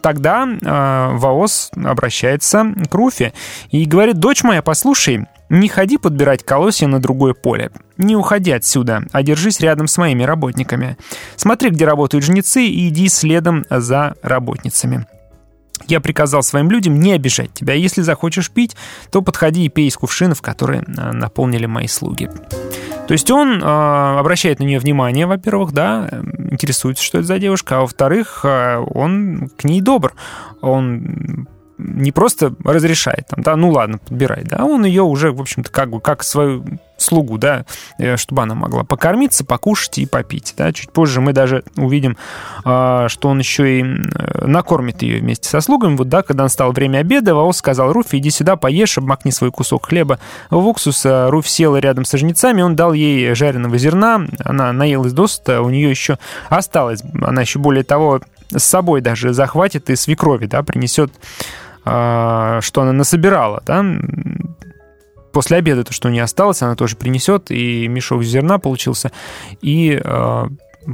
Тогда 0.00 0.46
э, 0.46 1.16
Ваос 1.16 1.70
обращается 1.76 2.66
к 2.90 2.94
Руфе 2.94 3.32
и 3.70 3.84
говорит, 3.84 4.18
дочь 4.18 4.42
моя, 4.42 4.62
послушай, 4.62 5.26
не 5.50 5.68
ходи 5.68 5.98
подбирать 5.98 6.42
колосья 6.44 6.86
на 6.86 6.98
другое 7.00 7.34
поле. 7.34 7.70
Не 7.98 8.16
уходи 8.16 8.50
отсюда, 8.50 9.04
а 9.12 9.22
держись 9.22 9.60
рядом 9.60 9.86
с 9.86 9.98
моими 9.98 10.22
работниками. 10.22 10.96
Смотри, 11.36 11.68
где 11.68 11.84
работают 11.84 12.24
жнецы, 12.24 12.64
и 12.64 12.88
иди 12.88 13.08
следом 13.08 13.66
за 13.68 14.14
работницами. 14.22 15.06
Я 15.88 16.00
приказал 16.00 16.42
своим 16.42 16.70
людям 16.70 16.98
не 16.98 17.12
обижать 17.12 17.52
тебя. 17.52 17.74
Если 17.74 18.02
захочешь 18.02 18.50
пить, 18.50 18.76
то 19.10 19.20
подходи 19.20 19.64
и 19.64 19.68
пей 19.68 19.88
из 19.88 19.96
кувшинов, 19.96 20.40
которые 20.40 20.82
э, 20.82 21.12
наполнили 21.12 21.66
мои 21.66 21.86
слуги. 21.86 22.30
То 23.06 23.12
есть 23.12 23.30
он 23.30 23.62
э, 23.62 23.64
обращает 23.64 24.60
на 24.60 24.64
нее 24.64 24.78
внимание, 24.78 25.26
во-первых, 25.26 25.72
да, 25.72 26.08
интересуется, 26.50 27.02
что 27.02 27.18
это 27.18 27.26
за 27.26 27.38
девушка, 27.38 27.78
а 27.78 27.80
во-вторых, 27.80 28.44
э, 28.44 28.78
он 28.78 29.50
к 29.56 29.64
ней 29.64 29.80
добр. 29.80 30.14
Он 30.60 31.48
не 31.78 32.12
просто 32.12 32.54
разрешает, 32.64 33.28
там, 33.28 33.42
да, 33.42 33.56
ну 33.56 33.70
ладно, 33.70 33.98
подбирай, 33.98 34.44
да, 34.44 34.64
он 34.64 34.84
ее 34.84 35.02
уже, 35.02 35.32
в 35.32 35.40
общем-то, 35.40 35.70
как 35.70 35.90
бы, 35.90 36.00
как 36.00 36.22
свою 36.22 36.64
слугу, 37.02 37.36
да, 37.36 37.66
э, 37.98 38.16
чтобы 38.16 38.42
она 38.42 38.54
могла 38.54 38.84
покормиться, 38.84 39.44
покушать 39.44 39.98
и 39.98 40.06
попить, 40.06 40.54
да. 40.56 40.72
Чуть 40.72 40.92
позже 40.92 41.20
мы 41.20 41.32
даже 41.32 41.64
увидим, 41.76 42.16
а, 42.64 43.08
что 43.08 43.28
он 43.28 43.38
еще 43.38 43.80
и 43.80 43.82
э, 43.82 44.46
накормит 44.46 45.02
ее 45.02 45.20
вместе 45.20 45.48
со 45.48 45.60
слугами. 45.60 45.96
Вот, 45.96 46.08
да, 46.08 46.22
когда 46.22 46.44
настало 46.44 46.72
время 46.72 46.98
обеда, 46.98 47.34
Ваос 47.34 47.58
сказал 47.58 47.92
Руфи, 47.92 48.16
иди 48.16 48.30
сюда, 48.30 48.56
поешь, 48.56 48.96
обмакни 48.98 49.30
свой 49.30 49.50
кусок 49.50 49.86
хлеба 49.86 50.18
в 50.50 50.66
уксус. 50.66 51.02
А 51.04 51.30
Руфь 51.30 51.48
села 51.48 51.76
рядом 51.76 52.04
со 52.04 52.16
жнецами, 52.16 52.62
он 52.62 52.76
дал 52.76 52.92
ей 52.92 53.34
жареного 53.34 53.76
зерна, 53.78 54.26
она 54.44 54.72
наелась 54.72 55.12
досыта, 55.12 55.62
у 55.62 55.70
нее 55.70 55.90
еще 55.90 56.18
осталось, 56.48 57.02
она 57.20 57.42
еще 57.42 57.58
более 57.58 57.84
того 57.84 58.20
с 58.50 58.64
собой 58.64 59.00
даже 59.00 59.32
захватит 59.32 59.90
и 59.90 59.96
свекрови, 59.96 60.46
да, 60.46 60.62
принесет, 60.62 61.10
а, 61.12 61.61
что 61.84 62.82
она 62.82 62.92
насобирала, 62.92 63.62
да, 63.66 63.84
после 65.32 65.56
обеда 65.56 65.84
то, 65.84 65.92
что 65.92 66.08
у 66.08 66.10
нее 66.10 66.22
осталось, 66.22 66.62
она 66.62 66.76
тоже 66.76 66.96
принесет, 66.96 67.50
и 67.50 67.88
мешок 67.88 68.22
зерна 68.22 68.58
получился, 68.58 69.10
и 69.60 70.00
э, 70.02 70.46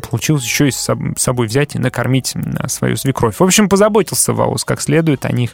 получилось 0.09 0.44
еще 0.44 0.69
и 0.69 0.70
с 0.70 0.89
соб- 0.89 1.19
собой 1.19 1.47
взять 1.47 1.74
и 1.74 1.78
накормить 1.78 2.35
э, 2.35 2.69
свою 2.69 2.97
свекровь. 2.97 3.36
В 3.39 3.43
общем, 3.43 3.69
позаботился 3.69 4.32
Ваус 4.32 4.65
как 4.65 4.81
следует 4.81 5.24
о 5.24 5.32
них. 5.32 5.51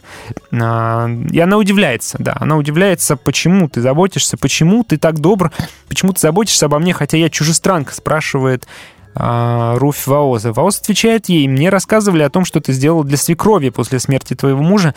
А, 0.53 1.09
И 1.31 1.39
она 1.39 1.57
удивляется, 1.57 2.17
да, 2.19 2.37
она 2.39 2.57
удивляется, 2.57 3.17
почему 3.17 3.67
ты 3.67 3.81
заботишься, 3.81 4.37
почему 4.37 4.83
ты 4.83 4.97
так 4.97 5.19
добр, 5.19 5.51
почему 5.87 6.13
ты 6.13 6.19
заботишься 6.19 6.67
обо 6.67 6.79
мне, 6.79 6.93
хотя 6.93 7.17
я 7.17 7.29
чужестранка, 7.29 7.93
спрашивает 7.93 8.67
а, 9.15 9.77
Руфь 9.77 10.05
Ваоза. 10.07 10.53
Ваоз 10.53 10.79
отвечает 10.79 11.29
ей, 11.29 11.47
мне 11.47 11.69
рассказывали 11.69 12.23
о 12.23 12.29
том, 12.29 12.45
что 12.45 12.59
ты 12.59 12.73
сделал 12.73 13.03
для 13.03 13.17
свекрови 13.17 13.69
после 13.69 13.99
смерти 13.99 14.35
твоего 14.35 14.61
мужа, 14.61 14.93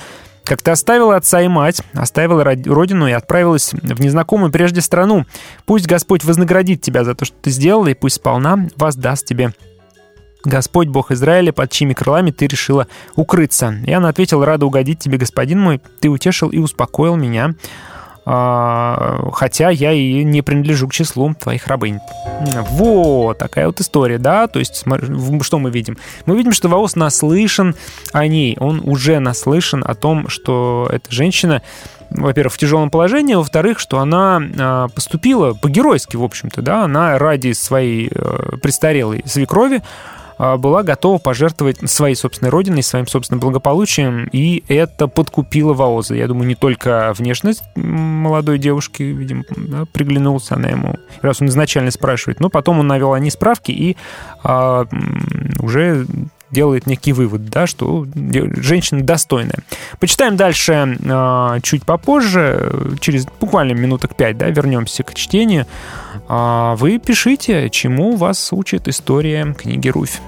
как 0.49 0.63
ты 0.63 0.71
оставила 0.71 1.15
отца 1.15 1.43
и 1.43 1.49
мать, 1.49 1.83
оставила 1.93 2.43
род- 2.43 2.67
родину 2.67 3.07
и 3.07 3.13
отправилась 3.13 3.73
в 3.73 4.01
незнакомую 4.01 4.51
прежде 4.51 4.81
страну. 4.81 5.27
Пусть 5.67 5.87
Господь 5.87 6.25
вознаградит 6.25 6.81
тебя 6.81 7.05
за 7.05 7.15
то, 7.15 7.27
что 7.27 7.37
ты 7.41 7.51
сделала, 7.51 7.89
и 7.89 7.95
пусть 7.95 8.17
сполна 8.17 8.67
воздаст 8.77 9.27
тебе 9.27 9.53
Господь, 10.45 10.89
Бог 10.89 11.11
Израиля, 11.11 11.53
под 11.53 11.71
чьими 11.71 11.93
крылами 11.93 12.31
ты 12.31 12.47
решила 12.47 12.87
укрыться. 13.15 13.75
И 13.87 13.93
она 13.93 14.09
ответила, 14.09 14.47
рада 14.47 14.65
угодить 14.65 15.01
тебе, 15.01 15.19
господин 15.19 15.61
мой, 15.61 15.83
ты 16.01 16.09
утешил 16.09 16.49
и 16.49 16.59
успокоил 16.59 17.17
меня, 17.17 17.55
хотя 18.29 19.71
я 19.71 19.93
и 19.93 20.23
не 20.23 20.43
принадлежу 20.43 20.89
к 20.89 20.93
числу 20.93 21.35
твоих 21.35 21.67
рабынь. 21.67 22.01
Вот 22.71 23.39
такая 23.39 23.67
вот 23.67 23.81
история, 23.81 24.19
да, 24.19 24.47
то 24.49 24.59
есть 24.59 24.85
что 25.43 25.59
мы 25.59 25.71
видим? 25.71 25.97
Мы 26.27 26.37
видим, 26.37 26.53
что 26.53 26.69
Ваос 26.69 26.95
наслышан 26.95 27.75
о 28.13 28.27
ней, 28.27 28.57
он 28.61 28.83
уже 28.85 29.19
наслышан 29.19 29.83
о 29.87 29.95
том, 29.95 30.29
что 30.29 30.89
эта 30.93 31.11
женщина 31.11 31.63
во-первых, 32.11 32.55
в 32.55 32.59
тяжелом 32.59 32.91
положении, 32.91 33.35
во-вторых, 33.35 33.79
что 33.79 33.99
она 33.99 34.41
а, 34.59 34.89
поступила 34.89 35.53
по-геройски, 35.53 36.17
в 36.17 36.25
общем-то, 36.25 36.63
да, 36.63 36.85
она 36.85 37.19
ради 37.19 37.53
своей 37.53 38.11
э, 38.11 38.57
престарелой 38.63 39.23
свекрови 39.27 39.83
а, 39.83 39.83
была 40.39 40.83
готова 40.83 41.19
пожертвовать 41.19 41.91
своей 41.91 42.15
собственной 42.15 42.51
родиной, 42.51 42.83
своим 42.83 43.07
собственным 43.07 43.41
благополучием, 43.41 44.29
и 44.33 44.63
это 44.69 45.09
подкупило 45.09 45.75
Ваоза. 45.75 46.15
Я 46.15 46.29
думаю, 46.29 46.47
не 46.47 46.55
только 46.55 47.13
внешность 47.17 47.63
молодой 47.75 48.59
девушки, 48.59 49.03
видимо, 49.03 49.45
да, 49.57 49.85
приглянулся 49.93 50.55
она 50.55 50.69
ему, 50.69 50.97
раз 51.23 51.41
он 51.41 51.49
изначально 51.49 51.91
спрашивает, 51.91 52.41
но 52.41 52.49
потом 52.49 52.81
он 52.81 52.87
навел 52.87 53.13
о 53.13 53.19
ней 53.19 53.31
справки 53.31 53.73
и 53.73 53.97
а, 54.43 54.87
уже 55.59 56.07
делает 56.51 56.87
некий 56.87 57.13
вывод, 57.13 57.47
да, 57.47 57.67
что 57.67 58.07
женщина 58.15 59.03
достойная. 59.03 59.59
Почитаем 60.01 60.37
дальше 60.37 60.99
а, 61.09 61.61
чуть 61.61 61.85
попозже, 61.85 62.97
через 63.01 63.27
буквально 63.41 63.73
минуток 63.73 64.17
пять, 64.17 64.39
да, 64.39 64.49
вернемся 64.49 65.03
к 65.03 65.15
чтению. 65.15 65.67
А, 66.29 66.77
Вы 66.77 66.99
пишите, 66.99 67.71
чему 67.71 68.17
вас 68.17 68.53
учит 68.53 68.87
история 68.87 69.55
книги 69.55 69.89
Руфь. 69.89 70.21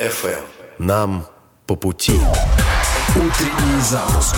FM. 0.00 0.42
Нам 0.78 1.22
по 1.66 1.76
пути. 1.76 2.12
Утренний 3.10 3.80
запуск 3.80 4.36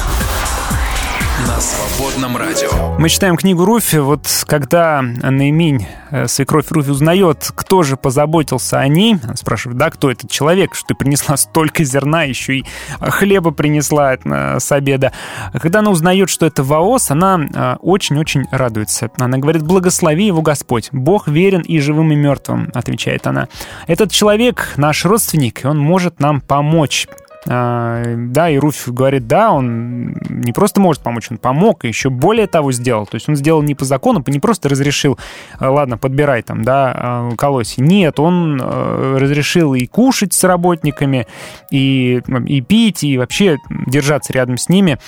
на 1.46 1.60
свободном 1.60 2.36
радио. 2.36 2.68
Мы 2.98 3.09
читаем 3.09 3.36
книгу 3.36 3.64
Руфи. 3.64 3.96
Вот 3.96 4.26
когда 4.46 5.02
Наиминь, 5.02 5.86
э, 6.10 6.28
свекровь 6.28 6.70
Руфи, 6.70 6.90
узнает, 6.90 7.50
кто 7.54 7.82
же 7.82 7.96
позаботился 7.96 8.78
о 8.78 8.88
ней, 8.88 9.16
она 9.22 9.36
спрашивает, 9.36 9.78
да, 9.78 9.90
кто 9.90 10.10
этот 10.10 10.30
человек, 10.30 10.74
что 10.74 10.88
ты 10.88 10.94
принесла 10.94 11.36
столько 11.36 11.84
зерна, 11.84 12.24
еще 12.24 12.59
и 12.59 12.64
хлеба 13.00 13.50
принесла 13.50 14.14
э, 14.14 14.60
с 14.60 14.72
обеда. 14.72 15.12
Когда 15.52 15.80
она 15.80 15.90
узнает, 15.90 16.28
что 16.28 16.46
это 16.46 16.62
Ваос, 16.62 17.10
она 17.10 17.40
э, 17.40 17.76
очень-очень 17.80 18.46
радуется. 18.50 19.10
Она 19.18 19.38
говорит, 19.38 19.62
благослови 19.62 20.26
его 20.26 20.42
Господь, 20.42 20.88
Бог 20.92 21.28
верен 21.28 21.62
и 21.62 21.78
живым, 21.80 22.12
и 22.12 22.14
мертвым, 22.14 22.70
отвечает 22.74 23.26
она. 23.26 23.48
Этот 23.86 24.12
человек 24.12 24.74
наш 24.76 25.04
родственник, 25.04 25.64
и 25.64 25.66
он 25.66 25.78
может 25.78 26.20
нам 26.20 26.40
помочь. 26.40 27.09
А, 27.48 28.02
Да, 28.16 28.51
и 28.51 28.59
Руфь 28.59 28.86
говорит, 28.86 29.27
да, 29.27 29.52
он 29.52 30.14
не 30.28 30.52
просто 30.52 30.81
может 30.81 31.02
помочь, 31.02 31.28
он 31.31 31.39
помог, 31.39 31.85
и 31.85 31.89
еще 31.89 32.09
более 32.09 32.47
того 32.47 32.73
сделал. 32.73 33.06
То 33.06 33.16
есть 33.16 33.28
он 33.28 33.36
сделал 33.36 33.62
не 33.62 33.74
по 33.74 33.85
закону, 33.85 34.23
не 34.27 34.39
просто 34.39 34.69
разрешил, 34.69 35.19
«А, 35.59 35.70
ладно, 35.70 35.98
подбирай 35.98 36.43
там, 36.43 36.62
да, 36.62 36.93
а, 36.94 37.31
колосья. 37.36 37.82
Нет, 37.82 38.20
он 38.20 38.60
э, 38.62 39.16
разрешил 39.19 39.74
и 39.74 39.86
кушать 39.86 40.32
с 40.32 40.44
работниками, 40.44 41.27
и, 41.70 42.23
и 42.47 42.60
пить, 42.60 43.02
и 43.02 43.19
вообще 43.19 43.59
держаться 43.86 44.32
рядом 44.32 44.56
с 44.56 44.69
ними. 44.69 44.98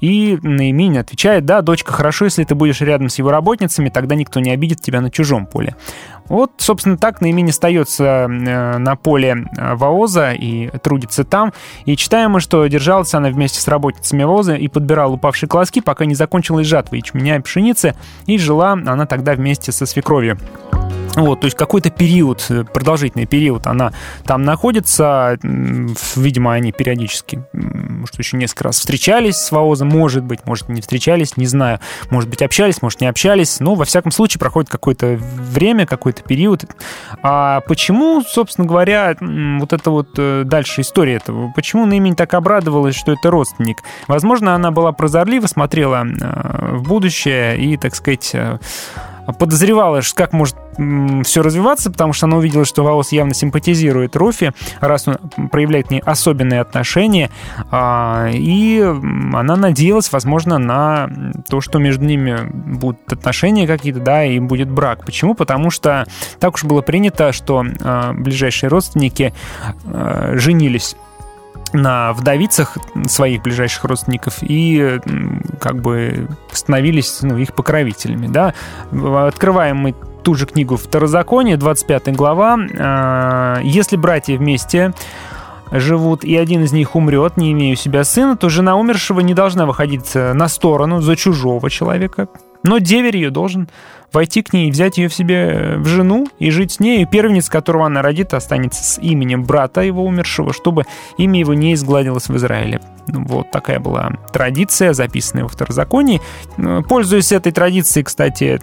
И 0.00 0.38
Наиминь 0.42 0.98
отвечает, 0.98 1.44
да, 1.44 1.60
дочка, 1.60 1.92
хорошо, 1.92 2.26
если 2.26 2.44
ты 2.44 2.54
будешь 2.54 2.80
рядом 2.80 3.08
с 3.08 3.18
его 3.18 3.30
работницами, 3.30 3.88
тогда 3.88 4.14
никто 4.14 4.40
не 4.40 4.50
обидит 4.50 4.80
тебя 4.80 5.00
на 5.00 5.10
чужом 5.10 5.46
поле. 5.46 5.74
Вот, 6.30 6.52
собственно, 6.58 6.96
так 6.96 7.20
Наиминь 7.20 7.50
остается 7.50 8.04
э, 8.04 8.78
на 8.78 8.94
поле 8.94 9.48
э, 9.56 9.74
Ваоза 9.74 10.30
и 10.30 10.68
трудится 10.78 11.24
там. 11.24 11.52
И 11.86 11.96
читаем 11.96 12.38
что 12.38 12.64
держалась 12.68 13.12
она 13.14 13.30
вместе 13.30 13.60
с 13.60 13.66
работницами 13.66 14.22
Ваоза 14.22 14.54
и 14.54 14.68
подбирала 14.68 15.14
упавшие 15.14 15.48
колоски, 15.48 15.80
пока 15.80 16.04
не 16.04 16.14
закончилась 16.14 16.68
жатва 16.68 16.94
ячменя 16.94 17.36
и 17.36 17.40
пшеницы, 17.40 17.96
и 18.26 18.38
жила 18.38 18.72
она 18.72 19.06
тогда 19.06 19.34
вместе 19.34 19.72
со 19.72 19.86
свекровью. 19.86 20.38
Вот, 21.20 21.40
то 21.40 21.44
есть 21.44 21.56
какой-то 21.56 21.90
период, 21.90 22.46
э, 22.48 22.64
продолжительный 22.64 23.26
период 23.26 23.66
она 23.66 23.92
там 24.24 24.42
находится. 24.42 25.38
Видимо, 25.42 26.54
они 26.54 26.72
периодически, 26.72 27.44
может, 27.52 28.18
еще 28.18 28.38
несколько 28.38 28.64
раз 28.64 28.78
встречались 28.78 29.36
с 29.36 29.52
Ваозом, 29.52 29.88
может 29.88 30.24
быть, 30.24 30.40
может, 30.46 30.70
не 30.70 30.80
встречались, 30.80 31.36
не 31.36 31.46
знаю. 31.46 31.78
Может 32.08 32.30
быть, 32.30 32.40
общались, 32.40 32.80
может, 32.80 33.02
не 33.02 33.06
общались. 33.06 33.60
Но, 33.60 33.74
во 33.74 33.84
всяком 33.84 34.12
случае, 34.12 34.38
проходит 34.38 34.70
какое-то 34.70 35.18
время, 35.20 35.86
какой-то 35.86 36.22
период. 36.22 36.64
А 37.22 37.60
почему, 37.60 38.22
собственно 38.22 38.66
говоря, 38.66 39.14
вот 39.20 39.72
это 39.74 39.90
вот 39.90 40.08
э, 40.16 40.44
дальше 40.46 40.80
история 40.80 41.16
этого? 41.16 41.52
Почему 41.54 41.84
Наимень 41.84 42.16
так 42.16 42.32
обрадовалась, 42.32 42.96
что 42.96 43.12
это 43.12 43.30
родственник? 43.30 43.76
Возможно, 44.08 44.54
она 44.54 44.70
была 44.70 44.92
прозорлива, 44.92 45.46
смотрела 45.46 46.06
э, 46.06 46.76
в 46.76 46.82
будущее 46.88 47.58
и, 47.58 47.76
так 47.76 47.94
сказать, 47.94 48.34
подозревала, 49.38 50.00
как 50.14 50.32
может 50.32 50.56
все 51.24 51.42
развиваться, 51.42 51.90
потому 51.90 52.12
что 52.12 52.26
она 52.26 52.36
увидела, 52.36 52.64
что 52.64 52.82
Ваос 52.82 53.12
явно 53.12 53.34
симпатизирует 53.34 54.16
Руфи, 54.16 54.52
раз 54.80 55.08
он 55.08 55.18
проявляет 55.50 55.88
к 55.88 55.90
ней 55.90 56.00
особенные 56.00 56.60
отношения, 56.60 57.30
а, 57.70 58.28
и 58.32 58.80
она 58.80 59.56
надеялась, 59.56 60.10
возможно, 60.12 60.58
на 60.58 61.10
то, 61.48 61.60
что 61.60 61.78
между 61.78 62.04
ними 62.04 62.38
будут 62.50 63.12
отношения 63.12 63.66
какие-то, 63.66 64.00
да, 64.00 64.24
и 64.24 64.38
будет 64.38 64.70
брак. 64.70 65.04
Почему? 65.04 65.34
Потому 65.34 65.70
что 65.70 66.06
так 66.38 66.54
уж 66.54 66.64
было 66.64 66.80
принято, 66.80 67.32
что 67.32 67.64
а, 67.82 68.12
ближайшие 68.12 68.70
родственники 68.70 69.34
а, 69.84 70.32
женились 70.36 70.96
на 71.72 72.12
вдовицах 72.12 72.78
своих 73.06 73.42
ближайших 73.42 73.84
родственников 73.84 74.38
и 74.42 75.00
как 75.60 75.80
бы 75.80 76.28
становились 76.52 77.20
ну, 77.22 77.36
их 77.36 77.54
покровителями. 77.54 78.26
Да? 78.26 78.54
Открываем 79.26 79.76
мы 79.76 79.94
ту 80.22 80.34
же 80.34 80.46
книгу 80.46 80.76
Второзаконие, 80.76 81.56
25 81.56 82.14
глава. 82.14 82.58
А, 82.78 83.60
Если 83.62 83.96
братья 83.96 84.36
вместе 84.36 84.92
живут, 85.72 86.24
и 86.24 86.36
один 86.36 86.64
из 86.64 86.72
них 86.72 86.96
умрет, 86.96 87.36
не 87.36 87.52
имея 87.52 87.74
у 87.74 87.76
себя 87.76 88.04
сына, 88.04 88.36
то 88.36 88.48
жена 88.48 88.76
умершего 88.76 89.20
не 89.20 89.34
должна 89.34 89.66
выходить 89.66 90.10
э, 90.14 90.32
на 90.32 90.48
сторону 90.48 91.00
за 91.00 91.16
чужого 91.16 91.70
человека, 91.70 92.28
Но 92.62 92.78
деверь 92.78 93.16
ее 93.16 93.30
должен 93.30 93.68
войти 94.12 94.42
к 94.42 94.52
ней 94.52 94.68
и 94.68 94.70
взять 94.70 94.98
ее 94.98 95.08
в 95.08 95.14
себе 95.14 95.74
в 95.76 95.86
жену 95.86 96.26
и 96.38 96.50
жить 96.50 96.72
с 96.72 96.80
ней. 96.80 97.02
И 97.02 97.06
первенец, 97.06 97.48
которого 97.48 97.86
она 97.86 98.02
родит, 98.02 98.34
останется 98.34 98.82
с 98.82 98.98
именем 98.98 99.44
брата 99.44 99.80
его 99.80 100.04
умершего, 100.04 100.52
чтобы 100.52 100.84
имя 101.16 101.40
его 101.40 101.54
не 101.54 101.74
изгладилось 101.74 102.28
в 102.28 102.36
Израиле. 102.36 102.80
Вот 103.06 103.50
такая 103.50 103.80
была 103.80 104.12
традиция, 104.32 104.92
записанная 104.92 105.44
во 105.44 105.48
Второзаконии. 105.48 106.20
Пользуясь 106.88 107.32
этой 107.32 107.50
традицией, 107.52 108.04
кстати, 108.04 108.60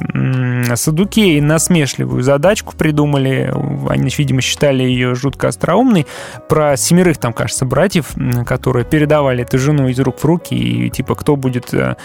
садукеи 0.76 1.40
насмешливую 1.40 2.24
задачку 2.24 2.76
придумали. 2.76 3.54
Они, 3.90 4.10
видимо, 4.18 4.42
считали 4.42 4.84
ее 4.84 5.16
жутко 5.16 5.50
остроумной. 5.50 6.06
Про 6.48 6.78
семерых, 6.78 7.18
там, 7.18 7.34
кажется, 7.34 7.66
братьев, 7.66 8.14
которые 8.46 8.86
передавали 8.86 9.44
эту 9.44 9.60
жену 9.60 9.88
из 9.90 10.00
рук 10.00 10.20
в 10.20 10.26
руки. 10.26 10.56
И 10.56 10.90
типа, 10.90 11.16
кто 11.16 11.36
будет 11.36 11.74
э, 11.74 11.96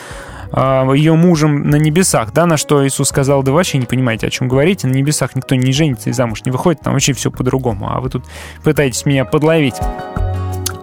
ее 0.55 1.15
мужем 1.15 1.71
на 1.71 1.77
небесах, 1.77 2.33
да, 2.33 2.47
на 2.47 2.57
что 2.57 2.87
Иисус 2.87 3.09
сказал, 3.09 3.43
да 3.43 3.53
вообще 3.53 3.79
не 3.79 3.87
понимаете, 3.87 4.27
о 4.27 4.31
чем 4.31 4.49
говорите, 4.49 4.87
на 4.87 4.93
небесах 4.93 5.35
никто 5.35 5.55
не 5.55 5.73
женится 5.73 6.11
и 6.11 6.13
замуж 6.13 6.43
не 6.45 6.51
выходит, 6.51 6.83
там 6.83 6.93
вообще 6.93 7.13
все 7.13 7.31
по-другому, 7.31 7.91
а 7.91 8.01
вы 8.01 8.11
тут 8.11 8.25
пытаетесь 8.63 9.07
меня 9.07 9.25
подловить. 9.25 9.77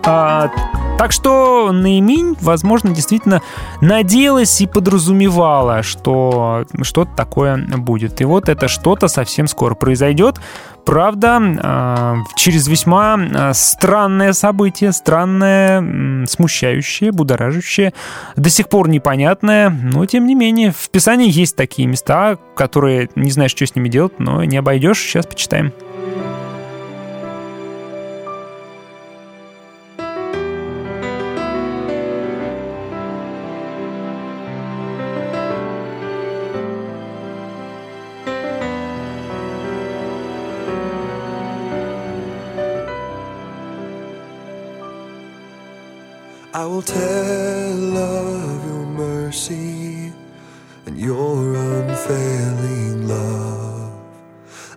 А, 0.06 0.50
так 0.98 1.12
что 1.12 1.72
Наиминь, 1.72 2.36
возможно, 2.42 2.92
действительно 2.92 3.42
надеялась 3.82 4.60
и 4.62 4.68
подразумевала, 4.68 5.84
что 5.84 6.66
что-то 6.82 7.12
такое 7.16 7.58
будет. 7.58 8.22
И 8.22 8.26
вот 8.26 8.50
это 8.50 8.68
что-то 8.68 9.08
совсем 9.08 9.48
скоро 9.48 9.76
произойдет. 9.76 10.40
Правда, 10.86 11.40
а, 11.62 12.16
через 12.36 12.68
весьма 12.68 13.18
а, 13.18 13.54
странное 13.54 14.34
событие, 14.34 14.92
странное, 14.92 16.26
смущающее, 16.26 17.12
будоражащее, 17.12 17.94
до 18.36 18.50
сих 18.50 18.70
пор 18.70 18.90
непонятное, 18.90 19.70
но 19.70 20.06
тем 20.06 20.26
не 20.26 20.36
менее 20.36 20.72
в 20.72 20.90
Писании 20.90 21.32
есть 21.32 21.56
такие 21.56 21.88
места, 21.88 22.38
которые 22.56 23.10
не 23.16 23.32
знаешь, 23.32 23.52
что 23.52 23.66
с 23.66 23.76
ними 23.76 23.90
делать, 23.90 24.20
но 24.20 24.44
не 24.44 24.58
обойдешь. 24.58 25.00
Сейчас 25.00 25.28
почитаем. 25.28 25.74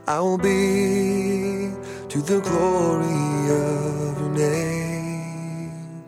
I 0.07 0.21
will 0.21 0.39
be 0.39 1.71
to 2.09 2.21
the 2.21 2.41
glory 2.41 3.51
of 3.51 4.21
your 4.21 4.31
name. 4.31 6.03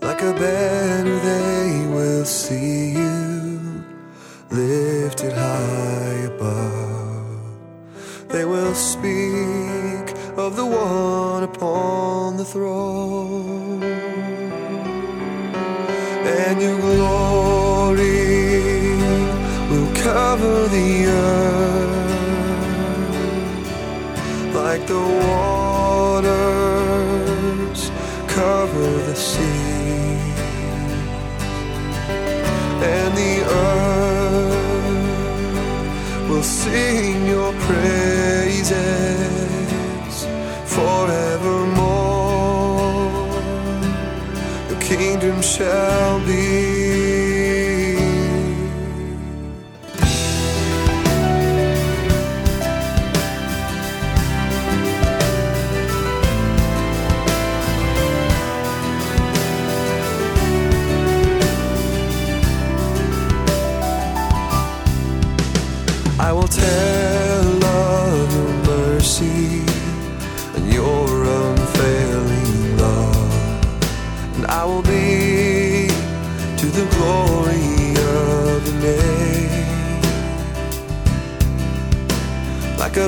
Like 0.00 0.20
a 0.22 0.32
banner, 0.34 1.18
they 1.20 1.86
will 1.88 2.24
see 2.26 2.92
you 2.92 3.84
lifted 4.50 5.32
high 5.32 6.28
above. 6.34 7.56
They 8.28 8.44
will 8.44 8.74
speak 8.74 10.14
of 10.36 10.56
the 10.56 10.66
one 10.66 11.42
upon 11.42 12.36
the 12.36 12.44
throne 12.44 13.82
and 16.52 16.60
your 16.60 16.78
glory 16.80 18.16
will 19.70 19.94
cover 19.94 20.68
the 20.68 21.06
earth 21.06 21.51
like 24.72 24.86
the 24.86 25.06
waters 26.16 26.50
cover 28.26 28.88
the 29.08 29.14
sea. 29.14 30.16
And 32.94 33.10
the 33.22 33.36
earth 33.66 34.68
will 36.28 36.48
sing 36.64 37.26
your 37.34 37.52
praises 37.68 38.74
forevermore. 40.74 41.82
Your 44.70 44.80
kingdom 44.80 45.38
shall 45.42 46.14
be 46.30 46.41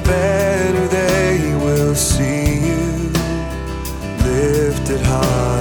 Banner, 0.05 0.87
they 0.89 1.55
will 1.65 1.95
see 1.95 2.61
you. 2.69 3.11
Lifted 4.25 5.01
high 5.01 5.54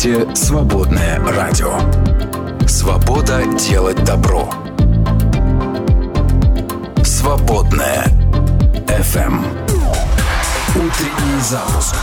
слушаете 0.00 0.34
«Свободное 0.34 1.20
радио». 1.36 1.72
Свобода 2.66 3.44
делать 3.58 4.02
добро. 4.04 4.48
Свободное 7.04 8.06
FM. 8.86 9.40
Утренний 10.70 11.40
запуск 11.40 11.96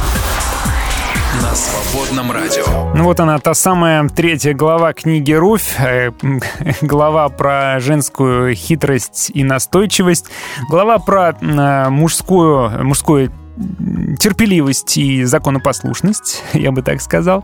на 1.42 1.56
свободном 1.56 2.32
радио. 2.32 2.94
Ну 2.94 3.04
вот 3.04 3.20
она, 3.20 3.40
та 3.40 3.56
самая 3.56 4.08
третья 4.10 4.54
глава 4.54 4.94
книги 4.94 5.34
«Руфь», 5.34 5.76
э, 5.80 6.12
глава 6.82 7.30
про 7.30 7.80
женскую 7.80 8.54
хитрость 8.54 9.32
и 9.34 9.44
настойчивость, 9.44 10.28
глава 10.70 11.00
про 11.00 11.32
э, 11.32 11.90
мужскую, 11.90 12.86
мужскую 12.86 13.32
терпеливость 14.20 14.98
и 14.98 15.24
законопослушность, 15.24 16.44
я 16.54 16.72
бы 16.72 16.82
так 16.82 17.02
сказал. 17.02 17.44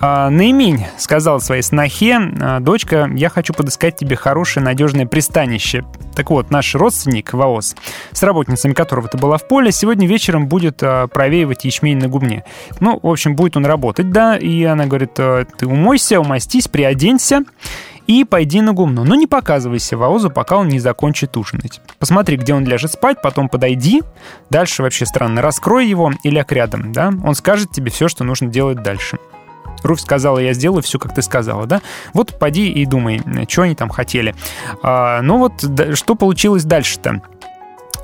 А, 0.00 0.30
Наимень 0.30 0.86
сказал 0.96 1.40
своей 1.40 1.62
снохе, 1.62 2.18
«А, 2.40 2.60
дочка, 2.60 3.10
я 3.14 3.28
хочу 3.28 3.52
подыскать 3.52 3.96
тебе 3.96 4.16
хорошее, 4.16 4.64
надежное 4.64 5.06
пристанище. 5.06 5.84
Так 6.14 6.30
вот, 6.30 6.50
наш 6.50 6.74
родственник 6.74 7.32
Ваос, 7.32 7.76
с 8.12 8.22
работницами 8.22 8.72
которого 8.72 9.08
ты 9.08 9.18
была 9.18 9.38
в 9.38 9.46
поле, 9.46 9.72
сегодня 9.72 10.06
вечером 10.06 10.46
будет 10.48 10.82
а, 10.82 11.06
провеивать 11.08 11.64
ячмень 11.64 11.98
на 11.98 12.08
гумне. 12.08 12.44
Ну, 12.80 12.98
в 13.02 13.06
общем, 13.06 13.36
будет 13.36 13.56
он 13.56 13.66
работать, 13.66 14.10
да, 14.10 14.36
и 14.36 14.64
она 14.64 14.86
говорит, 14.86 15.12
«А, 15.18 15.44
ты 15.44 15.66
умойся, 15.66 16.20
умастись, 16.20 16.68
приоденься, 16.68 17.44
и 18.08 18.24
пойди 18.24 18.60
на 18.60 18.72
гумно. 18.72 19.04
Но 19.04 19.14
не 19.14 19.28
показывайся 19.28 19.96
Ваозу, 19.96 20.30
пока 20.30 20.56
он 20.56 20.68
не 20.68 20.80
закончит 20.80 21.36
ужинать. 21.36 21.80
Посмотри, 21.98 22.36
где 22.36 22.54
он 22.54 22.64
ляжет 22.64 22.92
спать, 22.92 23.22
потом 23.22 23.48
подойди. 23.48 24.02
Дальше 24.50 24.82
вообще 24.82 25.06
странно. 25.06 25.42
Раскрой 25.42 25.86
его 25.86 26.12
и 26.24 26.30
ляг 26.30 26.50
рядом, 26.50 26.92
да? 26.92 27.12
Он 27.22 27.34
скажет 27.34 27.70
тебе 27.70 27.90
все, 27.90 28.08
что 28.08 28.24
нужно 28.24 28.48
делать 28.48 28.82
дальше. 28.82 29.18
Руфь 29.82 30.00
сказала, 30.00 30.38
я 30.38 30.52
сделаю 30.52 30.82
все, 30.82 30.98
как 30.98 31.14
ты 31.14 31.22
сказала, 31.22 31.66
да? 31.66 31.80
Вот 32.12 32.38
поди 32.38 32.70
и 32.70 32.84
думай, 32.86 33.22
что 33.48 33.62
они 33.62 33.74
там 33.74 33.88
хотели. 33.88 34.34
А, 34.82 35.22
ну 35.22 35.38
вот, 35.38 35.52
да, 35.62 35.94
что 35.94 36.14
получилось 36.14 36.64
дальше-то? 36.64 37.22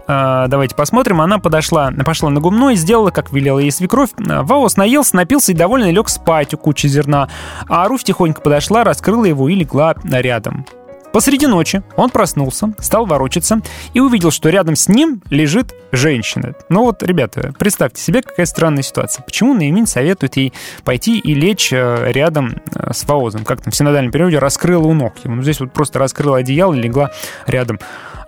А, 0.06 0.46
давайте 0.48 0.74
посмотрим. 0.74 1.20
Она 1.20 1.38
подошла, 1.38 1.90
пошла 2.04 2.30
на 2.30 2.40
гумно 2.40 2.70
и 2.70 2.76
сделала, 2.76 3.10
как 3.10 3.32
велела 3.32 3.58
ей 3.58 3.70
свекровь. 3.70 4.10
Ваос 4.16 4.76
наелся, 4.76 5.16
напился 5.16 5.52
и 5.52 5.54
довольно 5.54 5.90
лег 5.90 6.08
спать 6.08 6.54
у 6.54 6.58
кучи 6.58 6.86
зерна. 6.86 7.28
А 7.68 7.88
Руфь 7.88 8.04
тихонько 8.04 8.40
подошла, 8.40 8.84
раскрыла 8.84 9.24
его 9.24 9.48
и 9.48 9.54
легла 9.54 9.94
рядом. 10.04 10.66
Посреди 11.14 11.46
ночи 11.46 11.84
он 11.96 12.10
проснулся, 12.10 12.74
стал 12.80 13.06
ворочаться 13.06 13.60
и 13.92 14.00
увидел, 14.00 14.32
что 14.32 14.48
рядом 14.48 14.74
с 14.74 14.88
ним 14.88 15.22
лежит 15.30 15.72
женщина. 15.92 16.56
Ну 16.68 16.82
вот, 16.82 17.04
ребята, 17.04 17.54
представьте 17.56 18.02
себе, 18.02 18.20
какая 18.20 18.46
странная 18.46 18.82
ситуация. 18.82 19.22
Почему 19.22 19.54
Наимин 19.54 19.86
советует 19.86 20.36
ей 20.36 20.52
пойти 20.82 21.20
и 21.20 21.32
лечь 21.34 21.72
э, 21.72 22.10
рядом 22.10 22.60
э, 22.74 22.92
с 22.92 23.04
Ваозом? 23.04 23.44
Как 23.44 23.62
там 23.62 23.70
в 23.70 23.76
синодальном 23.76 24.10
переводе 24.10 24.40
раскрыла 24.40 24.88
у 24.88 24.92
ног 24.92 25.14
его. 25.22 25.36
Ну, 25.36 25.42
здесь 25.44 25.60
вот 25.60 25.72
просто 25.72 26.00
раскрыла 26.00 26.38
одеяло 26.38 26.74
и 26.74 26.80
легла 26.80 27.12
рядом. 27.46 27.78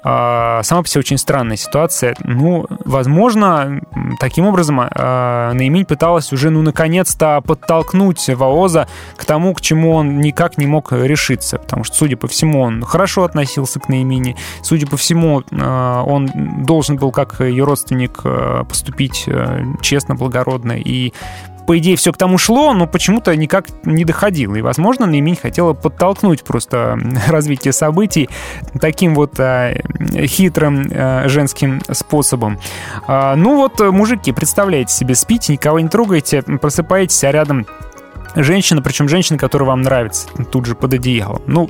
А, 0.08 0.62
Сама 0.62 0.82
по 0.82 0.88
себе 0.88 1.00
очень 1.00 1.18
странная 1.18 1.56
ситуация. 1.56 2.14
Ну, 2.22 2.64
возможно, 2.84 3.80
таким 4.20 4.46
образом 4.46 4.80
а, 4.80 5.52
Наимень 5.52 5.84
пыталась 5.84 6.32
уже, 6.32 6.50
ну, 6.50 6.62
наконец-то 6.62 7.40
подтолкнуть 7.44 8.28
Ваоза 8.28 8.86
к 9.16 9.24
тому, 9.24 9.52
к 9.52 9.60
чему 9.60 9.94
он 9.94 10.20
никак 10.20 10.58
не 10.58 10.66
мог 10.68 10.92
решиться. 10.92 11.58
Потому 11.58 11.82
что, 11.82 11.96
судя 11.96 12.16
по 12.16 12.28
всему, 12.28 12.60
он 12.60 12.82
хорошо 12.82 13.24
относился 13.24 13.80
к 13.80 13.88
Наимине. 13.88 14.36
Судя 14.62 14.86
по 14.86 14.96
всему, 14.96 15.42
а, 15.50 16.04
он 16.04 16.30
должен 16.64 16.98
был, 16.98 17.10
как 17.10 17.40
ее 17.40 17.64
родственник, 17.64 18.20
а, 18.22 18.62
поступить 18.62 19.24
а, 19.26 19.64
честно, 19.82 20.14
благородно 20.14 20.74
и 20.78 21.12
по 21.66 21.78
идее, 21.78 21.96
все 21.96 22.12
к 22.12 22.16
тому 22.16 22.38
шло, 22.38 22.72
но 22.72 22.86
почему-то 22.86 23.34
никак 23.36 23.66
не 23.84 24.04
доходило. 24.04 24.54
И, 24.54 24.62
возможно, 24.62 25.06
Наимень 25.06 25.36
хотела 25.36 25.72
подтолкнуть 25.72 26.44
просто 26.44 26.98
развитие 27.28 27.72
событий 27.72 28.28
таким 28.80 29.14
вот 29.14 29.38
а, 29.38 29.74
хитрым 30.26 30.88
а, 30.92 31.28
женским 31.28 31.80
способом. 31.90 32.58
А, 33.06 33.34
ну 33.36 33.56
вот, 33.56 33.80
мужики, 33.80 34.32
представляете 34.32 34.92
себе, 34.92 35.14
спите, 35.14 35.52
никого 35.52 35.80
не 35.80 35.88
трогайте, 35.88 36.42
просыпаетесь, 36.42 37.24
а 37.24 37.32
рядом 37.32 37.66
женщина, 38.34 38.82
причем 38.82 39.08
женщина, 39.08 39.38
которая 39.38 39.68
вам 39.68 39.82
нравится, 39.82 40.28
тут 40.50 40.66
же 40.66 40.74
под 40.74 40.94
одеялом. 40.94 41.42
Ну, 41.46 41.68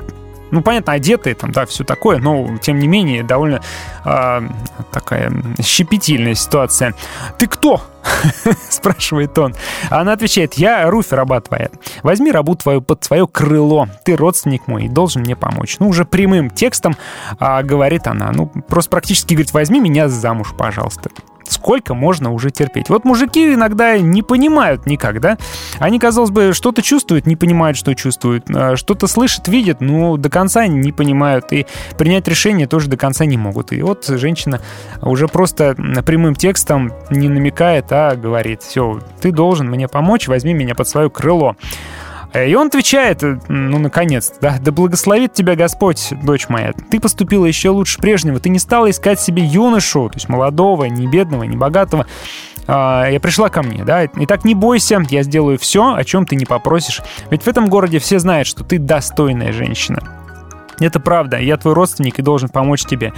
ну, 0.51 0.63
понятно, 0.63 0.93
одетые 0.93 1.35
там, 1.35 1.53
да, 1.53 1.67
все 1.67 1.85
такое, 1.85 2.19
но, 2.19 2.57
тем 2.59 2.79
не 2.79 2.89
менее, 2.89 3.23
довольно 3.23 3.61
э, 4.05 4.49
такая 4.93 5.33
щепетильная 5.61 6.35
ситуация. 6.35 6.95
«Ты 7.39 7.47
кто?»— 7.47 7.83
спрашивает 8.71 9.37
он. 9.39 9.55
Она 9.91 10.13
отвечает, 10.13 10.55
«Я 10.55 10.89
Руфь, 10.91 11.13
раба 11.13 11.41
твоя. 11.41 11.71
Возьми 12.03 12.31
рабу 12.31 12.55
твою 12.55 12.81
под 12.81 13.05
свое 13.05 13.27
крыло. 13.27 13.89
Ты 14.05 14.17
родственник 14.17 14.67
мой 14.67 14.85
и 14.85 14.89
должен 14.89 15.23
мне 15.23 15.37
помочь». 15.37 15.77
Ну, 15.79 15.89
уже 15.89 16.05
прямым 16.05 16.51
текстом 16.51 16.97
а, 17.39 17.63
говорит 17.63 18.07
она. 18.07 18.31
Ну, 18.33 18.47
просто 18.47 18.91
практически 18.91 19.35
говорит, 19.35 19.53
«Возьми 19.53 19.81
меня 19.81 20.09
замуж, 20.09 20.55
пожалуйста». 20.57 21.11
Сколько 21.49 21.95
можно 21.95 22.33
уже 22.33 22.51
терпеть? 22.51 22.89
Вот 22.89 23.05
мужики 23.05 23.55
иногда 23.55 23.99
не 23.99 24.23
понимают 24.23 24.87
никак, 24.87 25.21
да? 25.21 25.39
Они, 25.79 25.99
казалось 25.99 26.31
бы, 26.31 26.53
что-то 26.53 26.83
чувствуют, 26.83 27.27
не 27.27 27.37
понимают, 27.37 27.77
что 27.77 27.95
чувствуют. 27.95 28.45
а 28.51 28.77
Что-то 28.77 29.07
слышат, 29.07 29.49
видят, 29.49 29.81
но 29.81 30.17
до 30.17 30.31
конца 30.31 30.67
не 30.67 30.93
понимают. 30.93 31.53
И 31.53 31.67
принять 31.97 32.29
решение 32.29 32.67
тоже 32.67 32.89
до 32.89 32.97
конца 32.97 33.25
не 33.25 33.37
могут. 33.37 33.73
И 33.73 33.83
вот 33.83 34.07
женщина 34.07 34.61
уже 35.03 35.29
просто 35.29 35.75
прямым 36.05 36.35
текстом 36.35 36.93
не 37.11 37.29
намекает, 37.29 37.87
а 37.91 38.17
говорит, 38.17 38.63
все, 38.63 39.01
ты 39.21 39.33
должен 39.33 39.69
мне 39.69 39.89
помочь, 39.89 40.29
возьми 40.29 40.55
меня 40.55 40.75
под 40.75 40.89
свое 40.89 41.11
крыло. 41.11 41.57
И 42.45 42.55
он 42.55 42.67
отвечает, 42.69 43.23
ну, 43.23 43.79
наконец, 43.79 44.33
да, 44.41 44.59
да 44.61 44.73
благословит 44.73 45.33
тебя 45.33 45.55
Господь, 45.55 46.13
дочь 46.23 46.49
моя. 46.49 46.73
Ты 46.91 47.01
поступила 47.01 47.47
еще 47.47 47.71
лучше 47.71 47.99
прежнего. 47.99 48.41
Ты 48.41 48.49
не 48.49 48.59
стала 48.59 48.91
искать 48.91 49.21
себе 49.21 49.45
юношу, 49.45 50.09
то 50.09 50.17
есть 50.17 50.29
молодого, 50.29 50.85
не 50.85 51.07
бедного, 51.07 51.45
не 51.45 51.57
богатого. 51.57 52.07
А, 52.67 53.09
Я 53.09 53.21
пришла 53.21 53.49
ко 53.49 53.63
мне, 53.63 53.85
да. 53.85 54.05
Итак, 54.05 54.45
не 54.45 54.55
бойся, 54.55 55.03
я 55.09 55.23
сделаю 55.23 55.59
все, 55.59 55.95
о 55.95 56.05
чем 56.05 56.27
ты 56.27 56.37
не 56.37 56.45
попросишь. 56.45 57.01
Ведь 57.31 57.43
в 57.43 57.49
этом 57.49 57.69
городе 57.69 57.99
все 57.99 58.19
знают, 58.19 58.49
что 58.49 58.65
ты 58.65 58.79
достойная 58.79 59.53
женщина. 59.53 60.01
Это 60.79 61.01
правда, 61.01 61.39
я 61.39 61.57
твой 61.57 61.73
родственник 61.75 62.19
и 62.19 62.23
должен 62.23 62.49
помочь 62.49 62.85
тебе. 62.85 63.15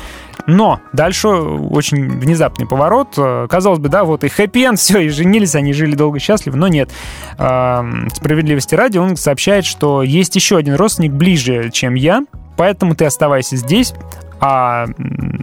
Но 0.49 0.81
дальше 0.95 1.29
очень 1.29 2.09
внезапный 2.09 2.67
поворот. 2.67 3.09
Э, 3.19 3.47
Казалось 3.51 3.81
бы, 3.81 3.91
да, 3.91 4.05
вот 4.05 4.25
и 4.25 4.29
хэппи 4.29 4.75
все, 4.77 5.01
и 5.01 5.11
женились, 5.11 5.55
они 5.55 5.75
жили 5.75 5.95
долго 5.95 6.19
счастливо, 6.19 6.57
но 6.57 6.69
нет. 6.69 6.91
А, 7.37 7.85
Справедливости 8.15 8.75
ради, 8.75 8.97
он 8.97 9.17
сообщает, 9.17 9.67
что 9.67 10.03
есть 10.03 10.35
еще 10.35 10.57
один 10.57 10.75
родственник 10.75 11.13
ближе, 11.13 11.71
чем 11.71 11.95
я, 11.95 12.25
поэтому 12.57 12.95
ты 12.95 13.05
оставайся 13.05 13.57
здесь, 13.57 13.93
а 14.41 14.87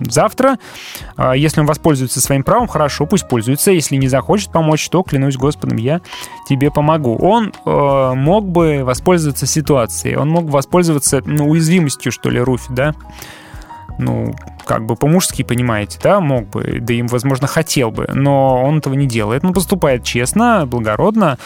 завтра, 0.09 0.57
а, 1.17 1.33
если 1.33 1.61
он 1.61 1.67
воспользуется 1.67 2.19
своим 2.19 2.43
правом, 2.43 2.67
хорошо, 2.67 3.05
пусть 3.05 3.27
пользуется. 3.27 3.69
Если 3.69 3.97
не 3.97 4.07
захочет 4.07 4.51
помочь, 4.51 4.89
то, 4.89 5.03
клянусь 5.03 5.37
Господом, 5.37 5.77
я 5.77 6.01
тебе 6.49 6.71
помогу. 6.71 7.15
Он 7.17 7.53
э, 7.53 8.13
мог 8.15 8.47
бы 8.47 8.83
воспользоваться 8.83 9.45
ситуацией, 9.45 10.15
он 10.15 10.29
мог 10.29 10.45
воспользоваться 10.45 11.21
ну, 11.25 11.47
уязвимостью, 11.49 12.11
что 12.11 12.31
ли, 12.31 12.39
Руфи, 12.39 12.67
да? 12.69 12.95
Ну, 13.97 14.33
как 14.65 14.85
бы 14.85 14.95
по-мужски, 14.95 15.43
понимаете, 15.43 15.99
да, 16.01 16.19
мог 16.19 16.47
бы, 16.47 16.79
да 16.81 16.93
им, 16.93 17.07
возможно, 17.07 17.47
хотел 17.47 17.91
бы, 17.91 18.07
но 18.13 18.63
он 18.63 18.79
этого 18.79 18.93
не 18.93 19.07
делает. 19.07 19.43
Он 19.43 19.53
поступает 19.53 20.03
честно, 20.03 20.65
благородно. 20.65 21.37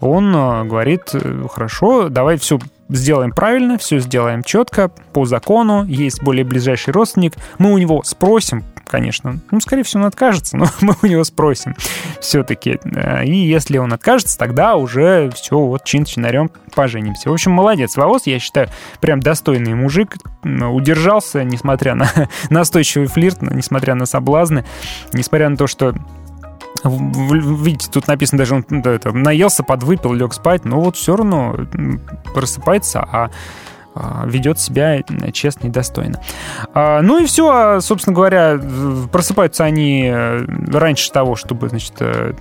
Он 0.00 0.34
э, 0.34 0.64
говорит, 0.64 1.10
э, 1.12 1.46
хорошо, 1.50 2.08
давай 2.08 2.36
все 2.38 2.58
сделаем 2.88 3.32
правильно, 3.32 3.78
все 3.78 3.98
сделаем 3.98 4.42
четко, 4.42 4.90
по 5.12 5.26
закону, 5.26 5.84
есть 5.84 6.22
более 6.22 6.44
ближайший 6.44 6.92
родственник, 6.92 7.34
мы 7.58 7.72
у 7.72 7.78
него 7.78 8.02
спросим, 8.04 8.64
конечно. 8.88 9.38
Ну, 9.50 9.60
скорее 9.60 9.82
всего, 9.82 10.02
он 10.02 10.08
откажется, 10.08 10.56
но 10.56 10.66
мы 10.80 10.94
у 11.02 11.06
него 11.06 11.24
спросим 11.24 11.74
все-таки. 12.20 12.80
И 13.24 13.34
если 13.34 13.78
он 13.78 13.92
откажется, 13.92 14.38
тогда 14.38 14.76
уже 14.76 15.30
все, 15.34 15.58
вот 15.58 15.84
чин-чинарем 15.84 16.50
поженимся. 16.74 17.30
В 17.30 17.32
общем, 17.32 17.52
молодец. 17.52 17.96
Вовоз, 17.96 18.26
я 18.26 18.38
считаю, 18.38 18.68
прям 19.00 19.20
достойный 19.20 19.74
мужик. 19.74 20.16
Удержался, 20.42 21.44
несмотря 21.44 21.94
на 21.94 22.10
настойчивый 22.50 23.08
флирт, 23.08 23.42
несмотря 23.42 23.94
на 23.94 24.06
соблазны, 24.06 24.64
несмотря 25.12 25.48
на 25.48 25.56
то, 25.56 25.66
что 25.66 25.94
Видите, 26.84 27.90
тут 27.90 28.06
написано 28.06 28.38
даже, 28.38 28.54
он 28.54 28.64
да, 28.68 28.92
это, 28.92 29.10
наелся, 29.12 29.64
подвыпил, 29.64 30.12
лег 30.12 30.32
спать, 30.32 30.64
но 30.64 30.80
вот 30.80 30.96
все 30.96 31.16
равно 31.16 31.56
просыпается, 32.34 33.00
а, 33.00 33.30
ведет 34.26 34.58
себя 34.58 35.02
честно 35.32 35.68
и 35.68 35.70
достойно. 35.70 36.20
А, 36.74 37.02
Ну 37.02 37.22
и 37.22 37.26
все, 37.26 37.80
собственно 37.80 38.14
говоря, 38.14 38.58
просыпаются 39.10 39.64
они 39.64 40.10
э, 40.12 40.44
раньше 40.72 41.10
того, 41.10 41.36
чтобы, 41.36 41.68
значит, 41.68 41.94
э, 42.00 42.34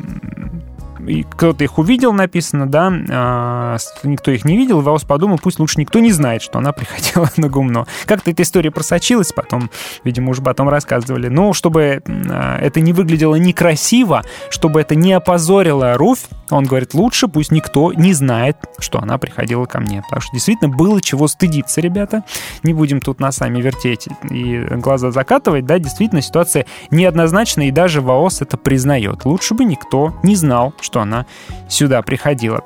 и 1.08 1.24
кто-то 1.24 1.64
их 1.64 1.78
увидел, 1.78 2.14
написано, 2.14 2.68
да, 2.68 2.92
а, 3.10 3.78
никто 4.04 4.32
их 4.32 4.46
не 4.46 4.58
видел, 4.58 4.82
Ваус 4.82 5.04
подумал, 5.04 5.40
пусть 5.42 5.60
лучше 5.60 5.80
никто 5.80 6.00
не 6.00 6.12
знает, 6.12 6.42
что 6.42 6.60
она 6.60 6.72
приходила 6.74 7.30
на 7.38 7.50
гумно. 7.50 7.86
Как-то 8.06 8.32
эта 8.32 8.44
история 8.44 8.72
просочилась 8.72 9.32
потом, 9.32 9.70
видимо, 10.04 10.32
уже 10.32 10.42
потом 10.42 10.70
рассказывали. 10.70 11.28
Но 11.28 11.54
чтобы 11.54 12.02
а, 12.06 12.60
это 12.60 12.82
не 12.82 12.94
выглядело 12.94 13.36
некрасиво, 13.36 14.24
чтобы 14.50 14.82
это 14.82 14.96
не 14.96 15.14
опозорило 15.14 15.96
Руфь, 15.96 16.26
он 16.50 16.66
говорит, 16.66 16.94
лучше 16.94 17.28
пусть 17.28 17.52
никто 17.52 17.94
не 17.94 18.14
знает, 18.14 18.58
что 18.80 19.00
она 19.00 19.18
приходила 19.18 19.66
ко 19.66 19.80
мне. 19.80 20.02
Потому 20.02 20.22
что 20.22 20.32
действительно 20.34 20.70
было 20.70 21.02
чего 21.02 21.28
стыдиться, 21.28 21.82
ребята. 21.82 22.24
Не 22.64 22.74
будем 22.74 23.02
тут 23.02 23.20
носами 23.20 23.62
вертеть 23.62 24.08
и 24.30 24.60
глаза 24.72 25.12
закатывать, 25.12 25.66
да, 25.66 25.80
действительно 25.80 26.22
ситуация 26.22 26.66
неоднозначная, 26.92 27.68
и 27.68 27.72
даже 27.72 28.02
Ваос 28.02 28.42
это 28.42 28.58
признает. 28.58 29.26
Лучше 29.26 29.54
бы 29.54 29.66
никто 29.66 30.16
не 30.24 30.36
знал, 30.36 30.74
что 30.82 30.97
она 30.99 31.26
сюда 31.69 32.02
приходила. 32.02 32.64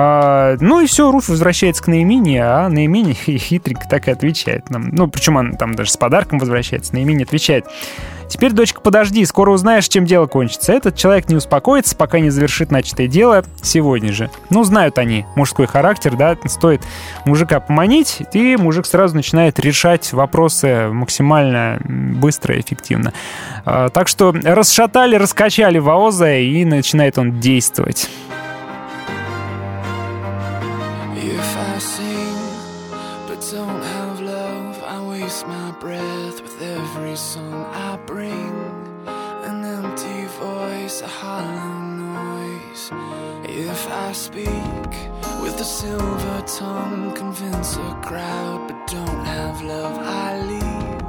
А, 0.00 0.56
ну 0.60 0.80
и 0.80 0.86
все, 0.86 1.10
Руфь 1.10 1.28
возвращается 1.28 1.82
к 1.82 1.88
Наимине, 1.88 2.44
а 2.44 2.68
Наимине 2.68 3.14
хитренько 3.14 3.88
так 3.90 4.06
и 4.06 4.12
отвечает 4.12 4.70
нам. 4.70 4.90
Ну, 4.92 5.08
причем 5.08 5.36
она 5.36 5.56
там 5.56 5.74
даже 5.74 5.90
с 5.90 5.96
подарком 5.96 6.38
возвращается. 6.38 6.94
Наимине 6.94 7.24
отвечает. 7.24 7.66
Теперь, 8.28 8.52
дочка, 8.52 8.80
подожди, 8.80 9.24
скоро 9.24 9.50
узнаешь, 9.50 9.88
чем 9.88 10.06
дело 10.06 10.26
кончится. 10.26 10.72
Этот 10.72 10.94
человек 10.94 11.28
не 11.28 11.34
успокоится, 11.34 11.96
пока 11.96 12.20
не 12.20 12.30
завершит 12.30 12.70
начатое 12.70 13.08
дело 13.08 13.42
сегодня 13.60 14.12
же. 14.12 14.30
Ну, 14.50 14.62
знают 14.62 14.98
они 14.98 15.26
мужской 15.34 15.66
характер, 15.66 16.14
да, 16.14 16.36
стоит 16.44 16.82
мужика 17.24 17.58
поманить, 17.58 18.22
и 18.34 18.56
мужик 18.56 18.86
сразу 18.86 19.16
начинает 19.16 19.58
решать 19.58 20.12
вопросы 20.12 20.90
максимально 20.92 21.80
быстро 21.84 22.54
и 22.54 22.60
эффективно. 22.60 23.12
А, 23.64 23.88
Так 23.88 24.06
что 24.06 24.32
расшатали, 24.32 25.16
раскачали 25.16 25.78
Ваоза, 25.78 26.36
и 26.36 26.64
начинает 26.64 27.18
он 27.18 27.40
действовать. 27.40 28.08
Speak 44.18 44.92
with 45.42 45.60
a 45.60 45.64
silver 45.64 46.42
tongue, 46.44 47.14
convince 47.14 47.76
a 47.76 47.90
crowd 48.02 48.66
but 48.66 48.78
don't 48.88 49.24
have 49.24 49.62
love, 49.62 49.96
I 49.96 50.28
leave 50.52 51.02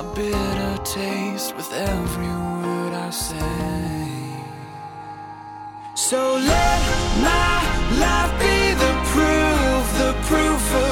a 0.00 0.02
bitter 0.14 0.76
taste 0.84 1.56
with 1.56 1.72
every 1.72 2.34
word 2.60 2.92
I 2.92 3.10
say. 3.10 4.06
So 5.94 6.20
let 6.52 6.80
my 7.28 7.56
life 8.04 8.32
be 8.44 8.58
the 8.84 8.94
proof, 9.12 9.84
the 10.02 10.12
proof 10.28 10.64
of 10.84 10.85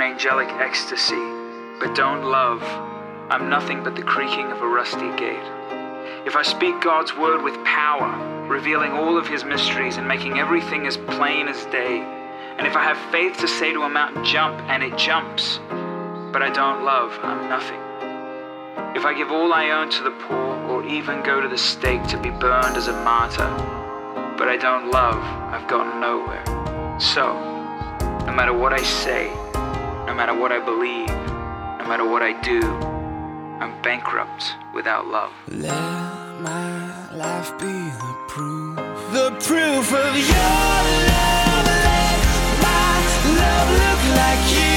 and 0.00 0.12
angelic 0.12 0.48
ecstasy, 0.54 1.20
but 1.78 1.94
don't 1.94 2.24
love, 2.24 2.62
I'm 3.28 3.50
nothing 3.50 3.84
but 3.84 3.96
the 3.96 4.02
creaking 4.02 4.50
of 4.50 4.62
a 4.62 4.66
rusty 4.66 5.10
gate. 5.16 5.44
If 6.26 6.36
I 6.36 6.42
speak 6.42 6.80
God's 6.80 7.14
word 7.14 7.42
with 7.42 7.62
power, 7.64 8.46
revealing 8.48 8.92
all 8.92 9.18
of 9.18 9.28
his 9.28 9.44
mysteries 9.44 9.98
and 9.98 10.08
making 10.08 10.38
everything 10.38 10.86
as 10.86 10.96
plain 10.96 11.48
as 11.48 11.66
day, 11.66 12.00
and 12.56 12.66
if 12.66 12.76
I 12.76 12.82
have 12.82 13.12
faith 13.12 13.38
to 13.40 13.48
say 13.48 13.74
to 13.74 13.82
a 13.82 13.90
mountain, 13.90 14.24
jump, 14.24 14.58
and 14.70 14.82
it 14.82 14.96
jumps, 14.96 15.58
but 16.32 16.42
I 16.42 16.48
don't 16.48 16.82
love, 16.82 17.18
I'm 17.22 17.48
nothing. 17.50 17.80
If 18.96 19.04
I 19.04 19.12
give 19.14 19.30
all 19.30 19.52
I 19.52 19.70
own 19.70 19.90
to 19.90 20.02
the 20.02 20.12
poor, 20.12 20.56
or 20.70 20.86
even 20.86 21.22
go 21.22 21.42
to 21.42 21.48
the 21.48 21.58
stake 21.58 22.06
to 22.08 22.16
be 22.16 22.30
burned 22.30 22.76
as 22.76 22.88
a 22.88 23.04
martyr, 23.04 23.50
but 24.38 24.48
I 24.48 24.56
don't 24.56 24.90
love, 24.90 25.22
I've 25.52 25.68
gotten 25.68 26.00
nowhere. 26.00 26.44
So, 26.98 27.34
no 28.24 28.32
matter 28.32 28.54
what 28.54 28.72
I 28.72 28.82
say, 28.82 29.30
no 30.10 30.16
matter 30.16 30.34
what 30.34 30.50
I 30.50 30.58
believe, 30.58 31.06
no 31.78 31.84
matter 31.86 32.04
what 32.04 32.20
I 32.20 32.32
do, 32.42 32.60
I'm 33.62 33.80
bankrupt 33.80 34.56
without 34.74 35.06
love. 35.06 35.30
Let 35.46 35.70
my 36.40 37.14
life 37.14 37.56
be 37.60 37.66
the 38.02 38.14
proof, 38.26 38.76
the 39.12 39.30
proof 39.38 39.86
of 39.92 40.12
your 40.32 40.58
love. 41.14 41.64
Let 41.86 42.18
my 42.66 42.92
love 43.38 43.68
look 43.82 44.02
like 44.18 44.42
you 44.58 44.69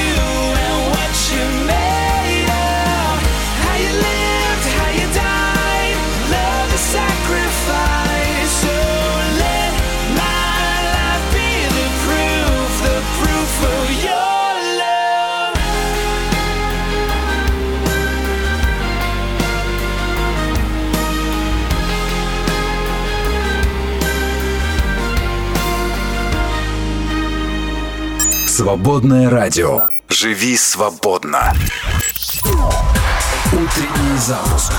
Свободное 28.56 29.28
радио. 29.28 29.88
Живи 30.08 30.56
свободно. 30.56 31.52
Утренний 33.52 34.16
запуск. 34.16 34.72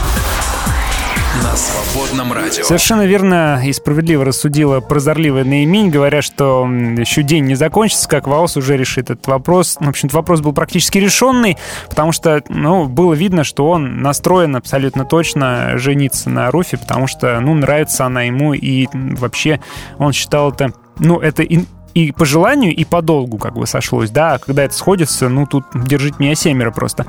На 1.44 1.54
свободном 1.58 2.32
радио. 2.32 2.64
Совершенно 2.64 3.06
верно 3.06 3.62
и 3.66 3.74
справедливо 3.74 4.24
рассудила 4.24 4.80
прозорливая 4.80 5.44
Наимень, 5.44 5.90
говоря, 5.90 6.22
что 6.22 6.66
еще 6.66 7.22
день 7.22 7.44
не 7.48 7.56
закончится, 7.56 8.08
как 8.08 8.28
Ваус 8.28 8.56
уже 8.56 8.78
решит 8.78 9.10
этот 9.10 9.28
вопрос. 9.28 9.76
В 9.78 9.90
общем-то, 9.90 10.16
вопрос 10.16 10.40
был 10.40 10.54
практически 10.54 10.98
решенный, 11.00 11.58
потому 11.90 12.14
что, 12.14 12.42
ну, 12.48 12.86
было 12.86 13.14
видно, 13.14 13.44
что 13.44 13.70
он 13.70 14.02
настроен 14.02 14.56
абсолютно 14.56 15.04
точно 15.04 15.78
жениться 15.78 16.30
на 16.30 16.50
Руфе, 16.50 16.78
потому 16.78 17.08
что, 17.08 17.42
ну, 17.42 17.54
нравится 17.54 18.06
она 18.06 18.22
ему, 18.22 18.54
и 18.54 18.88
вообще 18.94 19.60
он 19.98 20.14
считал 20.14 20.54
это, 20.54 20.72
ну, 20.98 21.20
это 21.20 21.44
ин- 21.44 21.68
и 21.96 22.12
по 22.12 22.26
желанию, 22.26 22.76
и 22.76 22.84
по 22.84 23.02
долгу 23.02 23.38
как 23.38 23.54
бы 23.54 23.66
сошлось, 23.66 24.12
да, 24.12 24.34
а 24.34 24.40
когда 24.40 24.66
это 24.66 24.76
сходится, 24.76 25.30
ну, 25.30 25.48
тут 25.48 25.64
держите 25.74 26.18
меня 26.20 26.36
семеро 26.36 26.70
просто. 26.70 27.06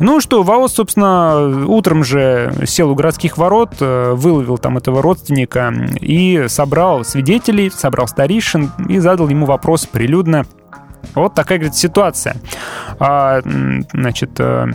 Ну 0.00 0.20
что, 0.20 0.42
ВАОС, 0.42 0.72
собственно, 0.72 1.66
утром 1.66 2.02
же 2.02 2.52
сел 2.64 2.90
у 2.90 2.94
городских 2.94 3.36
ворот, 3.36 3.74
э, 3.80 4.12
выловил 4.14 4.56
там 4.56 4.78
этого 4.78 5.02
родственника 5.02 5.72
и 6.00 6.46
собрал 6.48 7.04
свидетелей, 7.04 7.70
собрал 7.70 8.08
старейшин 8.08 8.72
и 8.88 8.98
задал 8.98 9.28
ему 9.28 9.44
вопрос 9.44 9.84
прилюдно. 9.84 10.46
Вот 11.14 11.34
такая, 11.34 11.58
говорит, 11.58 11.76
ситуация. 11.76 12.36
А, 12.98 13.42
значит, 13.92 14.30
э, 14.38 14.68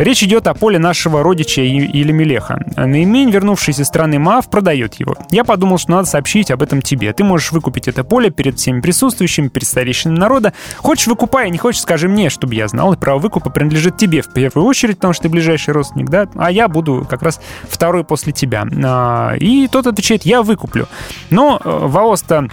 Речь 0.00 0.22
идет 0.22 0.46
о 0.46 0.54
поле 0.54 0.78
нашего 0.78 1.22
родича 1.22 1.60
Елемелеха. 1.60 2.58
Наимень, 2.74 3.30
вернувшийся 3.30 3.82
из 3.82 3.88
страны 3.88 4.18
Маав, 4.18 4.48
продает 4.48 4.94
его. 4.94 5.14
Я 5.30 5.44
подумал, 5.44 5.76
что 5.76 5.90
надо 5.90 6.08
сообщить 6.08 6.50
об 6.50 6.62
этом 6.62 6.80
тебе. 6.80 7.12
Ты 7.12 7.22
можешь 7.22 7.52
выкупить 7.52 7.86
это 7.86 8.02
поле 8.02 8.30
перед 8.30 8.58
всеми 8.58 8.80
присутствующими, 8.80 9.48
перед 9.48 9.68
старейшинами 9.68 10.18
народа. 10.18 10.54
Хочешь, 10.78 11.06
выкупай, 11.06 11.50
не 11.50 11.58
хочешь, 11.58 11.82
скажи 11.82 12.08
мне, 12.08 12.30
чтобы 12.30 12.54
я 12.54 12.66
знал. 12.66 12.94
И 12.94 12.96
право 12.96 13.18
выкупа 13.18 13.50
принадлежит 13.50 13.98
тебе 13.98 14.22
в 14.22 14.32
первую 14.32 14.66
очередь, 14.66 14.96
потому 14.96 15.12
что 15.12 15.24
ты 15.24 15.28
ближайший 15.28 15.74
родственник, 15.74 16.08
да? 16.08 16.26
А 16.34 16.50
я 16.50 16.68
буду 16.68 17.06
как 17.08 17.22
раз 17.22 17.38
второй 17.68 18.02
после 18.02 18.32
тебя. 18.32 18.66
А, 18.82 19.34
И 19.38 19.68
тот 19.68 19.86
отвечает, 19.86 20.22
я 20.22 20.42
выкуплю. 20.42 20.86
Но 21.28 21.60
э, 21.62 21.68
Ваоста 21.70 22.48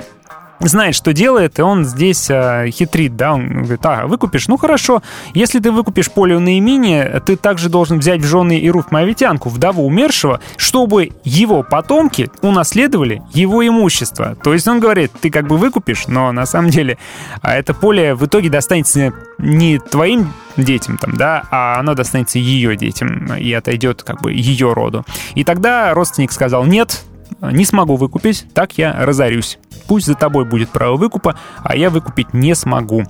знает, 0.60 0.96
что 0.96 1.14
делает, 1.14 1.60
и 1.60 1.62
он 1.62 1.86
здесь 1.86 2.30
э, 2.30 2.70
хитрит, 2.72 3.16
да, 3.16 3.34
он 3.34 3.64
говорит, 3.64 3.86
а, 3.86 4.08
выкупишь? 4.08 4.48
Ну, 4.48 4.58
хорошо, 4.58 5.02
если 5.34 5.60
ты 5.60 5.72
выкупишь 5.72 6.12
поле 6.12 6.36
у 6.36 6.40
Наимини, 6.40 7.22
ты 7.26 7.36
также 7.36 7.70
должен 7.70 8.00
взять 8.00 8.22
в 8.22 8.26
жены 8.26 8.60
и 8.60 8.70
Руф 8.70 8.92
Моавитянку, 8.92 9.50
вдову 9.50 9.86
умершего, 9.86 10.40
чтобы 10.58 11.12
его 11.24 11.64
потомки 11.64 12.30
унаследовали 12.42 13.22
его 13.34 13.66
имущество. 13.66 14.36
То 14.44 14.54
есть 14.54 14.68
он 14.68 14.80
говорит, 14.80 15.12
ты 15.20 15.30
как 15.30 15.48
бы 15.48 15.58
выкупишь, 15.58 16.08
но 16.08 16.32
на 16.32 16.46
самом 16.46 16.70
деле 16.70 16.98
а 17.42 17.56
это 17.56 17.74
поле 17.74 18.16
в 18.16 18.26
итоге 18.26 18.50
достанется 18.50 19.14
не 19.38 19.80
твоим 19.80 20.34
детям, 20.58 20.98
там, 20.98 21.16
да, 21.18 21.44
а 21.52 21.80
оно 21.80 21.94
достанется 21.94 22.40
ее 22.40 22.76
детям 22.76 23.34
и 23.36 23.52
отойдет 23.54 24.04
как 24.04 24.22
бы 24.22 24.34
ее 24.34 24.74
роду. 24.74 25.06
И 25.36 25.44
тогда 25.44 25.94
родственник 25.94 26.32
сказал, 26.32 26.66
нет, 26.66 27.04
не 27.42 27.66
смогу 27.66 27.96
выкупить, 27.96 28.46
так 28.54 28.78
я 28.78 28.94
разорюсь. 29.06 29.60
Пусть 29.88 30.06
за 30.06 30.16
тобой 30.16 30.46
будет 30.46 30.70
право 30.70 30.98
выкупа, 30.98 31.38
а 31.64 31.76
я 31.76 31.90
выкупить 31.90 32.34
не 32.34 32.56
смогу. 32.56 33.04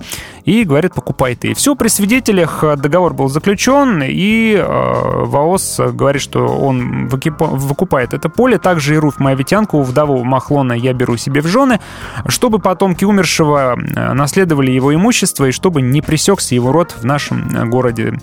И 0.44 0.64
говорят, 0.64 0.94
покупай 0.94 1.34
ты. 1.34 1.54
Все, 1.54 1.74
при 1.74 1.88
свидетелях 1.88 2.62
э, 2.62 2.76
договор 2.76 3.14
был 3.14 3.28
заключен, 3.28 4.02
и 4.04 4.54
э, 4.54 5.24
ВАОС 5.24 5.80
говорит, 5.92 6.22
что 6.22 6.46
он 6.46 7.08
выкупает 7.08 8.14
это 8.14 8.28
поле. 8.28 8.58
Также 8.58 8.94
и 8.94 8.98
Руф 8.98 9.18
Моавитянку, 9.18 9.82
вдову 9.82 10.22
Махлона, 10.24 10.72
я 10.72 10.92
беру 10.92 11.16
себе 11.16 11.40
в 11.40 11.46
жены, 11.46 11.80
чтобы 12.26 12.58
потомки 12.58 13.04
умершего 13.04 13.76
э, 13.76 14.12
наследовали 14.12 14.70
его 14.70 14.94
имущество, 14.94 15.46
и 15.46 15.52
чтобы 15.52 15.82
не 15.82 16.00
пресекся 16.00 16.54
его 16.54 16.72
род 16.72 16.92
в 16.92 17.04
нашем 17.04 17.48
э, 17.48 17.64
городе. 17.64 18.20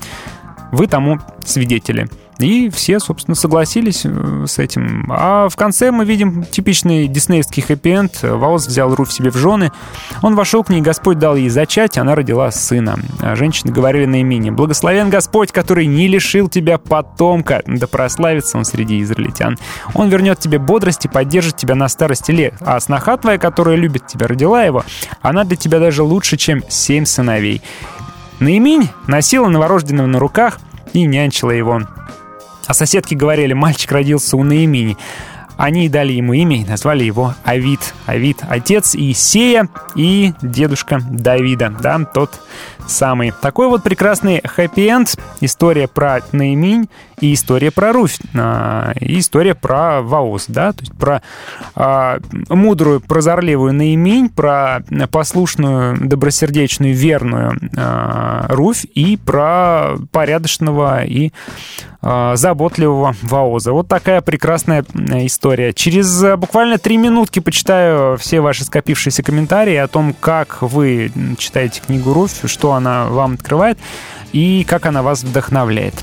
Вы 0.72 0.88
тому 0.88 1.20
свидетели. 1.46 2.10
И 2.40 2.70
все, 2.70 3.00
собственно, 3.00 3.36
согласились 3.36 4.02
э, 4.04 4.46
с 4.46 4.60
этим. 4.60 5.10
А 5.10 5.48
в 5.48 5.56
конце 5.56 5.92
мы 5.92 6.04
видим 6.04 6.44
типичный 6.44 7.08
диснеевский 7.08 7.64
хэппи-энд. 7.64 8.24
Ваус 8.24 8.68
взял 8.68 8.94
Руф 8.94 9.12
себе 9.14 9.32
в 9.32 9.38
жены. 9.38 9.72
Он 10.22 10.36
вошел 10.36 10.64
к 10.64 10.70
ней, 10.70 10.82
Господь 10.82 11.18
дал 11.18 11.36
ей 11.36 11.50
зачать, 11.50 11.98
она 11.98 12.14
родила 12.14 12.52
сына. 12.52 13.00
А 13.22 13.36
женщины 13.36 13.72
говорили 13.72 14.06
на 14.06 14.20
имени. 14.20 14.50
«Благословен 14.50 15.10
Господь, 15.10 15.52
который 15.52 15.86
не 15.86 16.08
лишил 16.08 16.50
тебя 16.50 16.78
потомка, 16.78 17.64
да 17.66 17.88
прославится 17.88 18.58
он 18.58 18.66
среди 18.66 19.02
израильтян. 19.02 19.58
Он 19.94 20.10
вернет 20.10 20.40
тебе 20.40 20.60
бодрость 20.60 21.06
и 21.06 21.10
поддержит 21.10 21.56
тебя 21.56 21.76
на 21.76 21.88
старости 21.88 22.32
лет. 22.32 22.56
А 22.60 22.80
сноха 22.82 23.16
твоя, 23.18 23.38
которая 23.38 23.78
любит 23.78 24.08
тебя, 24.08 24.28
родила 24.28 24.64
его, 24.64 24.84
она 25.22 25.46
для 25.46 25.56
тебя 25.56 25.80
даже 25.80 26.04
лучше, 26.04 26.36
чем 26.36 26.64
семь 26.68 27.06
сыновей». 27.06 27.62
Наимень 28.40 28.90
носила 29.08 29.48
новорожденного 29.48 30.08
на 30.08 30.20
руках 30.20 30.60
и 30.92 31.06
нянчила 31.06 31.52
его. 31.52 31.82
А 32.68 32.74
соседки 32.74 33.14
говорили, 33.14 33.54
мальчик 33.54 33.92
родился 33.92 34.38
у 34.38 34.44
Наимини. 34.44 34.98
Они 35.58 35.88
дали 35.88 36.12
ему 36.12 36.34
имя 36.34 36.58
и 36.58 36.66
назвали 36.66 37.04
его 37.04 37.34
Авид. 37.44 37.94
Авид— 38.06 38.40
отец 38.50 38.94
Иисея 38.96 39.70
и 39.96 40.34
дедушка 40.42 41.00
Давида, 41.10 41.74
да, 41.82 42.00
тот 42.00 42.42
самый. 42.88 43.32
Такой 43.32 43.68
вот 43.68 43.84
прекрасный 43.84 44.42
хэппи-энд. 44.44 45.16
История 45.40 45.88
про 45.88 46.20
Наиминь 46.34 46.90
и 47.20 47.34
история 47.34 47.72
про 47.72 47.94
Руфь. 47.94 48.20
а, 48.36 48.94
И 49.00 49.20
история 49.20 49.56
про 49.56 50.02
Ваос, 50.02 50.46
да, 50.48 50.74
то 50.74 50.82
есть 50.82 50.94
про 50.94 51.22
а, 51.76 52.20
мудрую, 52.50 53.02
прозорливую 53.02 53.74
Наиминь, 53.74 54.30
про 54.30 54.84
послушную, 55.12 55.98
добросердечную, 56.00 56.94
верную 56.94 57.60
а, 57.78 58.46
Руфь 58.50 58.86
и 58.94 59.18
про 59.18 59.96
порядочного 60.12 61.04
и 61.04 61.32
заботливого 62.02 63.16
Ваоза. 63.24 63.72
Вот 63.72 63.88
такая 63.88 64.22
прекрасная 64.22 64.86
э, 64.94 65.26
история. 65.26 65.74
Через 65.74 66.22
э, 66.24 66.38
буквально 66.38 66.78
три 66.78 66.98
минутки 66.98 67.40
почитаю 67.40 68.16
все 68.20 68.42
ваши 68.42 68.64
скопившиеся 68.64 69.24
комментарии 69.24 69.76
о 69.76 69.88
том, 69.88 70.14
как 70.14 70.62
вы 70.62 71.12
читаете 71.40 71.82
книгу 71.84 72.14
Руфь, 72.14 72.42
что 72.46 72.74
она 72.74 73.06
вам 73.08 73.34
открывает 73.34 73.80
и 74.34 74.64
как 74.70 74.86
она 74.86 75.02
вас 75.02 75.24
вдохновляет. 75.24 75.96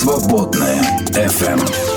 Свободное 0.00 0.80
FM. 1.12 1.89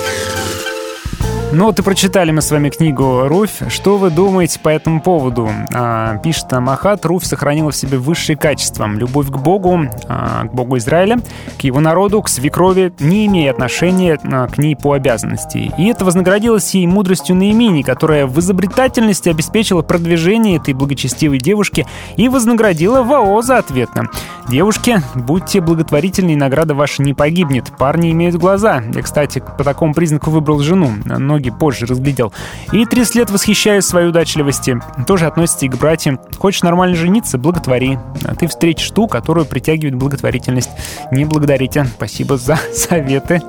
Ну 1.55 1.69
и 1.69 1.81
прочитали 1.83 2.31
мы 2.31 2.41
с 2.41 2.49
вами 2.49 2.69
книгу 2.69 3.27
«Руфь». 3.27 3.61
Что 3.69 3.97
вы 3.97 4.09
думаете 4.09 4.59
по 4.59 4.69
этому 4.69 4.99
поводу? 5.01 5.47
А, 5.71 6.17
пишет 6.17 6.49
нам 6.49 6.67
Ахат, 6.67 7.05
Руфь 7.05 7.25
сохранила 7.25 7.69
в 7.69 7.75
себе 7.75 7.99
высшие 7.99 8.35
качества. 8.35 8.87
Любовь 8.87 9.27
к 9.27 9.37
Богу, 9.37 9.81
а, 10.07 10.45
к 10.45 10.53
Богу 10.53 10.77
Израиля, 10.77 11.19
к 11.59 11.61
его 11.61 11.79
народу, 11.79 12.23
к 12.23 12.29
свекрови, 12.29 12.91
не 12.99 13.27
имея 13.27 13.51
отношения 13.51 14.17
а, 14.23 14.47
к 14.47 14.57
ней 14.57 14.75
по 14.75 14.93
обязанности. 14.93 15.71
И 15.77 15.85
это 15.85 16.05
вознаградилось 16.05 16.73
ей 16.73 16.87
мудростью 16.87 17.35
Наимини, 17.35 17.83
которая 17.83 18.25
в 18.25 18.39
изобретательности 18.39 19.29
обеспечила 19.29 19.83
продвижение 19.83 20.57
этой 20.57 20.73
благочестивой 20.73 21.37
девушки 21.37 21.85
и 22.17 22.29
вознаградила 22.29 23.03
Ваоза 23.03 23.59
ответно. 23.59 24.07
Девушки, 24.49 25.01
будьте 25.15 25.61
благотворительны, 25.61 26.35
награда 26.35 26.75
ваша 26.75 27.01
не 27.01 27.13
погибнет. 27.13 27.71
Парни 27.77 28.11
имеют 28.11 28.35
глаза. 28.35 28.83
Я, 28.93 29.01
кстати, 29.01 29.41
по 29.57 29.63
такому 29.63 29.93
признаку 29.93 30.31
выбрал 30.31 30.59
жену. 30.59 30.91
Ноги 31.05 31.42
позже 31.49 31.85
разглядел. 31.85 32.33
И 32.71 32.85
30 32.85 33.15
лет 33.15 33.29
восхищаюсь 33.29 33.85
своей 33.85 34.07
удачливости. 34.09 34.79
Тоже 35.07 35.25
относится 35.25 35.65
и 35.65 35.69
к 35.69 35.75
братьям. 35.75 36.19
Хочешь 36.37 36.63
нормально 36.63 36.95
жениться? 36.95 37.37
Благотвори. 37.37 37.97
А 38.25 38.35
ты 38.35 38.47
встретишь 38.47 38.89
ту, 38.91 39.07
которую 39.07 39.45
притягивает 39.45 39.95
благотворительность. 39.95 40.71
Не 41.11 41.25
благодарите. 41.25 41.85
Спасибо 41.85 42.37
за 42.37 42.55
советы. 42.73 43.41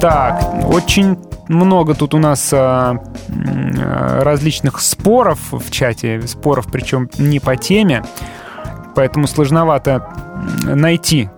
Так, 0.00 0.42
очень 0.66 1.16
много 1.48 1.94
тут 1.94 2.14
у 2.14 2.18
нас 2.18 2.50
а, 2.52 3.02
различных 4.20 4.80
споров 4.80 5.38
в 5.52 5.70
чате. 5.70 6.22
Споров, 6.26 6.66
причем 6.70 7.08
не 7.18 7.40
по 7.40 7.56
теме. 7.56 8.04
Поэтому 8.94 9.26
сложновато 9.26 10.06
найти 10.64 11.30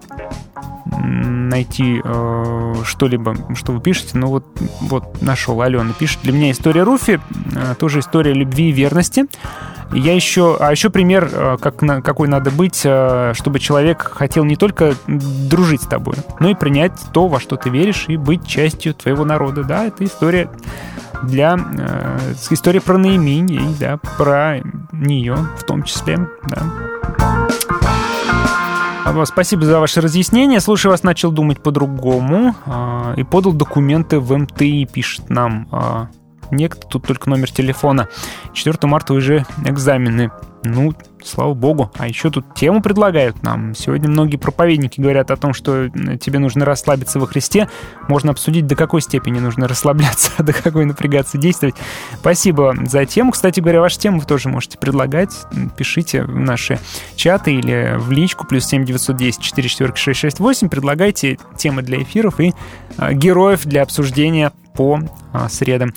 найти 0.85 2.01
э, 2.03 2.75
что-либо, 2.85 3.35
что 3.55 3.73
вы 3.73 3.81
пишете. 3.81 4.19
Ну 4.19 4.29
вот, 4.29 4.45
вот 4.81 5.23
нашел. 5.23 5.61
Алена 5.63 5.93
пишет. 5.99 6.21
Для 6.23 6.33
меня 6.33 6.51
история 6.51 6.83
Руфи 6.83 7.21
э, 7.55 7.75
тоже 7.79 8.01
история 8.01 8.33
любви 8.33 8.69
и 8.69 8.73
верности. 8.73 9.27
Я 9.93 10.15
еще, 10.15 10.57
а 10.59 10.71
еще 10.71 10.91
пример, 10.91 11.29
э, 11.33 11.57
как, 11.61 11.77
какой 12.05 12.29
надо 12.29 12.51
быть, 12.51 12.83
э, 12.85 13.33
чтобы 13.35 13.61
человек 13.61 14.03
хотел 14.03 14.45
не 14.45 14.57
только 14.57 14.95
дружить 15.07 15.83
с 15.83 15.87
тобой, 15.87 16.17
но 16.41 16.49
и 16.49 16.55
принять 16.55 16.93
то, 17.13 17.29
во 17.29 17.39
что 17.39 17.57
ты 17.57 17.71
веришь, 17.71 18.07
и 18.09 18.17
быть 18.17 18.47
частью 18.47 18.95
твоего 18.95 19.25
народа. 19.25 19.63
Да, 19.63 19.85
это 19.87 20.05
история 20.05 20.51
для 21.23 21.57
э, 21.57 22.35
история 22.51 22.81
про 22.81 22.99
Наимини, 22.99 23.57
и, 23.57 23.75
да, 23.79 23.99
про 24.19 24.61
нее 24.93 25.37
в 25.59 25.63
том 25.65 25.83
числе, 25.83 26.29
да. 26.49 27.44
А, 29.05 29.27
Спасибо 29.27 29.65
за 29.67 29.81
ваше 29.81 30.01
разъяснение. 30.01 30.61
Слушай, 30.61 30.87
вас 30.87 31.03
начал 31.03 31.31
думать 31.31 31.63
по-другому 31.63 32.55
а, 32.65 33.15
и 33.17 33.23
подал 33.23 33.53
документы 33.53 34.19
в 34.19 34.35
МТИ, 34.35 34.87
пишет 34.87 35.29
нам 35.29 35.69
а, 35.71 36.09
некто, 36.51 36.87
тут 36.87 37.07
только 37.07 37.29
номер 37.29 37.51
телефона. 37.51 38.09
4 38.55 38.79
марта 38.85 39.13
уже 39.13 39.45
экзамены. 39.65 40.31
Ну, 40.65 40.95
слава 41.23 41.55
богу. 41.55 41.91
А 41.99 42.09
еще 42.09 42.31
тут 42.31 42.55
тему 42.55 42.83
предлагают 42.83 43.43
нам. 43.43 43.75
Сегодня 43.75 44.09
многие 44.09 44.37
проповедники 44.37 45.01
говорят 45.01 45.31
о 45.31 45.37
том, 45.37 45.53
что 45.53 45.89
тебе 45.89 46.39
нужно 46.39 46.65
расслабиться 46.65 47.21
во 47.21 47.27
Христе. 47.27 47.69
Можно 48.09 48.33
обсудить, 48.33 48.67
до 48.67 48.75
какой 48.75 49.03
степени 49.03 49.39
нужно 49.39 49.69
расслабляться, 49.69 50.31
до 50.43 50.53
какой 50.53 50.87
напрягаться, 50.87 51.39
действовать. 51.39 51.75
Спасибо 52.19 52.75
за 52.87 53.05
тему. 53.05 53.33
Кстати 53.33 53.61
говоря, 53.61 53.81
ваши 53.81 53.99
темы 53.99 54.21
вы 54.21 54.25
тоже 54.25 54.49
можете 54.49 54.79
предлагать. 54.79 55.33
Пишите 55.77 56.23
в 56.23 56.39
наши 56.39 56.79
чаты 57.15 57.55
или 57.55 57.95
в 57.99 58.11
личку 58.11 58.47
плюс 58.47 58.65
7 58.67 58.85
910 58.85 59.41
4 59.41 59.69
4 59.69 59.93
6 59.95 60.21
6 60.21 60.41
8. 60.41 60.69
Предлагайте 60.69 61.39
темы 61.57 61.83
для 61.83 62.03
эфиров 62.03 62.41
и 62.41 62.55
а, 62.97 63.13
героев 63.13 63.65
для 63.65 63.83
обсуждения 63.83 64.53
по 64.75 65.01
а, 65.33 65.49
средам. 65.49 65.93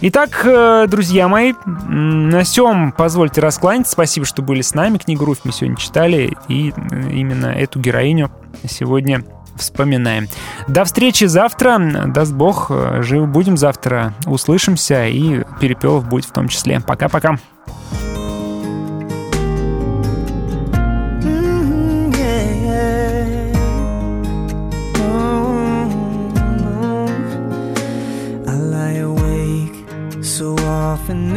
Итак, 0.00 0.42
э, 0.44 0.86
друзья 0.88 1.28
мои, 1.28 1.54
на 1.64 2.44
всем 2.44 2.92
позвольте 2.92 3.40
раскланяться. 3.40 3.92
Спасибо, 3.92 4.26
что 4.26 4.42
были 4.42 4.62
с 4.62 4.74
нами. 4.74 4.98
Книгу 4.98 5.24
Руфь 5.24 5.40
мы 5.44 5.52
сегодня 5.52 5.76
читали, 5.76 6.36
и 6.48 6.70
э, 6.70 7.10
именно 7.10 7.46
эту 7.46 7.80
героиню 7.80 8.30
сегодня 8.68 9.24
вспоминаем. 9.56 10.28
До 10.68 10.84
встречи 10.84 11.24
завтра. 11.24 11.78
Даст 12.06 12.32
Бог, 12.32 12.70
э, 12.70 13.02
живы 13.02 13.26
будем 13.26 13.56
завтра. 13.56 14.14
Услышимся, 14.26 15.06
и 15.06 15.42
Перепелов 15.60 16.08
будет 16.08 16.26
в 16.26 16.32
том 16.32 16.48
числе. 16.48 16.80
Пока-пока. 16.80 17.38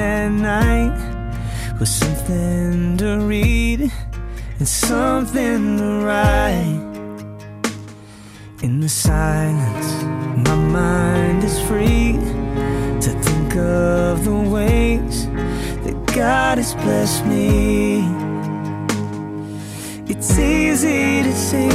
At 0.02 0.30
night 0.30 0.98
with 1.80 1.88
something 1.88 2.98
to 2.98 3.20
read 3.20 3.92
and 4.58 4.68
something 4.68 5.78
to 5.78 5.90
write. 6.06 6.88
In 8.64 8.80
the 8.80 8.90
silence, 8.90 9.90
my 10.48 10.56
mind 10.56 11.44
is 11.44 11.60
free 11.70 12.14
to 13.06 13.10
think 13.26 13.56
of 13.56 14.26
the 14.26 14.40
ways 14.56 15.28
that 15.86 15.96
God 16.08 16.58
has 16.58 16.74
blessed 16.76 17.26
me. 17.26 18.02
It's 20.12 20.38
easy 20.38 21.24
to 21.24 21.34
see 21.34 21.70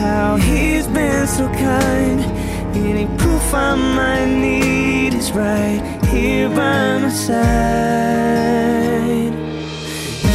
how 0.00 0.36
he's 0.36 0.86
been 0.88 1.26
so 1.26 1.46
kind. 1.48 2.39
Any 2.72 3.06
proof 3.18 3.52
I 3.52 3.74
might 3.74 4.26
need 4.26 5.14
is 5.14 5.32
right 5.32 5.80
here 6.06 6.48
by 6.48 6.98
my 6.98 7.08
side. 7.08 7.40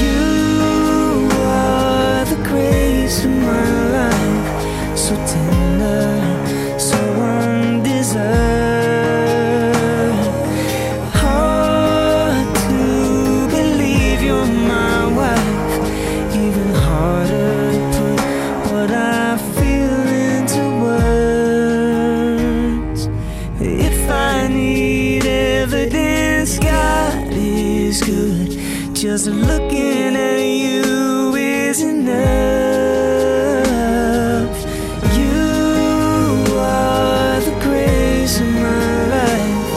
You 0.02 1.30
are 1.32 2.26
the 2.26 2.36
grace 2.44 3.24
of 3.24 3.32
my 3.32 3.70
life, 3.98 4.98
so 4.98 5.16
tender, 5.16 6.25
Just 29.16 29.28
looking 29.28 30.14
at 30.18 30.42
you 30.42 31.36
is 31.38 31.82
enough. 31.82 32.16
You 35.16 35.40
are 36.58 37.40
the 37.40 37.56
grace 37.64 38.36
of 38.42 38.50
my 38.68 39.08
life. 39.16 39.72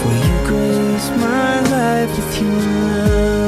For 0.00 0.12
you 0.24 0.36
grace 0.50 1.08
my 1.20 1.52
life 1.76 2.10
with 2.16 2.32
your 2.40 2.62
love. 2.88 3.42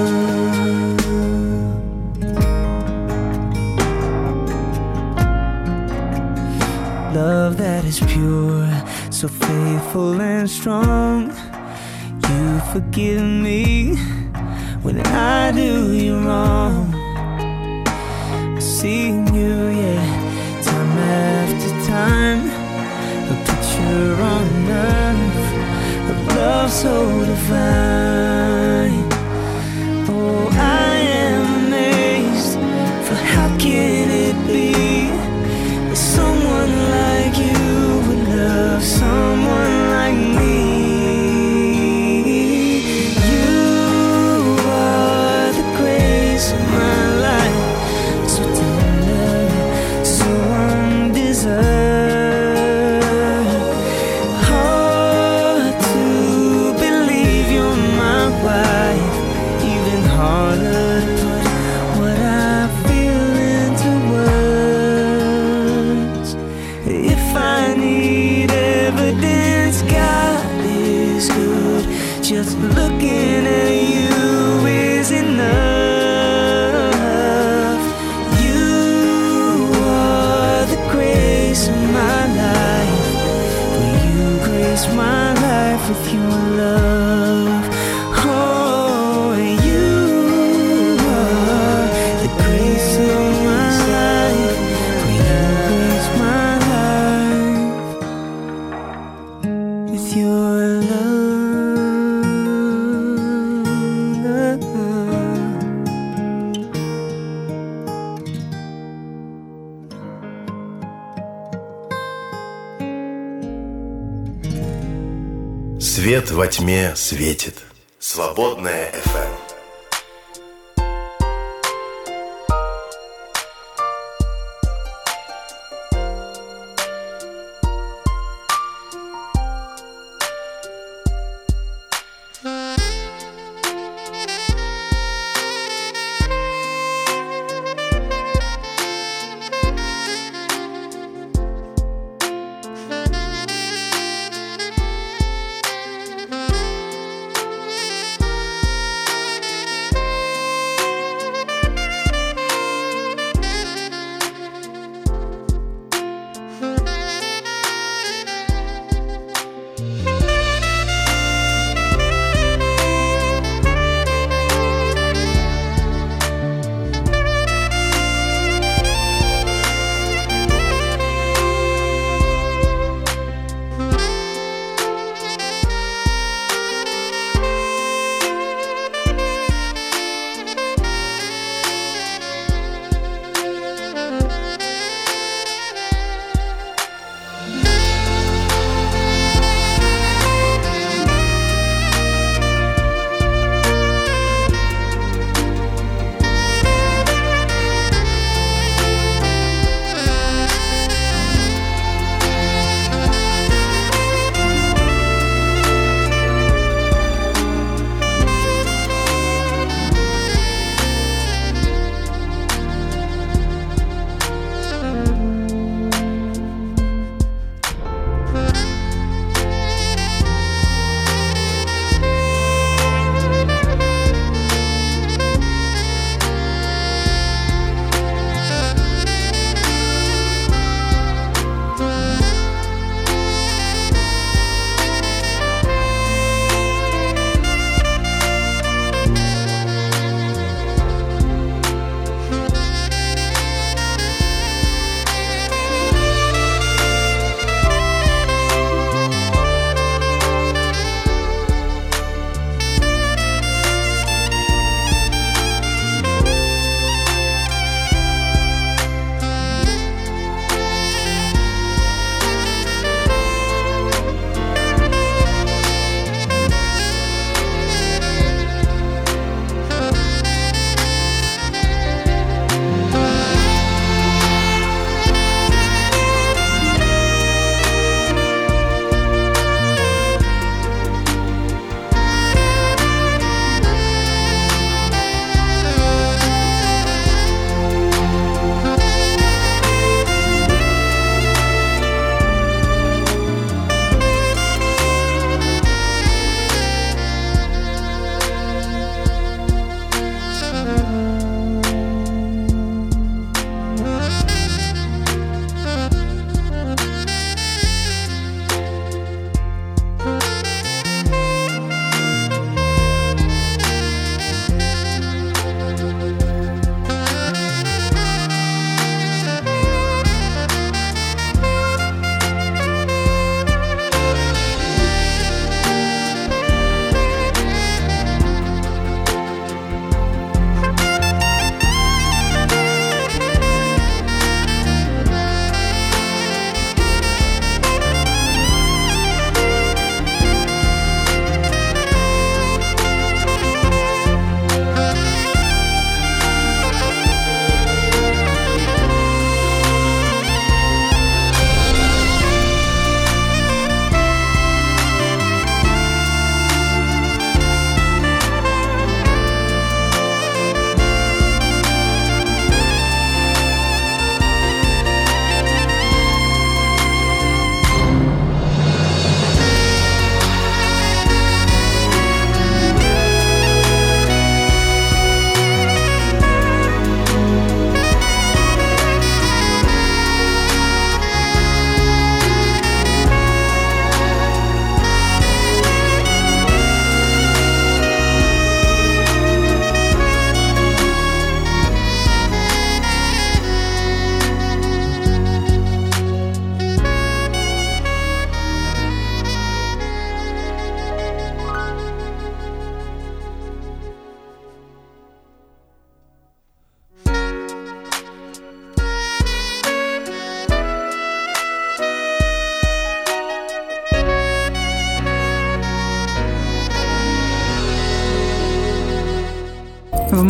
Love 7.14 7.52
that 7.56 7.82
is 7.86 7.98
pure, 8.12 8.68
so 9.08 9.28
faithful 9.28 10.20
and 10.20 10.50
strong. 10.50 11.32
You 12.28 12.60
forgive 12.74 13.22
me 13.22 13.73
when 14.94 15.06
I 15.06 15.50
do 15.50 15.92
you 15.92 16.18
wrong. 16.18 16.83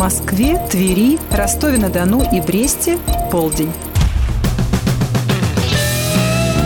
Москве, 0.05 0.60
Твери, 0.70 1.18
Ростове-на-Дону 1.31 2.28
и 2.31 2.39
Бресте– 2.39 2.98
полдень. 3.32 3.72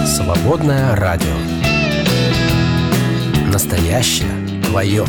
Свободное 0.05 0.97
радио. 0.97 1.36
Настоящее 3.52 4.60
твое. 4.65 5.05